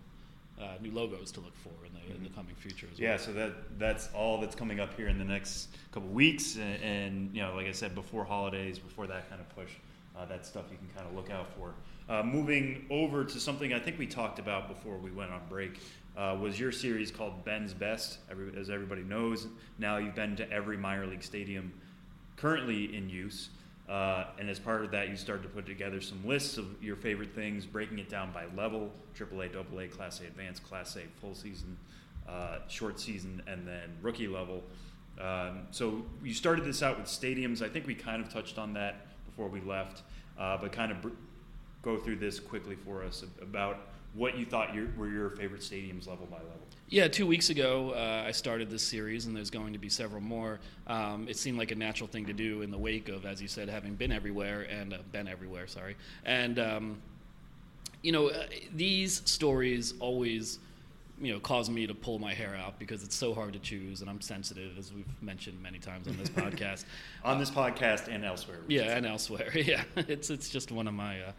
uh, 0.61 0.75
new 0.81 0.91
logos 0.91 1.31
to 1.33 1.41
look 1.41 1.55
for 1.57 1.71
in 1.87 1.93
the, 1.93 2.01
mm-hmm. 2.01 2.13
in 2.17 2.23
the 2.23 2.29
mm-hmm. 2.29 2.37
coming 2.37 2.55
future 2.55 2.87
as 2.93 2.99
well. 2.99 3.11
Yeah, 3.11 3.17
so 3.17 3.33
that 3.33 3.79
that's 3.79 4.09
all 4.15 4.41
that's 4.41 4.55
coming 4.55 4.81
up 4.81 4.97
here 4.97 5.09
in 5.09 5.19
the 5.19 5.25
next 5.25 5.69
couple 5.93 6.09
weeks, 6.09 6.57
and, 6.57 6.83
and, 6.83 7.35
you 7.35 7.43
know, 7.43 7.55
like 7.55 7.67
I 7.67 7.73
said, 7.73 7.95
before 7.95 8.25
holidays, 8.25 8.79
before 8.79 9.07
that 9.07 9.29
kind 9.29 9.41
of 9.41 9.49
push, 9.55 9.71
uh, 10.17 10.25
that 10.27 10.47
stuff 10.47 10.65
you 10.71 10.79
can 10.79 10.89
kind 10.97 11.07
of 11.07 11.15
look 11.15 11.31
out 11.31 11.49
for. 11.57 11.75
Uh, 12.09 12.23
moving 12.23 12.85
over 12.91 13.25
to 13.25 13.39
something 13.39 13.73
I 13.73 13.79
think 13.79 13.99
we 13.99 14.07
talked 14.07 14.39
about 14.39 14.69
before 14.69 14.97
we 14.97 15.11
went 15.11 15.31
on 15.31 15.41
break. 15.49 15.79
Uh, 16.17 16.37
was 16.39 16.61
your 16.61 16.73
series 16.73 17.11
called 17.11 17.45
Ben's 17.45 17.73
Best? 17.73 18.19
Every, 18.31 18.53
as 18.59 18.69
everybody 18.69 19.03
knows, 19.03 19.47
now 19.79 19.97
you've 19.97 20.15
been 20.15 20.37
to 20.37 20.51
every 20.51 20.77
minor 20.77 21.07
league 21.07 21.23
stadium 21.23 21.73
currently 22.37 22.95
in 22.95 23.09
use. 23.09 23.49
Uh, 23.93 24.24
and 24.38 24.49
as 24.49 24.59
part 24.59 24.82
of 24.82 24.90
that, 24.90 25.11
you 25.11 25.16
start 25.16 25.43
to 25.43 25.49
put 25.51 25.66
together 25.66 26.01
some 26.01 26.18
lists 26.26 26.57
of 26.57 26.64
your 26.82 26.97
favorite 26.97 27.34
things, 27.34 27.66
breaking 27.66 27.99
it 27.99 28.09
down 28.09 28.32
by 28.32 28.47
level 28.57 28.90
AAA, 29.14 29.55
AA, 29.55 29.95
Class 29.95 30.18
A 30.22 30.24
Advanced, 30.24 30.64
Class 30.64 30.97
A 30.97 31.03
Full 31.20 31.34
Season, 31.34 31.76
uh, 32.26 32.61
Short 32.68 32.99
Season, 32.99 33.43
and 33.47 33.68
then 33.68 33.90
Rookie 34.01 34.28
level. 34.28 34.62
Um, 35.20 35.66
so 35.72 36.07
you 36.24 36.32
started 36.32 36.64
this 36.64 36.82
out 36.82 36.97
with 36.97 37.07
stadiums. 37.07 37.61
I 37.61 37.68
think 37.68 37.86
we 37.86 37.95
kind 37.95 38.24
of 38.24 38.32
touched 38.32 38.57
on 38.57 38.72
that 38.72 39.09
before 39.26 39.49
we 39.49 39.61
left, 39.61 40.05
uh, 40.38 40.57
but 40.57 40.72
kind 40.72 40.90
of 40.90 41.03
br- 41.03 41.09
go 41.82 41.99
through 41.99 42.16
this 42.16 42.40
quickly 42.40 42.76
for 42.76 43.05
us 43.05 43.22
about 43.43 43.76
what 44.15 44.37
you 44.37 44.45
thought 44.45 44.75
your, 44.75 44.89
were 44.97 45.09
your 45.09 45.31
favorite 45.31 45.63
stadiums 45.63 46.07
level 46.07 46.27
by 46.31 46.37
level. 46.37 46.61
Yeah, 46.89 47.09
two 47.09 47.27
weeks 47.27 47.49
ago 47.49 47.93
uh, 47.93 48.25
I 48.27 48.33
started 48.33 48.69
this 48.69 48.83
series, 48.83 49.27
and 49.27 49.35
there's 49.35 49.51
going 49.51 49.73
to 49.73 49.79
be 49.79 49.89
several 49.89 50.21
more. 50.21 50.61
Um, 50.87 51.27
it 51.29 51.37
seemed 51.37 51.59
like 51.59 51.71
a 51.71 51.75
natural 51.75 52.09
thing 52.09 52.27
to 52.27 52.35
do 52.35 52.63
in 52.63 52.71
the 52.71 52.79
wake 52.79 53.09
of, 53.09 53.25
as 53.25 53.41
you 53.41 53.49
said, 53.49 53.69
having 53.69 53.95
been 53.95 54.13
everywhere 54.13 54.63
and 54.63 54.93
uh, 54.93 54.99
been 55.11 55.29
everywhere. 55.29 55.67
Sorry, 55.67 55.97
and 56.25 56.59
um, 56.59 56.99
you 58.03 58.13
know 58.13 58.29
uh, 58.29 58.47
these 58.75 59.23
stories 59.25 59.95
always 60.01 60.59
you 61.21 61.33
know 61.33 61.39
cause 61.41 61.71
me 61.71 61.87
to 61.87 61.95
pull 61.95 62.19
my 62.19 62.35
hair 62.35 62.57
out 62.57 62.79
because 62.79 63.03
it's 63.05 63.15
so 63.15 63.33
hard 63.33 63.53
to 63.53 63.59
choose 63.61 64.01
and 64.01 64.11
i'm 64.11 64.21
sensitive 64.21 64.77
as 64.77 64.93
we've 64.93 65.07
mentioned 65.23 65.61
many 65.63 65.79
times 65.79 66.09
on 66.09 66.17
this 66.17 66.29
podcast 66.31 66.85
on 67.25 67.39
this 67.39 67.51
podcast 67.51 68.09
and 68.13 68.25
elsewhere 68.25 68.59
yeah 68.67 68.97
and 68.97 69.07
elsewhere 69.07 69.51
yeah 69.55 69.85
it's 69.97 70.31
it's 70.31 70.49
just 70.49 70.73
one 70.73 70.89
of 70.89 70.95
my 70.95 71.21
uh, 71.21 71.27
uh, 71.27 71.33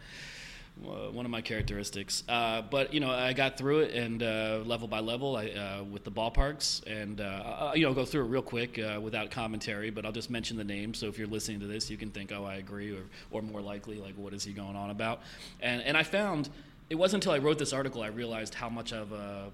one 0.76 1.24
of 1.24 1.30
my 1.30 1.40
characteristics. 1.40 2.24
Uh, 2.28 2.62
but 2.62 2.92
you 2.92 3.00
know, 3.00 3.10
I 3.10 3.32
got 3.32 3.56
through 3.56 3.80
it 3.80 3.94
and 3.94 4.22
uh, 4.22 4.62
level 4.64 4.88
by 4.88 5.00
level 5.00 5.36
I, 5.36 5.46
uh, 5.46 5.84
with 5.84 6.04
the 6.04 6.10
ballparks, 6.10 6.84
and 6.86 7.20
uh, 7.20 7.72
you 7.74 7.82
know, 7.82 7.94
go 7.94 8.04
through 8.04 8.24
it 8.24 8.28
real 8.28 8.42
quick 8.42 8.78
uh, 8.78 9.00
without 9.00 9.30
commentary. 9.30 9.90
But 9.90 10.04
I'll 10.04 10.12
just 10.12 10.30
mention 10.30 10.56
the 10.56 10.64
names, 10.64 10.98
so 10.98 11.06
if 11.06 11.18
you're 11.18 11.28
listening 11.28 11.60
to 11.60 11.66
this, 11.66 11.90
you 11.90 11.96
can 11.96 12.10
think, 12.10 12.32
"Oh, 12.32 12.44
I 12.44 12.56
agree," 12.56 12.92
or, 12.92 13.04
or 13.30 13.42
more 13.42 13.60
likely, 13.60 13.98
like, 13.98 14.14
"What 14.16 14.34
is 14.34 14.44
he 14.44 14.52
going 14.52 14.76
on 14.76 14.90
about?" 14.90 15.20
And 15.60 15.82
and 15.82 15.96
I 15.96 16.02
found 16.02 16.50
it 16.90 16.96
wasn't 16.96 17.24
until 17.24 17.32
I 17.32 17.38
wrote 17.38 17.58
this 17.58 17.72
article 17.72 18.02
I 18.02 18.08
realized 18.08 18.54
how 18.54 18.68
much 18.68 18.92
of 18.92 19.12
a 19.12 19.50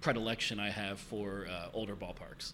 predilection 0.00 0.60
I 0.60 0.70
have 0.70 0.98
for 0.98 1.46
older 1.72 1.96
ballparks. 1.96 2.52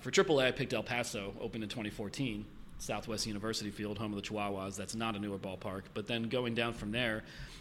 for 0.00 0.10
AAA, 0.10 0.46
I 0.46 0.50
picked 0.52 0.72
El 0.72 0.82
Paso, 0.82 1.34
opened 1.40 1.64
in 1.64 1.70
2014. 1.70 2.44
Southwest 2.78 3.26
University 3.26 3.70
Field, 3.70 3.98
home 3.98 4.12
of 4.12 4.22
the 4.22 4.28
Chihuahuas. 4.28 4.76
That's 4.76 4.94
not 4.94 5.16
a 5.16 5.18
newer 5.18 5.38
ballpark. 5.38 5.82
But 5.94 6.06
then 6.06 6.24
going 6.24 6.54
down 6.54 6.74
from 6.74 6.90
there, 6.90 7.18
uh, 7.18 7.53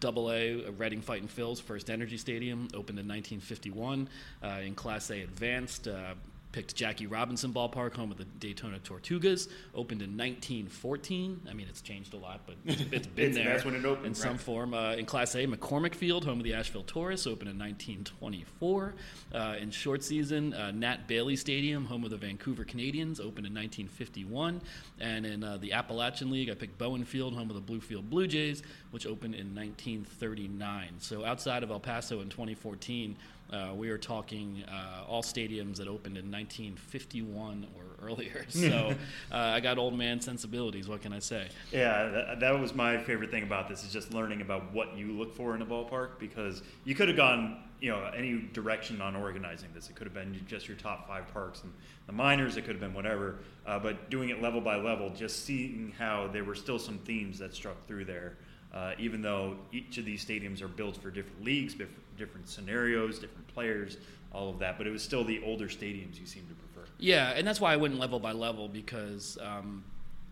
Double 0.00 0.32
A, 0.32 0.70
Reading 0.70 1.02
Fighting 1.02 1.28
Phils, 1.28 1.60
First 1.60 1.90
Energy 1.90 2.16
Stadium, 2.16 2.68
opened 2.74 2.98
in 2.98 3.06
1951. 3.06 4.08
Uh, 4.42 4.46
in 4.64 4.74
Class 4.74 5.10
A 5.10 5.20
Advanced, 5.20 5.88
uh, 5.88 6.14
picked 6.52 6.74
Jackie 6.74 7.06
Robinson 7.06 7.52
Ballpark, 7.52 7.94
home 7.94 8.10
of 8.10 8.18
the 8.18 8.24
Daytona 8.24 8.78
Tortugas, 8.78 9.48
opened 9.74 10.02
in 10.02 10.16
1914. 10.16 11.42
I 11.48 11.52
mean, 11.52 11.66
it's 11.68 11.80
changed 11.80 12.14
a 12.14 12.16
lot, 12.16 12.40
but 12.46 12.56
it's, 12.64 12.82
it's 12.92 13.06
been 13.08 13.26
it's, 13.26 13.36
there 13.36 13.48
that's 13.48 13.64
when 13.64 13.74
it 13.74 13.84
opened, 13.84 14.06
in 14.06 14.12
right. 14.12 14.16
some 14.16 14.38
form. 14.38 14.74
Uh, 14.74 14.94
in 14.94 15.06
Class 15.06 15.34
A, 15.34 15.46
McCormick 15.46 15.94
Field, 15.94 16.24
home 16.24 16.38
of 16.38 16.44
the 16.44 16.54
Asheville 16.54 16.82
Tourists, 16.82 17.26
opened 17.26 17.50
in 17.50 17.58
1924. 17.58 18.94
Uh, 19.32 19.56
in 19.60 19.70
short 19.70 20.02
season, 20.02 20.52
uh, 20.54 20.70
Nat 20.70 21.06
Bailey 21.06 21.36
Stadium, 21.36 21.84
home 21.84 22.04
of 22.04 22.10
the 22.10 22.16
Vancouver 22.16 22.64
Canadians, 22.64 23.20
opened 23.20 23.46
in 23.46 23.54
1951. 23.54 24.60
And 25.00 25.26
in 25.26 25.44
uh, 25.44 25.56
the 25.58 25.72
Appalachian 25.72 26.30
League, 26.30 26.50
I 26.50 26.54
picked 26.54 26.78
Bowen 26.78 27.04
Field, 27.04 27.34
home 27.34 27.50
of 27.50 27.56
the 27.56 27.72
Bluefield 27.72 28.10
Blue 28.10 28.26
Jays, 28.26 28.62
which 28.90 29.06
opened 29.06 29.34
in 29.34 29.54
1939. 29.54 30.94
So 30.98 31.24
outside 31.24 31.62
of 31.62 31.70
El 31.70 31.80
Paso 31.80 32.20
in 32.20 32.28
2014, 32.28 33.16
uh, 33.52 33.74
we 33.74 33.90
are 33.90 33.98
talking 33.98 34.64
uh, 34.68 35.04
all 35.06 35.22
stadiums 35.22 35.76
that 35.76 35.88
opened 35.88 36.16
in 36.16 36.30
1951 36.30 37.66
or 37.76 37.82
earlier. 38.06 38.46
So 38.50 38.94
uh, 39.32 39.36
I 39.36 39.60
got 39.60 39.78
old 39.78 39.96
man 39.96 40.20
sensibilities. 40.20 40.88
What 40.88 41.02
can 41.02 41.12
I 41.12 41.18
say? 41.18 41.48
Yeah, 41.72 42.08
that, 42.08 42.40
that, 42.40 42.60
was 42.60 42.74
my 42.74 42.98
favorite 42.98 43.30
thing 43.30 43.42
about 43.42 43.68
this 43.68 43.84
is 43.84 43.92
just 43.92 44.12
learning 44.12 44.42
about 44.42 44.72
what 44.72 44.96
you 44.96 45.12
look 45.12 45.34
for 45.34 45.54
in 45.54 45.62
a 45.62 45.66
ballpark 45.66 46.18
because 46.18 46.62
you 46.84 46.94
could 46.94 47.08
have 47.08 47.16
gone 47.16 47.62
you 47.80 47.90
know 47.90 48.10
any 48.14 48.48
direction 48.52 49.00
on 49.00 49.16
organizing 49.16 49.70
this. 49.74 49.88
It 49.88 49.96
could 49.96 50.06
have 50.06 50.14
been 50.14 50.38
just 50.46 50.68
your 50.68 50.76
top 50.76 51.08
five 51.08 51.32
parks 51.32 51.62
and 51.62 51.72
the 52.06 52.12
minors. 52.12 52.56
It 52.56 52.62
could 52.62 52.74
have 52.74 52.80
been 52.80 52.94
whatever. 52.94 53.38
Uh, 53.66 53.78
but 53.78 54.10
doing 54.10 54.30
it 54.30 54.42
level 54.42 54.60
by 54.60 54.76
level, 54.76 55.10
just 55.10 55.44
seeing 55.44 55.94
how 55.98 56.28
there 56.32 56.44
were 56.44 56.54
still 56.54 56.78
some 56.78 56.98
themes 56.98 57.38
that 57.38 57.54
struck 57.54 57.86
through 57.86 58.04
there. 58.04 58.36
Uh, 58.72 58.92
even 58.98 59.20
though 59.20 59.56
each 59.72 59.98
of 59.98 60.04
these 60.04 60.24
stadiums 60.24 60.62
are 60.62 60.68
built 60.68 60.96
for 60.96 61.10
different 61.10 61.44
leagues, 61.44 61.74
different, 62.16 62.48
scenarios, 62.48 63.18
different 63.18 63.46
players, 63.48 63.96
all 64.32 64.48
of 64.48 64.58
that. 64.60 64.78
But 64.78 64.86
it 64.86 64.90
was 64.90 65.02
still 65.02 65.24
the 65.24 65.42
older 65.44 65.66
stadiums 65.66 66.20
you 66.20 66.26
seem 66.26 66.46
to 66.46 66.54
prefer. 66.54 66.88
Yeah, 66.98 67.30
and 67.30 67.46
that's 67.46 67.60
why 67.60 67.72
I 67.72 67.76
went 67.76 67.98
level 67.98 68.20
by 68.20 68.32
level 68.32 68.68
because 68.68 69.38
um, 69.42 69.82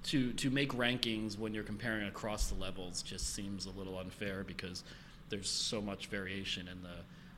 to 0.04 0.32
to 0.34 0.50
make 0.50 0.72
rankings 0.72 1.38
when 1.38 1.52
you're 1.52 1.64
comparing 1.64 2.06
across 2.06 2.48
the 2.48 2.54
levels 2.54 3.02
just 3.02 3.34
seems 3.34 3.66
a 3.66 3.70
little 3.70 3.98
unfair 3.98 4.44
because 4.44 4.84
there's 5.28 5.50
so 5.50 5.80
much 5.80 6.06
variation 6.06 6.68
in 6.68 6.82
the 6.82 6.94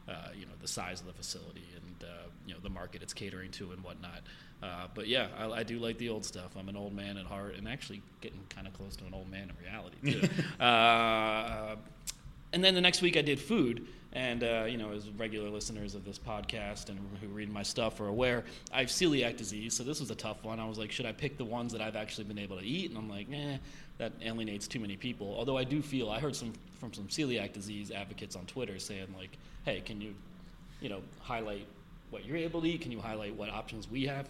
uh, 0.09 0.29
you 0.35 0.47
know 0.47 0.53
the 0.61 0.69
size 0.69 1.01
of 1.01 1.07
the 1.07 1.13
facility 1.13 1.65
and 1.77 2.09
uh, 2.09 2.29
you 2.47 2.55
know 2.55 2.61
the 2.63 2.71
market 2.71 3.03
it's 3.03 3.15
catering 3.15 3.51
to 3.53 3.73
and 3.73 3.83
whatnot. 3.83 4.21
Uh, 4.63 4.87
but 4.95 5.09
yeah, 5.09 5.29
I, 5.39 5.47
I, 5.51 5.63
do 5.63 5.79
like 5.79 5.97
the 5.97 6.11
old 6.11 6.23
stuff. 6.23 6.51
I'm 6.59 6.69
an 6.69 6.77
old 6.77 6.95
man 6.95 7.17
at 7.17 7.25
heart, 7.25 7.55
and 7.57 7.67
actually 7.67 8.03
getting 8.21 8.41
kind 8.51 8.67
of 8.67 8.75
close 8.75 8.95
to 8.97 9.07
an 9.07 9.15
old 9.15 9.31
man 9.31 9.51
in 9.51 9.57
reality 9.65 10.29
too. 10.29 10.63
uh, 10.63 11.77
and 12.53 12.63
then 12.63 12.75
the 12.75 12.81
next 12.81 13.01
week 13.01 13.17
I 13.17 13.23
did 13.23 13.41
food, 13.41 13.87
and 14.13 14.43
uh, 14.43 14.67
you 14.69 14.77
know, 14.77 14.93
as 14.93 15.09
regular 15.11 15.49
listeners 15.49 15.95
of 15.95 16.05
this 16.05 16.19
podcast 16.19 16.89
and 16.89 16.99
who 17.21 17.29
read 17.29 17.51
my 17.51 17.63
stuff 17.63 18.01
are 18.01 18.09
aware, 18.09 18.45
I 18.73 18.81
have 18.81 18.89
celiac 18.89 19.37
disease, 19.37 19.75
so 19.75 19.83
this 19.83 20.01
was 20.01 20.11
a 20.11 20.15
tough 20.15 20.45
one. 20.45 20.61
I 20.61 20.69
was 20.69 20.79
like, 20.79 20.91
should 20.91 21.07
I 21.07 21.13
pick 21.13 21.39
the 21.39 21.45
ones 21.45 21.73
that 21.73 21.81
I've 21.81 21.97
actually 21.97 22.25
been 22.25 22.39
able 22.39 22.59
to 22.59 22.65
eat? 22.65 22.91
And 22.91 22.99
I'm 22.99 23.09
like, 23.09 23.29
eh, 23.33 23.57
that 23.99 24.13
alienates 24.23 24.67
too 24.67 24.81
many 24.81 24.97
people. 24.97 25.35
Although 25.39 25.57
I 25.57 25.65
do 25.65 25.81
feel 25.81 26.11
I 26.11 26.19
heard 26.19 26.35
some 26.35 26.53
from 26.81 26.93
some 26.93 27.07
celiac 27.07 27.53
disease 27.53 27.91
advocates 27.91 28.35
on 28.37 28.47
Twitter 28.47 28.79
saying 28.79 29.15
like, 29.17 29.39
hey, 29.65 29.81
can 29.81 30.01
you, 30.01 30.15
you 30.81 30.89
know, 30.89 31.01
highlight 31.21 31.67
what 32.11 32.25
you're 32.25 32.37
able 32.37 32.61
to 32.63 32.67
eat? 32.67 32.81
Can 32.81 32.93
you 32.93 33.01
highlight 33.01 33.35
what 33.37 33.51
options 33.51 33.89
we 33.89 34.07
have? 34.07 34.29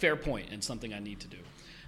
fair 0.00 0.16
point 0.16 0.48
and 0.50 0.64
something 0.64 0.92
I 0.92 0.98
need 0.98 1.20
to 1.20 1.28
do. 1.28 1.36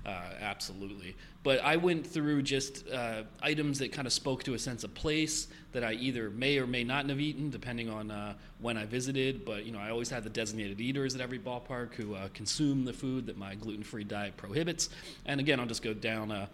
Uh, 0.05 0.11
absolutely. 0.41 1.15
But 1.45 1.63
I 1.63 1.77
went 1.77 2.07
through 2.07 2.43
just 2.43 2.89
uh, 2.91 3.23
items 3.41 3.79
that 3.79 3.93
kind 3.93 4.07
of 4.07 4.13
spoke 4.13 4.43
to 4.45 4.55
a 4.55 4.59
sense 4.59 4.83
of 4.83 4.93
place 4.95 5.47
that 5.71 5.85
I 5.85 5.93
either 5.93 6.29
may 6.29 6.59
or 6.59 6.67
may 6.67 6.83
not 6.83 7.09
have 7.09 7.21
eaten, 7.21 7.51
depending 7.51 7.89
on 7.89 8.11
uh, 8.11 8.35
when 8.61 8.77
I 8.77 8.85
visited. 8.85 9.45
But 9.45 9.65
you 9.65 9.73
know, 9.73 9.79
I 9.79 9.91
always 9.91 10.11
had 10.11 10.25
the 10.25 10.31
designated 10.31 10.81
eaters 10.81 11.15
at 11.15 11.21
every 11.21 11.39
ballpark 11.39 11.95
who 11.95 12.15
uh, 12.15 12.29
consume 12.35 12.85
the 12.85 12.93
food 12.93 13.27
that 13.27 13.39
my 13.39 13.55
gluten-free 13.55 14.05
diet 14.05 14.37
prohibits. 14.37 14.91
And 15.25 15.41
again, 15.41 15.61
I'll 15.61 15.67
just 15.67 15.85
go 15.85 15.95
down 15.95 16.33
uh, 16.33 16.47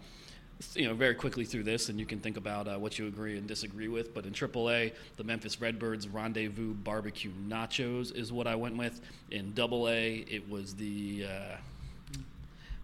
you 0.75 0.87
know 0.87 0.93
very 0.93 1.15
quickly 1.15 1.45
through 1.45 1.63
this, 1.63 1.89
and 1.89 1.99
you 1.99 2.05
can 2.05 2.19
think 2.19 2.37
about 2.37 2.67
uh, 2.67 2.77
what 2.77 2.99
you 2.99 3.07
agree 3.07 3.37
and 3.37 3.47
disagree 3.47 3.87
with. 3.87 4.13
But 4.13 4.25
in 4.25 4.33
AAA, 4.33 4.93
the 5.17 5.23
Memphis 5.23 5.61
Redbirds 5.61 6.07
Rendezvous 6.07 6.73
Barbecue 6.73 7.31
Nachos 7.47 8.15
is 8.15 8.31
what 8.31 8.47
I 8.47 8.55
went 8.55 8.77
with. 8.77 8.99
In 9.31 9.53
Double 9.53 9.87
A, 9.89 10.25
it 10.27 10.49
was 10.49 10.75
the 10.75 11.25
uh, 11.25 11.55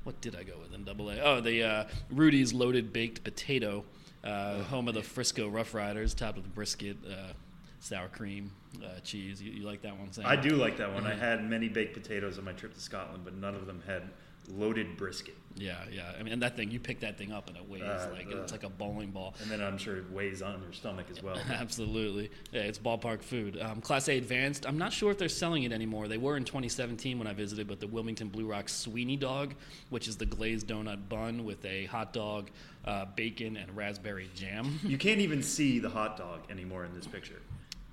what 0.03 0.19
did 0.21 0.35
I 0.35 0.43
go 0.43 0.53
with 0.61 0.73
in 0.73 0.83
Double 0.83 1.09
A? 1.09 1.19
Oh, 1.19 1.41
the 1.41 1.63
uh, 1.63 1.83
Rudy's 2.09 2.53
Loaded 2.53 2.93
Baked 2.93 3.23
Potato, 3.23 3.83
uh, 4.23 4.63
home 4.63 4.87
of 4.87 4.93
the 4.93 5.03
Frisco 5.03 5.49
Rough 5.49 5.73
Riders, 5.73 6.13
topped 6.13 6.37
with 6.37 6.53
brisket. 6.55 6.97
Uh, 7.07 7.33
sour 7.81 8.07
cream, 8.07 8.49
uh, 8.83 8.99
cheese. 9.03 9.39
You, 9.39 9.51
you, 9.51 9.63
like 9.63 9.83
that 9.83 9.95
one, 9.99 10.11
Sam? 10.11 10.25
I 10.25 10.35
do 10.35 10.55
like 10.55 10.77
that 10.77 10.91
one. 10.91 11.03
Mm-hmm. 11.03 11.11
I 11.11 11.15
had 11.23 11.47
many 11.47 11.69
baked 11.69 11.93
potatoes 11.93 12.39
on 12.39 12.43
my 12.43 12.51
trip 12.51 12.73
to 12.73 12.79
Scotland, 12.79 13.23
but 13.23 13.35
none 13.35 13.53
of 13.53 13.67
them 13.67 13.83
had 13.85 14.09
loaded 14.49 14.97
brisket. 14.97 15.35
Yeah, 15.57 15.77
yeah. 15.89 16.11
I 16.19 16.23
mean, 16.23 16.37
that 16.39 16.57
thing, 16.57 16.69
you 16.69 16.79
pick 16.79 16.99
that 16.99 17.17
thing 17.17 17.31
up 17.31 17.47
and 17.47 17.55
it 17.55 17.69
weighs 17.69 17.83
uh, 17.83 18.09
like 18.11 18.27
uh, 18.27 18.41
it's 18.41 18.51
like 18.51 18.63
a 18.63 18.69
bowling 18.69 19.11
ball. 19.11 19.35
And 19.41 19.49
then 19.49 19.61
I'm 19.61 19.77
sure 19.77 19.95
it 19.97 20.11
weighs 20.11 20.41
on 20.41 20.61
your 20.61 20.73
stomach 20.73 21.05
as 21.09 21.23
well. 21.23 21.37
Absolutely. 21.49 22.29
Yeah, 22.51 22.61
it's 22.61 22.77
ballpark 22.77 23.21
food. 23.21 23.59
Um, 23.61 23.79
Class 23.79 24.09
A 24.09 24.17
advanced. 24.17 24.65
I'm 24.67 24.77
not 24.77 24.91
sure 24.91 25.11
if 25.11 25.17
they're 25.17 25.29
selling 25.29 25.63
it 25.63 25.71
anymore. 25.71 26.07
They 26.07 26.17
were 26.17 26.35
in 26.35 26.43
2017 26.43 27.17
when 27.17 27.27
I 27.27 27.33
visited, 27.33 27.67
but 27.67 27.79
the 27.79 27.87
Wilmington 27.87 28.27
Blue 28.27 28.45
Rock 28.45 28.67
Sweeney 28.67 29.15
Dog, 29.15 29.55
which 29.89 30.07
is 30.09 30.17
the 30.17 30.25
glazed 30.25 30.67
donut 30.67 31.07
bun 31.07 31.45
with 31.45 31.63
a 31.63 31.85
hot 31.85 32.11
dog, 32.11 32.49
uh, 32.83 33.05
bacon, 33.15 33.55
and 33.55 33.75
raspberry 33.75 34.29
jam. 34.35 34.79
You 34.95 34.97
can't 34.99 35.19
even 35.19 35.41
see 35.43 35.79
the 35.79 35.89
hot 35.89 36.15
dog 36.15 36.41
anymore 36.49 36.85
in 36.85 36.93
this 36.93 37.07
picture. 37.07 37.41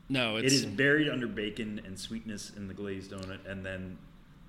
No, 0.08 0.36
it 0.36 0.44
is 0.44 0.64
buried 0.64 1.08
under 1.08 1.26
bacon 1.26 1.80
and 1.84 1.98
sweetness 1.98 2.52
in 2.56 2.68
the 2.68 2.74
glazed 2.74 3.12
donut, 3.12 3.46
and 3.46 3.64
then 3.64 3.98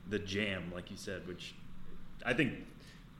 the 0.09 0.19
jam, 0.19 0.71
like 0.75 0.91
you 0.91 0.97
said, 0.97 1.25
which 1.27 1.55
I 2.25 2.33
think 2.33 2.53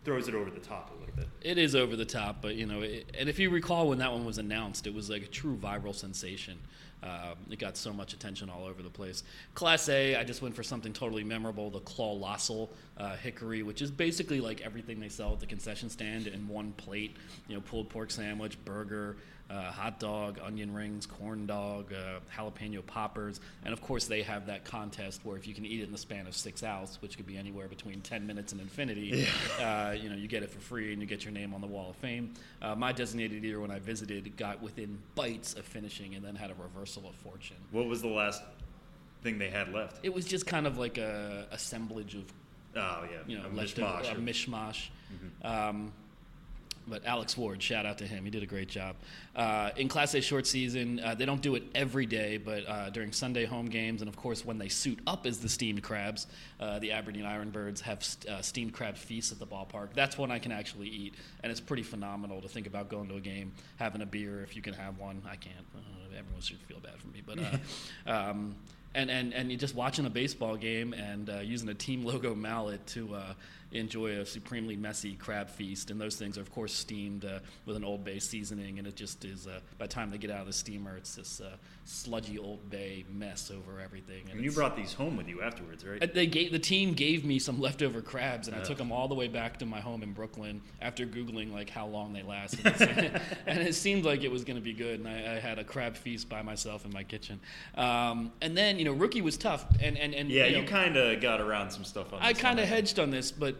throws 0.03 0.27
it 0.27 0.35
over 0.35 0.49
the 0.49 0.59
top 0.59 0.91
a 0.91 0.99
little 0.99 1.15
bit. 1.15 1.27
It 1.41 1.57
is 1.57 1.75
over 1.75 1.95
the 1.95 2.05
top, 2.05 2.41
but 2.41 2.55
you 2.55 2.65
know, 2.65 2.81
it, 2.81 3.09
and 3.17 3.29
if 3.29 3.39
you 3.39 3.49
recall 3.49 3.89
when 3.89 3.99
that 3.99 4.11
one 4.11 4.25
was 4.25 4.37
announced, 4.37 4.87
it 4.87 4.93
was 4.93 5.09
like 5.09 5.23
a 5.23 5.27
true 5.27 5.55
viral 5.55 5.95
sensation. 5.95 6.57
Uh, 7.01 7.35
it 7.49 7.59
got 7.59 7.75
so 7.75 7.91
much 7.91 8.13
attention 8.13 8.49
all 8.49 8.63
over 8.65 8.81
the 8.81 8.89
place. 8.89 9.23
Class 9.55 9.89
A, 9.89 10.15
I 10.15 10.23
just 10.23 10.41
went 10.41 10.55
for 10.55 10.63
something 10.63 10.93
totally 10.93 11.23
memorable 11.23 11.69
the 11.69 11.81
Claw 11.81 12.37
uh, 12.97 13.15
Hickory, 13.17 13.61
which 13.61 13.81
is 13.81 13.91
basically 13.91 14.39
like 14.39 14.61
everything 14.61 15.01
they 15.01 15.09
sell 15.09 15.33
at 15.33 15.41
the 15.41 15.45
concession 15.45 15.89
stand 15.89 16.27
in 16.27 16.47
one 16.47 16.71
plate. 16.73 17.17
You 17.49 17.55
know, 17.55 17.61
pulled 17.61 17.89
pork 17.89 18.09
sandwich, 18.09 18.57
burger, 18.63 19.17
uh, 19.53 19.71
hot 19.71 19.99
dog, 19.99 20.39
onion 20.43 20.73
rings, 20.73 21.05
corn 21.05 21.45
dog, 21.45 21.93
uh, 21.93 22.19
jalapeno 22.35 22.85
poppers, 22.85 23.39
and 23.63 23.73
of 23.73 23.81
course 23.81 24.05
they 24.05 24.21
have 24.23 24.47
that 24.47 24.65
contest 24.65 25.21
where 25.23 25.37
if 25.37 25.47
you 25.47 25.53
can 25.53 25.65
eat 25.65 25.81
it 25.81 25.83
in 25.83 25.91
the 25.91 25.97
span 25.97 26.25
of 26.25 26.35
six 26.35 26.63
hours, 26.63 26.97
which 27.01 27.17
could 27.17 27.27
be 27.27 27.37
anywhere 27.37 27.67
between 27.67 28.01
10 28.01 28.25
minutes 28.25 28.51
and 28.51 28.61
infinity, 28.61 29.27
yeah. 29.59 29.89
uh, 29.89 29.91
you 29.91 30.09
know, 30.09 30.15
you 30.15 30.27
get 30.27 30.43
it 30.43 30.49
for 30.49 30.59
free 30.59 30.91
and 30.91 31.01
you 31.01 31.07
get 31.07 31.23
your 31.23 31.33
name 31.33 31.53
on 31.53 31.61
the 31.61 31.67
wall 31.67 31.91
of 31.91 31.95
fame. 31.97 32.33
Uh, 32.61 32.75
my 32.75 32.91
designated 32.91 33.43
eater 33.43 33.59
when 33.59 33.71
I 33.71 33.79
visited 33.79 34.35
got 34.37 34.61
within 34.61 34.97
bites 35.15 35.53
of 35.53 35.65
finishing 35.65 36.15
and 36.15 36.25
then 36.25 36.35
had 36.35 36.49
a 36.49 36.55
reversal 36.55 37.07
of 37.07 37.15
fortune. 37.15 37.57
What 37.71 37.85
was 37.85 38.01
the 38.01 38.07
last 38.07 38.41
thing 39.21 39.37
they 39.37 39.49
had 39.49 39.71
left? 39.71 39.99
It 40.03 40.13
was 40.13 40.25
just 40.25 40.47
kind 40.47 40.65
of 40.65 40.77
like 40.77 40.97
a 40.97 41.47
assemblage 41.51 42.15
of, 42.15 42.23
oh 42.75 43.03
yeah, 43.11 43.17
you 43.27 43.37
know, 43.37 43.45
a 43.45 43.49
mishmash. 43.49 44.09
A, 44.09 44.13
a 44.13 44.15
mishmash. 44.15 44.89
Mm-hmm. 45.13 45.47
Um, 45.47 45.91
but 46.87 47.05
Alex 47.05 47.37
Ward, 47.37 47.61
shout 47.61 47.85
out 47.85 47.97
to 47.99 48.07
him. 48.07 48.25
He 48.25 48.31
did 48.31 48.43
a 48.43 48.47
great 48.47 48.67
job. 48.67 48.95
Uh, 49.35 49.71
in 49.77 49.87
Class 49.87 50.13
A 50.13 50.21
short 50.21 50.45
season, 50.45 50.99
uh, 50.99 51.15
they 51.15 51.25
don't 51.25 51.41
do 51.41 51.55
it 51.55 51.63
every 51.73 52.05
day, 52.05 52.37
but 52.37 52.67
uh, 52.67 52.89
during 52.89 53.11
Sunday 53.11 53.45
home 53.45 53.67
games, 53.67 54.01
and 54.01 54.09
of 54.09 54.15
course 54.15 54.45
when 54.45 54.57
they 54.57 54.69
suit 54.69 54.99
up 55.07 55.25
as 55.25 55.39
the 55.39 55.49
steamed 55.49 55.81
crabs, 55.83 56.27
uh, 56.59 56.79
the 56.79 56.91
Aberdeen 56.91 57.23
Ironbirds 57.23 57.81
have 57.81 58.03
st- 58.03 58.31
uh, 58.31 58.41
steamed 58.41 58.73
crab 58.73 58.97
feasts 58.97 59.31
at 59.31 59.39
the 59.39 59.47
ballpark. 59.47 59.93
That's 59.93 60.17
one 60.17 60.31
I 60.31 60.39
can 60.39 60.51
actually 60.51 60.89
eat, 60.89 61.15
and 61.41 61.51
it's 61.51 61.61
pretty 61.61 61.83
phenomenal 61.83 62.41
to 62.41 62.47
think 62.47 62.67
about 62.67 62.89
going 62.89 63.09
to 63.09 63.15
a 63.15 63.21
game, 63.21 63.53
having 63.77 64.01
a 64.01 64.05
beer 64.05 64.41
if 64.43 64.55
you 64.55 64.61
can 64.61 64.73
have 64.73 64.97
one. 64.97 65.21
I 65.25 65.35
can't. 65.35 65.55
Uh, 65.75 66.17
everyone 66.17 66.41
should 66.41 66.59
feel 66.59 66.79
bad 66.79 66.99
for 66.99 67.07
me, 67.07 67.21
but. 67.25 67.39
Um, 68.05 68.55
and, 68.95 69.09
and, 69.09 69.33
and 69.33 69.49
you're 69.49 69.59
just 69.59 69.73
watching 69.73 70.05
a 70.05 70.09
baseball 70.09 70.55
game 70.55 70.93
and 70.93 71.27
using 71.43 71.67
a 71.69 71.73
team 71.73 72.05
logo 72.05 72.35
mallet 72.35 72.85
to 72.87 73.15
enjoy 73.73 74.19
a 74.19 74.25
supremely 74.25 74.75
messy 74.75 75.15
crab 75.15 75.49
feast. 75.49 75.91
And 75.91 75.99
those 75.99 76.15
things 76.15 76.37
are, 76.37 76.41
of 76.41 76.51
course, 76.51 76.73
steamed 76.73 77.25
uh, 77.25 77.39
with 77.65 77.75
an 77.75 77.83
Old 77.83 78.03
Bay 78.03 78.19
seasoning. 78.19 78.79
And 78.79 78.87
it 78.87 78.95
just 78.95 79.25
is, 79.25 79.47
uh, 79.47 79.59
by 79.77 79.85
the 79.85 79.93
time 79.93 80.09
they 80.09 80.17
get 80.17 80.31
out 80.31 80.41
of 80.41 80.47
the 80.47 80.53
steamer, 80.53 80.95
it's 80.95 81.15
this 81.15 81.41
uh, 81.41 81.55
sludgy 81.85 82.37
Old 82.37 82.69
Bay 82.69 83.05
mess 83.11 83.51
over 83.51 83.79
everything. 83.79 84.21
And, 84.25 84.35
and 84.35 84.43
you 84.43 84.51
brought 84.51 84.75
these 84.75 84.93
home 84.93 85.17
with 85.17 85.27
you 85.27 85.41
afterwards, 85.41 85.85
right? 85.85 86.01
Uh, 86.01 86.07
they 86.13 86.27
gave, 86.27 86.51
the 86.51 86.59
team 86.59 86.93
gave 86.93 87.25
me 87.25 87.39
some 87.39 87.59
leftover 87.59 88.01
crabs, 88.01 88.47
and 88.47 88.55
I 88.55 88.61
took 88.61 88.77
them 88.77 88.91
all 88.91 89.07
the 89.07 89.15
way 89.15 89.27
back 89.27 89.57
to 89.59 89.65
my 89.65 89.79
home 89.79 90.03
in 90.03 90.13
Brooklyn 90.13 90.61
after 90.81 91.05
Googling 91.05 91.51
like 91.51 91.69
how 91.69 91.87
long 91.87 92.13
they 92.13 92.23
lasted. 92.23 92.65
and 93.45 93.59
it 93.59 93.75
seemed 93.75 94.05
like 94.05 94.23
it 94.23 94.31
was 94.31 94.43
going 94.43 94.57
to 94.57 94.61
be 94.61 94.73
good. 94.73 94.99
And 94.99 95.07
I, 95.07 95.35
I, 95.35 95.39
had 95.39 95.59
a 95.59 95.63
crab 95.63 95.95
feast 95.95 96.29
by 96.29 96.41
myself 96.41 96.85
in 96.85 96.91
my 96.93 97.03
kitchen. 97.03 97.39
Um, 97.75 98.31
and 98.41 98.55
then, 98.55 98.77
you 98.77 98.85
know, 98.85 98.93
rookie 98.93 99.21
was 99.21 99.37
tough. 99.37 99.65
And, 99.81 99.97
and, 99.97 100.13
and 100.13 100.29
yeah, 100.29 100.45
you, 100.45 100.55
know, 100.55 100.61
you 100.61 100.67
kind 100.67 100.97
of 100.97 101.21
got 101.21 101.41
around 101.41 101.71
some 101.71 101.83
stuff 101.83 102.13
on 102.13 102.21
I 102.21 102.33
kind 102.33 102.59
of 102.59 102.67
hedged 102.67 102.99
on 102.99 103.09
this, 103.09 103.31
but 103.31 103.55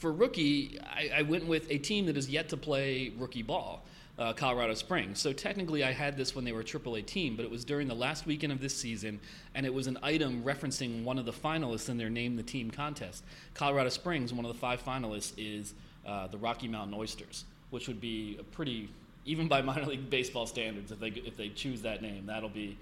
for 0.00 0.10
rookie, 0.10 0.78
I, 0.82 1.10
I, 1.18 1.22
went 1.22 1.46
with 1.46 1.70
a 1.70 1.76
team 1.76 2.06
that 2.06 2.16
has 2.16 2.28
yet 2.28 2.48
to 2.48 2.56
play 2.56 3.12
rookie 3.18 3.42
ball, 3.42 3.84
uh, 4.18 4.32
Colorado 4.32 4.72
Springs. 4.72 5.20
So 5.20 5.34
technically, 5.34 5.84
I 5.84 5.92
had 5.92 6.16
this 6.16 6.34
when 6.34 6.42
they 6.42 6.52
were 6.52 6.62
a 6.62 6.64
AAA 6.64 7.04
team, 7.04 7.36
but 7.36 7.44
it 7.44 7.50
was 7.50 7.66
during 7.66 7.86
the 7.86 7.94
last 7.94 8.24
weekend 8.24 8.50
of 8.50 8.62
this 8.62 8.74
season, 8.74 9.20
and 9.54 9.66
it 9.66 9.72
was 9.72 9.86
an 9.86 9.98
item 10.02 10.42
referencing 10.42 11.04
one 11.04 11.18
of 11.18 11.26
the 11.26 11.32
finalists 11.32 11.90
in 11.90 11.98
their 11.98 12.08
Name 12.08 12.36
the 12.36 12.42
Team 12.42 12.70
contest. 12.70 13.22
Colorado 13.52 13.90
Springs, 13.90 14.32
one 14.32 14.46
of 14.46 14.52
the 14.52 14.58
five 14.58 14.82
finalists, 14.82 15.34
is 15.36 15.74
uh, 16.06 16.28
the 16.28 16.38
Rocky 16.38 16.66
Mountain 16.66 16.98
Oysters, 16.98 17.44
which 17.68 17.86
would 17.86 18.00
be 18.00 18.38
a 18.40 18.42
pretty, 18.42 18.88
even 19.26 19.48
by 19.48 19.60
minor 19.60 19.84
league 19.84 20.08
baseball 20.08 20.46
standards, 20.46 20.90
if 20.90 20.98
they 20.98 21.08
if 21.08 21.36
they 21.36 21.50
choose 21.50 21.82
that 21.82 22.00
name, 22.00 22.24
that'll 22.24 22.48
be 22.48 22.78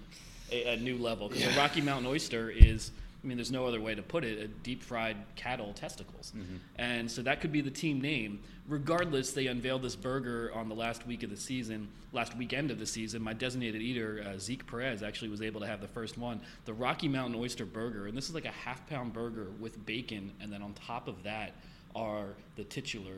a, 0.53 0.75
a 0.75 0.77
new 0.77 0.97
level 0.97 1.27
because 1.27 1.43
yeah. 1.43 1.51
the 1.51 1.57
Rocky 1.57 1.81
Mountain 1.81 2.09
Oyster 2.09 2.49
is 2.49 2.91
I 3.21 3.27
mean, 3.27 3.37
there's 3.37 3.51
no 3.51 3.65
other 3.65 3.81
way 3.81 3.95
to 3.95 4.01
put 4.01 4.23
it, 4.23 4.39
a 4.39 4.47
deep 4.47 4.81
fried 4.81 5.17
cattle 5.35 5.73
testicles. 5.73 6.31
Mm-hmm. 6.35 6.55
And 6.77 7.11
so 7.11 7.21
that 7.23 7.41
could 7.41 7.51
be 7.51 7.59
the 7.59 7.71
team 7.71 7.99
name. 7.99 8.39
Regardless, 8.67 9.33
they 9.33 9.47
unveiled 9.47 9.81
this 9.81 9.95
burger 9.95 10.51
on 10.53 10.69
the 10.69 10.75
last 10.75 11.05
week 11.05 11.23
of 11.23 11.29
the 11.29 11.35
season, 11.35 11.89
last 12.13 12.37
weekend 12.37 12.71
of 12.71 12.79
the 12.79 12.85
season. 12.85 13.21
My 13.21 13.33
designated 13.33 13.81
eater, 13.81 14.23
uh, 14.25 14.37
Zeke 14.37 14.65
Perez, 14.65 15.03
actually 15.03 15.29
was 15.29 15.41
able 15.41 15.59
to 15.59 15.67
have 15.67 15.81
the 15.81 15.87
first 15.87 16.17
one 16.17 16.39
the 16.63 16.73
Rocky 16.73 17.09
Mountain 17.09 17.37
Oyster 17.39 17.65
Burger. 17.65 18.07
And 18.07 18.15
this 18.15 18.29
is 18.29 18.35
like 18.35 18.45
a 18.45 18.51
half 18.51 18.87
pound 18.87 19.11
burger 19.11 19.47
with 19.59 19.85
bacon. 19.85 20.31
And 20.39 20.51
then 20.51 20.61
on 20.61 20.73
top 20.73 21.09
of 21.09 21.21
that 21.23 21.53
are 21.95 22.27
the 22.55 22.63
titular 22.63 23.15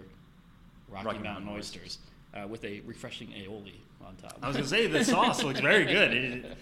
Rocky, 0.90 1.06
Rocky 1.06 1.20
Mountain, 1.20 1.46
Mountain, 1.46 1.56
oysters. 1.56 2.00
Uh, 2.34 2.48
with 2.48 2.64
a 2.64 2.80
refreshing 2.86 3.28
aioli 3.28 3.82
on 4.06 4.16
top. 4.16 4.38
I 4.42 4.48
was 4.48 4.56
gonna 4.58 4.68
say 4.68 4.88
the 4.88 5.04
sauce 5.06 5.44
looks 5.44 5.60
very 5.60 5.86
good. 5.86 6.14
It, 6.14 6.58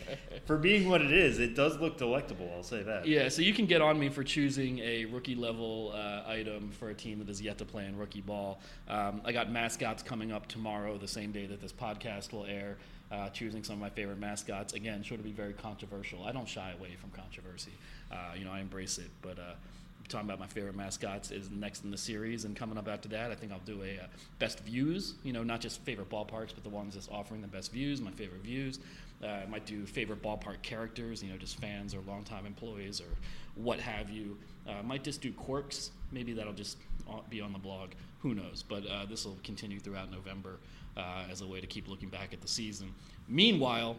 for 0.45 0.57
being 0.57 0.89
what 0.89 1.01
it 1.01 1.11
is, 1.11 1.39
it 1.39 1.55
does 1.55 1.77
look 1.77 1.97
delectable. 1.97 2.51
I'll 2.55 2.63
say 2.63 2.83
that. 2.83 3.07
Yeah, 3.07 3.29
so 3.29 3.41
you 3.41 3.53
can 3.53 3.65
get 3.65 3.81
on 3.81 3.99
me 3.99 4.09
for 4.09 4.23
choosing 4.23 4.79
a 4.79 5.05
rookie 5.05 5.35
level 5.35 5.91
uh, 5.93 6.23
item 6.27 6.71
for 6.71 6.89
a 6.89 6.93
team 6.93 7.19
that 7.19 7.29
is 7.29 7.41
yet 7.41 7.57
to 7.59 7.65
play 7.65 7.85
in 7.85 7.97
rookie 7.97 8.21
ball. 8.21 8.59
Um, 8.87 9.21
I 9.25 9.31
got 9.31 9.51
mascots 9.51 10.01
coming 10.03 10.31
up 10.31 10.47
tomorrow, 10.47 10.97
the 10.97 11.07
same 11.07 11.31
day 11.31 11.45
that 11.45 11.61
this 11.61 11.73
podcast 11.73 12.31
will 12.31 12.45
air. 12.45 12.77
Uh, 13.11 13.27
choosing 13.29 13.63
some 13.63 13.73
of 13.73 13.79
my 13.79 13.89
favorite 13.89 14.19
mascots. 14.19 14.73
Again, 14.73 15.01
sure 15.01 15.17
to 15.17 15.23
be 15.23 15.31
very 15.31 15.53
controversial. 15.53 16.23
I 16.23 16.31
don't 16.31 16.47
shy 16.47 16.71
away 16.77 16.95
from 17.01 17.09
controversy. 17.09 17.71
Uh, 18.11 18.35
you 18.37 18.45
know, 18.45 18.51
I 18.51 18.59
embrace 18.59 18.99
it, 18.99 19.09
but 19.23 19.39
uh, 19.39 19.53
talking 20.09 20.27
about 20.27 20.39
my 20.39 20.47
favorite 20.47 20.75
mascots 20.75 21.31
is 21.31 21.49
next 21.49 21.83
in 21.83 21.91
the 21.91 21.97
series, 21.97 22.45
and 22.45 22.55
coming 22.55 22.77
up 22.77 22.87
after 22.87 23.07
that, 23.09 23.31
I 23.31 23.35
think 23.35 23.51
I'll 23.51 23.59
do 23.59 23.81
a 23.83 24.03
uh, 24.03 24.07
best 24.39 24.59
views. 24.61 25.13
You 25.23 25.33
know, 25.33 25.43
not 25.43 25.61
just 25.61 25.81
favorite 25.81 26.09
ballparks, 26.09 26.53
but 26.53 26.63
the 26.63 26.69
ones 26.69 26.95
that's 26.95 27.07
offering 27.09 27.41
the 27.41 27.47
best 27.47 27.71
views. 27.71 28.01
My 28.01 28.11
favorite 28.11 28.41
views. 28.41 28.79
Uh, 29.23 29.27
I 29.27 29.45
might 29.47 29.65
do 29.65 29.85
favorite 29.85 30.21
ballpark 30.21 30.61
characters. 30.61 31.23
You 31.23 31.31
know, 31.31 31.37
just 31.37 31.59
fans 31.59 31.93
or 31.93 32.01
longtime 32.07 32.45
employees 32.45 32.99
or 32.99 33.09
what 33.55 33.79
have 33.79 34.09
you. 34.09 34.37
Uh, 34.67 34.83
might 34.83 35.03
just 35.03 35.21
do 35.21 35.31
quirks. 35.31 35.91
Maybe 36.11 36.33
that'll 36.33 36.53
just 36.53 36.77
be 37.29 37.41
on 37.41 37.53
the 37.53 37.59
blog. 37.59 37.91
Who 38.19 38.33
knows? 38.33 38.63
But 38.67 38.85
uh, 38.85 39.05
this 39.05 39.25
will 39.25 39.37
continue 39.43 39.79
throughout 39.79 40.11
November 40.11 40.59
uh, 40.97 41.23
as 41.31 41.41
a 41.41 41.47
way 41.47 41.61
to 41.61 41.67
keep 41.67 41.87
looking 41.87 42.09
back 42.09 42.33
at 42.33 42.41
the 42.41 42.47
season. 42.47 42.93
Meanwhile, 43.27 43.95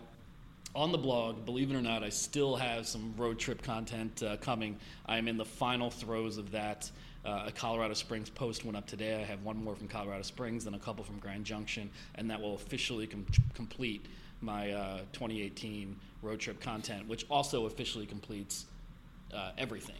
on 0.74 0.92
the 0.92 0.98
blog, 0.98 1.44
believe 1.44 1.70
it 1.70 1.74
or 1.74 1.82
not, 1.82 2.02
I 2.02 2.10
still 2.10 2.56
have 2.56 2.86
some 2.86 3.14
road 3.16 3.38
trip 3.38 3.62
content 3.62 4.22
uh, 4.22 4.36
coming. 4.36 4.76
I'm 5.06 5.26
in 5.26 5.36
the 5.36 5.44
final 5.44 5.90
throes 5.90 6.38
of 6.38 6.52
that. 6.52 6.90
Uh, 7.24 7.44
a 7.48 7.52
Colorado 7.52 7.94
Springs 7.94 8.30
post 8.30 8.64
went 8.64 8.76
up 8.76 8.86
today. 8.86 9.20
I 9.20 9.24
have 9.24 9.42
one 9.42 9.62
more 9.62 9.74
from 9.74 9.88
Colorado 9.88 10.22
Springs 10.22 10.66
and 10.66 10.74
a 10.74 10.78
couple 10.78 11.04
from 11.04 11.18
Grand 11.18 11.44
Junction, 11.44 11.90
and 12.14 12.30
that 12.30 12.40
will 12.40 12.54
officially 12.54 13.06
com- 13.06 13.26
complete 13.52 14.06
my 14.40 14.70
uh, 14.70 14.98
2018 15.12 15.96
road 16.22 16.38
trip 16.38 16.60
content, 16.60 17.06
which 17.08 17.26
also 17.28 17.66
officially 17.66 18.06
completes 18.06 18.64
uh, 19.34 19.50
everything. 19.58 19.96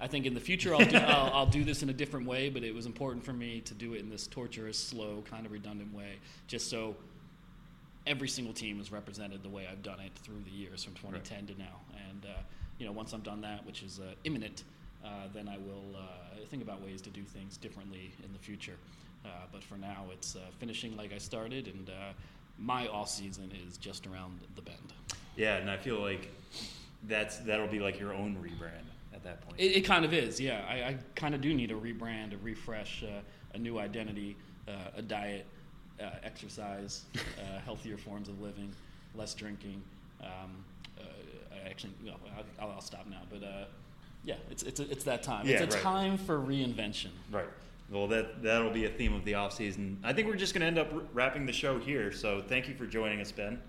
I 0.00 0.06
think 0.06 0.24
in 0.24 0.34
the 0.34 0.40
future 0.40 0.74
I'll 0.74 0.84
do, 0.84 0.96
I'll, 1.06 1.32
I'll 1.32 1.46
do 1.46 1.62
this 1.62 1.82
in 1.82 1.90
a 1.90 1.92
different 1.92 2.26
way, 2.26 2.48
but 2.48 2.64
it 2.64 2.74
was 2.74 2.86
important 2.86 3.24
for 3.24 3.32
me 3.32 3.60
to 3.62 3.74
do 3.74 3.92
it 3.94 4.00
in 4.00 4.08
this 4.08 4.26
torturous, 4.26 4.78
slow, 4.78 5.22
kind 5.30 5.44
of 5.44 5.52
redundant 5.52 5.92
way, 5.94 6.14
just 6.46 6.70
so 6.70 6.96
every 8.06 8.28
single 8.28 8.52
team 8.52 8.80
is 8.80 8.90
represented 8.90 9.42
the 9.42 9.48
way 9.48 9.66
I've 9.70 9.82
done 9.82 10.00
it 10.00 10.12
through 10.16 10.42
the 10.44 10.50
years 10.50 10.84
from 10.84 10.94
2010 10.94 11.38
right. 11.38 11.48
to 11.48 11.58
now. 11.58 11.80
And 12.08 12.24
uh, 12.24 12.38
you 12.78 12.86
know, 12.86 12.92
once 12.92 13.14
I've 13.14 13.22
done 13.22 13.40
that, 13.42 13.64
which 13.64 13.82
is 13.82 14.00
uh, 14.00 14.14
imminent, 14.24 14.64
uh, 15.04 15.08
then 15.34 15.48
I 15.48 15.58
will 15.58 15.96
uh, 15.96 16.44
think 16.50 16.62
about 16.62 16.82
ways 16.82 17.00
to 17.02 17.10
do 17.10 17.22
things 17.22 17.56
differently 17.56 18.12
in 18.24 18.32
the 18.32 18.38
future. 18.38 18.76
Uh, 19.24 19.28
but 19.52 19.62
for 19.62 19.76
now, 19.76 20.04
it's 20.12 20.36
uh, 20.36 20.40
finishing 20.58 20.96
like 20.96 21.12
I 21.12 21.18
started, 21.18 21.68
and 21.68 21.90
my 22.58 22.88
off 22.88 23.08
season 23.08 23.52
is 23.66 23.76
just 23.76 24.06
around 24.06 24.40
the 24.56 24.62
bend. 24.62 24.92
Yeah, 25.36 25.56
and 25.56 25.70
I 25.70 25.76
feel 25.76 26.00
like 26.00 26.28
that's 27.04 27.38
that'll 27.38 27.68
be 27.68 27.78
like 27.78 28.00
your 28.00 28.12
own 28.12 28.36
rebrand 28.36 28.86
at 29.14 29.22
that 29.24 29.40
point. 29.42 29.60
It, 29.60 29.76
it 29.76 29.80
kind 29.82 30.04
of 30.04 30.12
is. 30.12 30.40
Yeah, 30.40 30.64
I, 30.68 30.74
I 30.74 30.96
kind 31.14 31.34
of 31.34 31.40
do 31.40 31.54
need 31.54 31.70
a 31.70 31.74
rebrand, 31.74 32.34
a 32.34 32.36
refresh, 32.38 33.04
a 33.54 33.58
new 33.58 33.78
identity, 33.78 34.36
a 34.96 35.02
diet 35.02 35.46
uh, 36.00 36.10
exercise, 36.22 37.02
uh, 37.16 37.58
healthier 37.64 37.96
forms 37.96 38.28
of 38.28 38.40
living, 38.40 38.72
less 39.14 39.34
drinking. 39.34 39.82
Um, 40.20 40.64
uh, 40.98 41.02
actually, 41.68 41.92
no, 42.04 42.14
I'll, 42.60 42.70
I'll, 42.70 42.80
stop 42.80 43.06
now. 43.08 43.22
But 43.30 43.42
uh, 43.42 43.64
yeah, 44.24 44.36
it's 44.50 44.62
it's 44.62 44.80
it's 44.80 45.04
that 45.04 45.22
time. 45.22 45.46
Yeah, 45.46 45.62
it's 45.62 45.74
a 45.74 45.78
right. 45.78 45.82
time 45.82 46.18
for 46.18 46.38
reinvention. 46.38 47.10
Right. 47.30 47.48
Well, 47.90 48.08
that 48.08 48.42
that'll 48.42 48.70
be 48.70 48.86
a 48.86 48.90
theme 48.90 49.14
of 49.14 49.24
the 49.24 49.34
off 49.34 49.52
season. 49.52 49.98
I 50.02 50.12
think 50.12 50.28
we're 50.28 50.36
just 50.36 50.54
going 50.54 50.62
to 50.62 50.66
end 50.66 50.78
up 50.78 50.90
wrapping 51.12 51.46
the 51.46 51.52
show 51.52 51.78
here. 51.78 52.12
So 52.12 52.42
thank 52.46 52.68
you 52.68 52.74
for 52.74 52.86
joining 52.86 53.20
us, 53.20 53.32
Ben. 53.32 53.60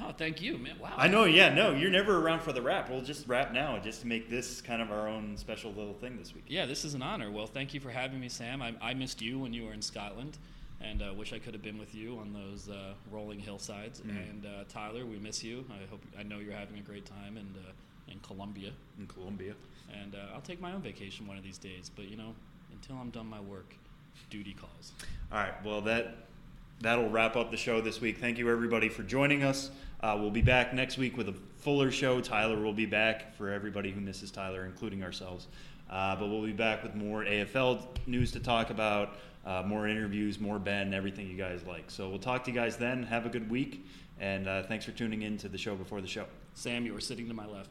Oh, 0.00 0.12
thank 0.16 0.40
you, 0.40 0.58
man. 0.58 0.78
Wow. 0.78 0.92
I 0.96 1.08
know. 1.08 1.24
Yeah. 1.24 1.52
No, 1.52 1.72
you're 1.72 1.90
never 1.90 2.18
around 2.18 2.40
for 2.40 2.52
the 2.52 2.62
wrap. 2.62 2.88
We'll 2.88 3.02
just 3.02 3.26
wrap 3.26 3.52
now, 3.52 3.78
just 3.78 4.02
to 4.02 4.06
make 4.06 4.30
this 4.30 4.60
kind 4.60 4.80
of 4.80 4.90
our 4.90 5.08
own 5.08 5.36
special 5.36 5.72
little 5.72 5.94
thing 5.94 6.16
this 6.16 6.34
week. 6.34 6.44
Yeah, 6.46 6.66
this 6.66 6.84
is 6.84 6.94
an 6.94 7.02
honor. 7.02 7.30
Well, 7.30 7.46
thank 7.46 7.74
you 7.74 7.80
for 7.80 7.90
having 7.90 8.20
me, 8.20 8.28
Sam. 8.28 8.62
I, 8.62 8.74
I 8.80 8.94
missed 8.94 9.20
you 9.20 9.38
when 9.38 9.52
you 9.52 9.66
were 9.66 9.72
in 9.72 9.82
Scotland, 9.82 10.38
and 10.80 11.02
uh, 11.02 11.12
wish 11.14 11.32
I 11.32 11.38
could 11.38 11.54
have 11.54 11.62
been 11.62 11.78
with 11.78 11.94
you 11.94 12.18
on 12.18 12.32
those 12.32 12.68
uh, 12.68 12.94
rolling 13.10 13.40
hillsides. 13.40 14.00
Mm. 14.00 14.30
And 14.30 14.46
uh, 14.46 14.64
Tyler, 14.68 15.04
we 15.04 15.18
miss 15.18 15.42
you. 15.42 15.64
I 15.70 15.88
hope 15.90 16.00
I 16.18 16.22
know 16.22 16.38
you're 16.38 16.52
having 16.52 16.78
a 16.78 16.82
great 16.82 17.06
time 17.06 17.36
in 17.36 17.46
uh, 17.66 17.72
in 18.10 18.18
Colombia. 18.20 18.72
In 18.98 19.06
Colombia. 19.06 19.54
And 20.02 20.14
uh, 20.14 20.34
I'll 20.34 20.40
take 20.40 20.60
my 20.60 20.72
own 20.72 20.82
vacation 20.82 21.26
one 21.26 21.36
of 21.36 21.42
these 21.42 21.58
days. 21.58 21.90
But 21.94 22.08
you 22.08 22.16
know, 22.16 22.34
until 22.72 22.96
I'm 22.96 23.10
done 23.10 23.26
my 23.26 23.40
work, 23.40 23.74
duty 24.30 24.54
calls. 24.54 24.92
All 25.32 25.38
right. 25.38 25.64
Well, 25.64 25.80
that 25.82 26.16
that'll 26.80 27.10
wrap 27.10 27.36
up 27.36 27.50
the 27.50 27.56
show 27.56 27.80
this 27.80 28.00
week. 28.00 28.18
Thank 28.18 28.38
you 28.38 28.50
everybody 28.50 28.88
for 28.88 29.02
joining 29.02 29.42
us. 29.42 29.70
Uh, 30.00 30.16
we'll 30.18 30.30
be 30.30 30.42
back 30.42 30.72
next 30.72 30.96
week 30.96 31.16
with 31.16 31.28
a 31.28 31.34
fuller 31.56 31.90
show. 31.90 32.20
Tyler 32.20 32.60
will 32.60 32.72
be 32.72 32.86
back 32.86 33.34
for 33.34 33.50
everybody 33.50 33.90
who 33.90 34.00
misses 34.00 34.30
Tyler, 34.30 34.64
including 34.64 35.02
ourselves. 35.02 35.48
Uh, 35.90 36.14
but 36.16 36.28
we'll 36.28 36.44
be 36.44 36.52
back 36.52 36.82
with 36.82 36.94
more 36.94 37.24
AFL 37.24 37.84
news 38.06 38.30
to 38.32 38.40
talk 38.40 38.70
about, 38.70 39.16
uh, 39.44 39.62
more 39.66 39.88
interviews, 39.88 40.38
more 40.38 40.58
Ben, 40.58 40.92
everything 40.94 41.26
you 41.26 41.36
guys 41.36 41.64
like. 41.66 41.90
So 41.90 42.08
we'll 42.08 42.18
talk 42.18 42.44
to 42.44 42.50
you 42.50 42.56
guys 42.56 42.76
then. 42.76 43.02
Have 43.04 43.26
a 43.26 43.30
good 43.30 43.50
week, 43.50 43.86
and 44.20 44.46
uh, 44.46 44.62
thanks 44.64 44.84
for 44.84 44.92
tuning 44.92 45.22
in 45.22 45.36
to 45.38 45.48
the 45.48 45.58
show 45.58 45.74
before 45.74 46.00
the 46.00 46.06
show. 46.06 46.26
Sam, 46.54 46.84
you 46.84 46.92
were 46.92 47.00
sitting 47.00 47.26
to 47.28 47.34
my 47.34 47.46
left. 47.46 47.70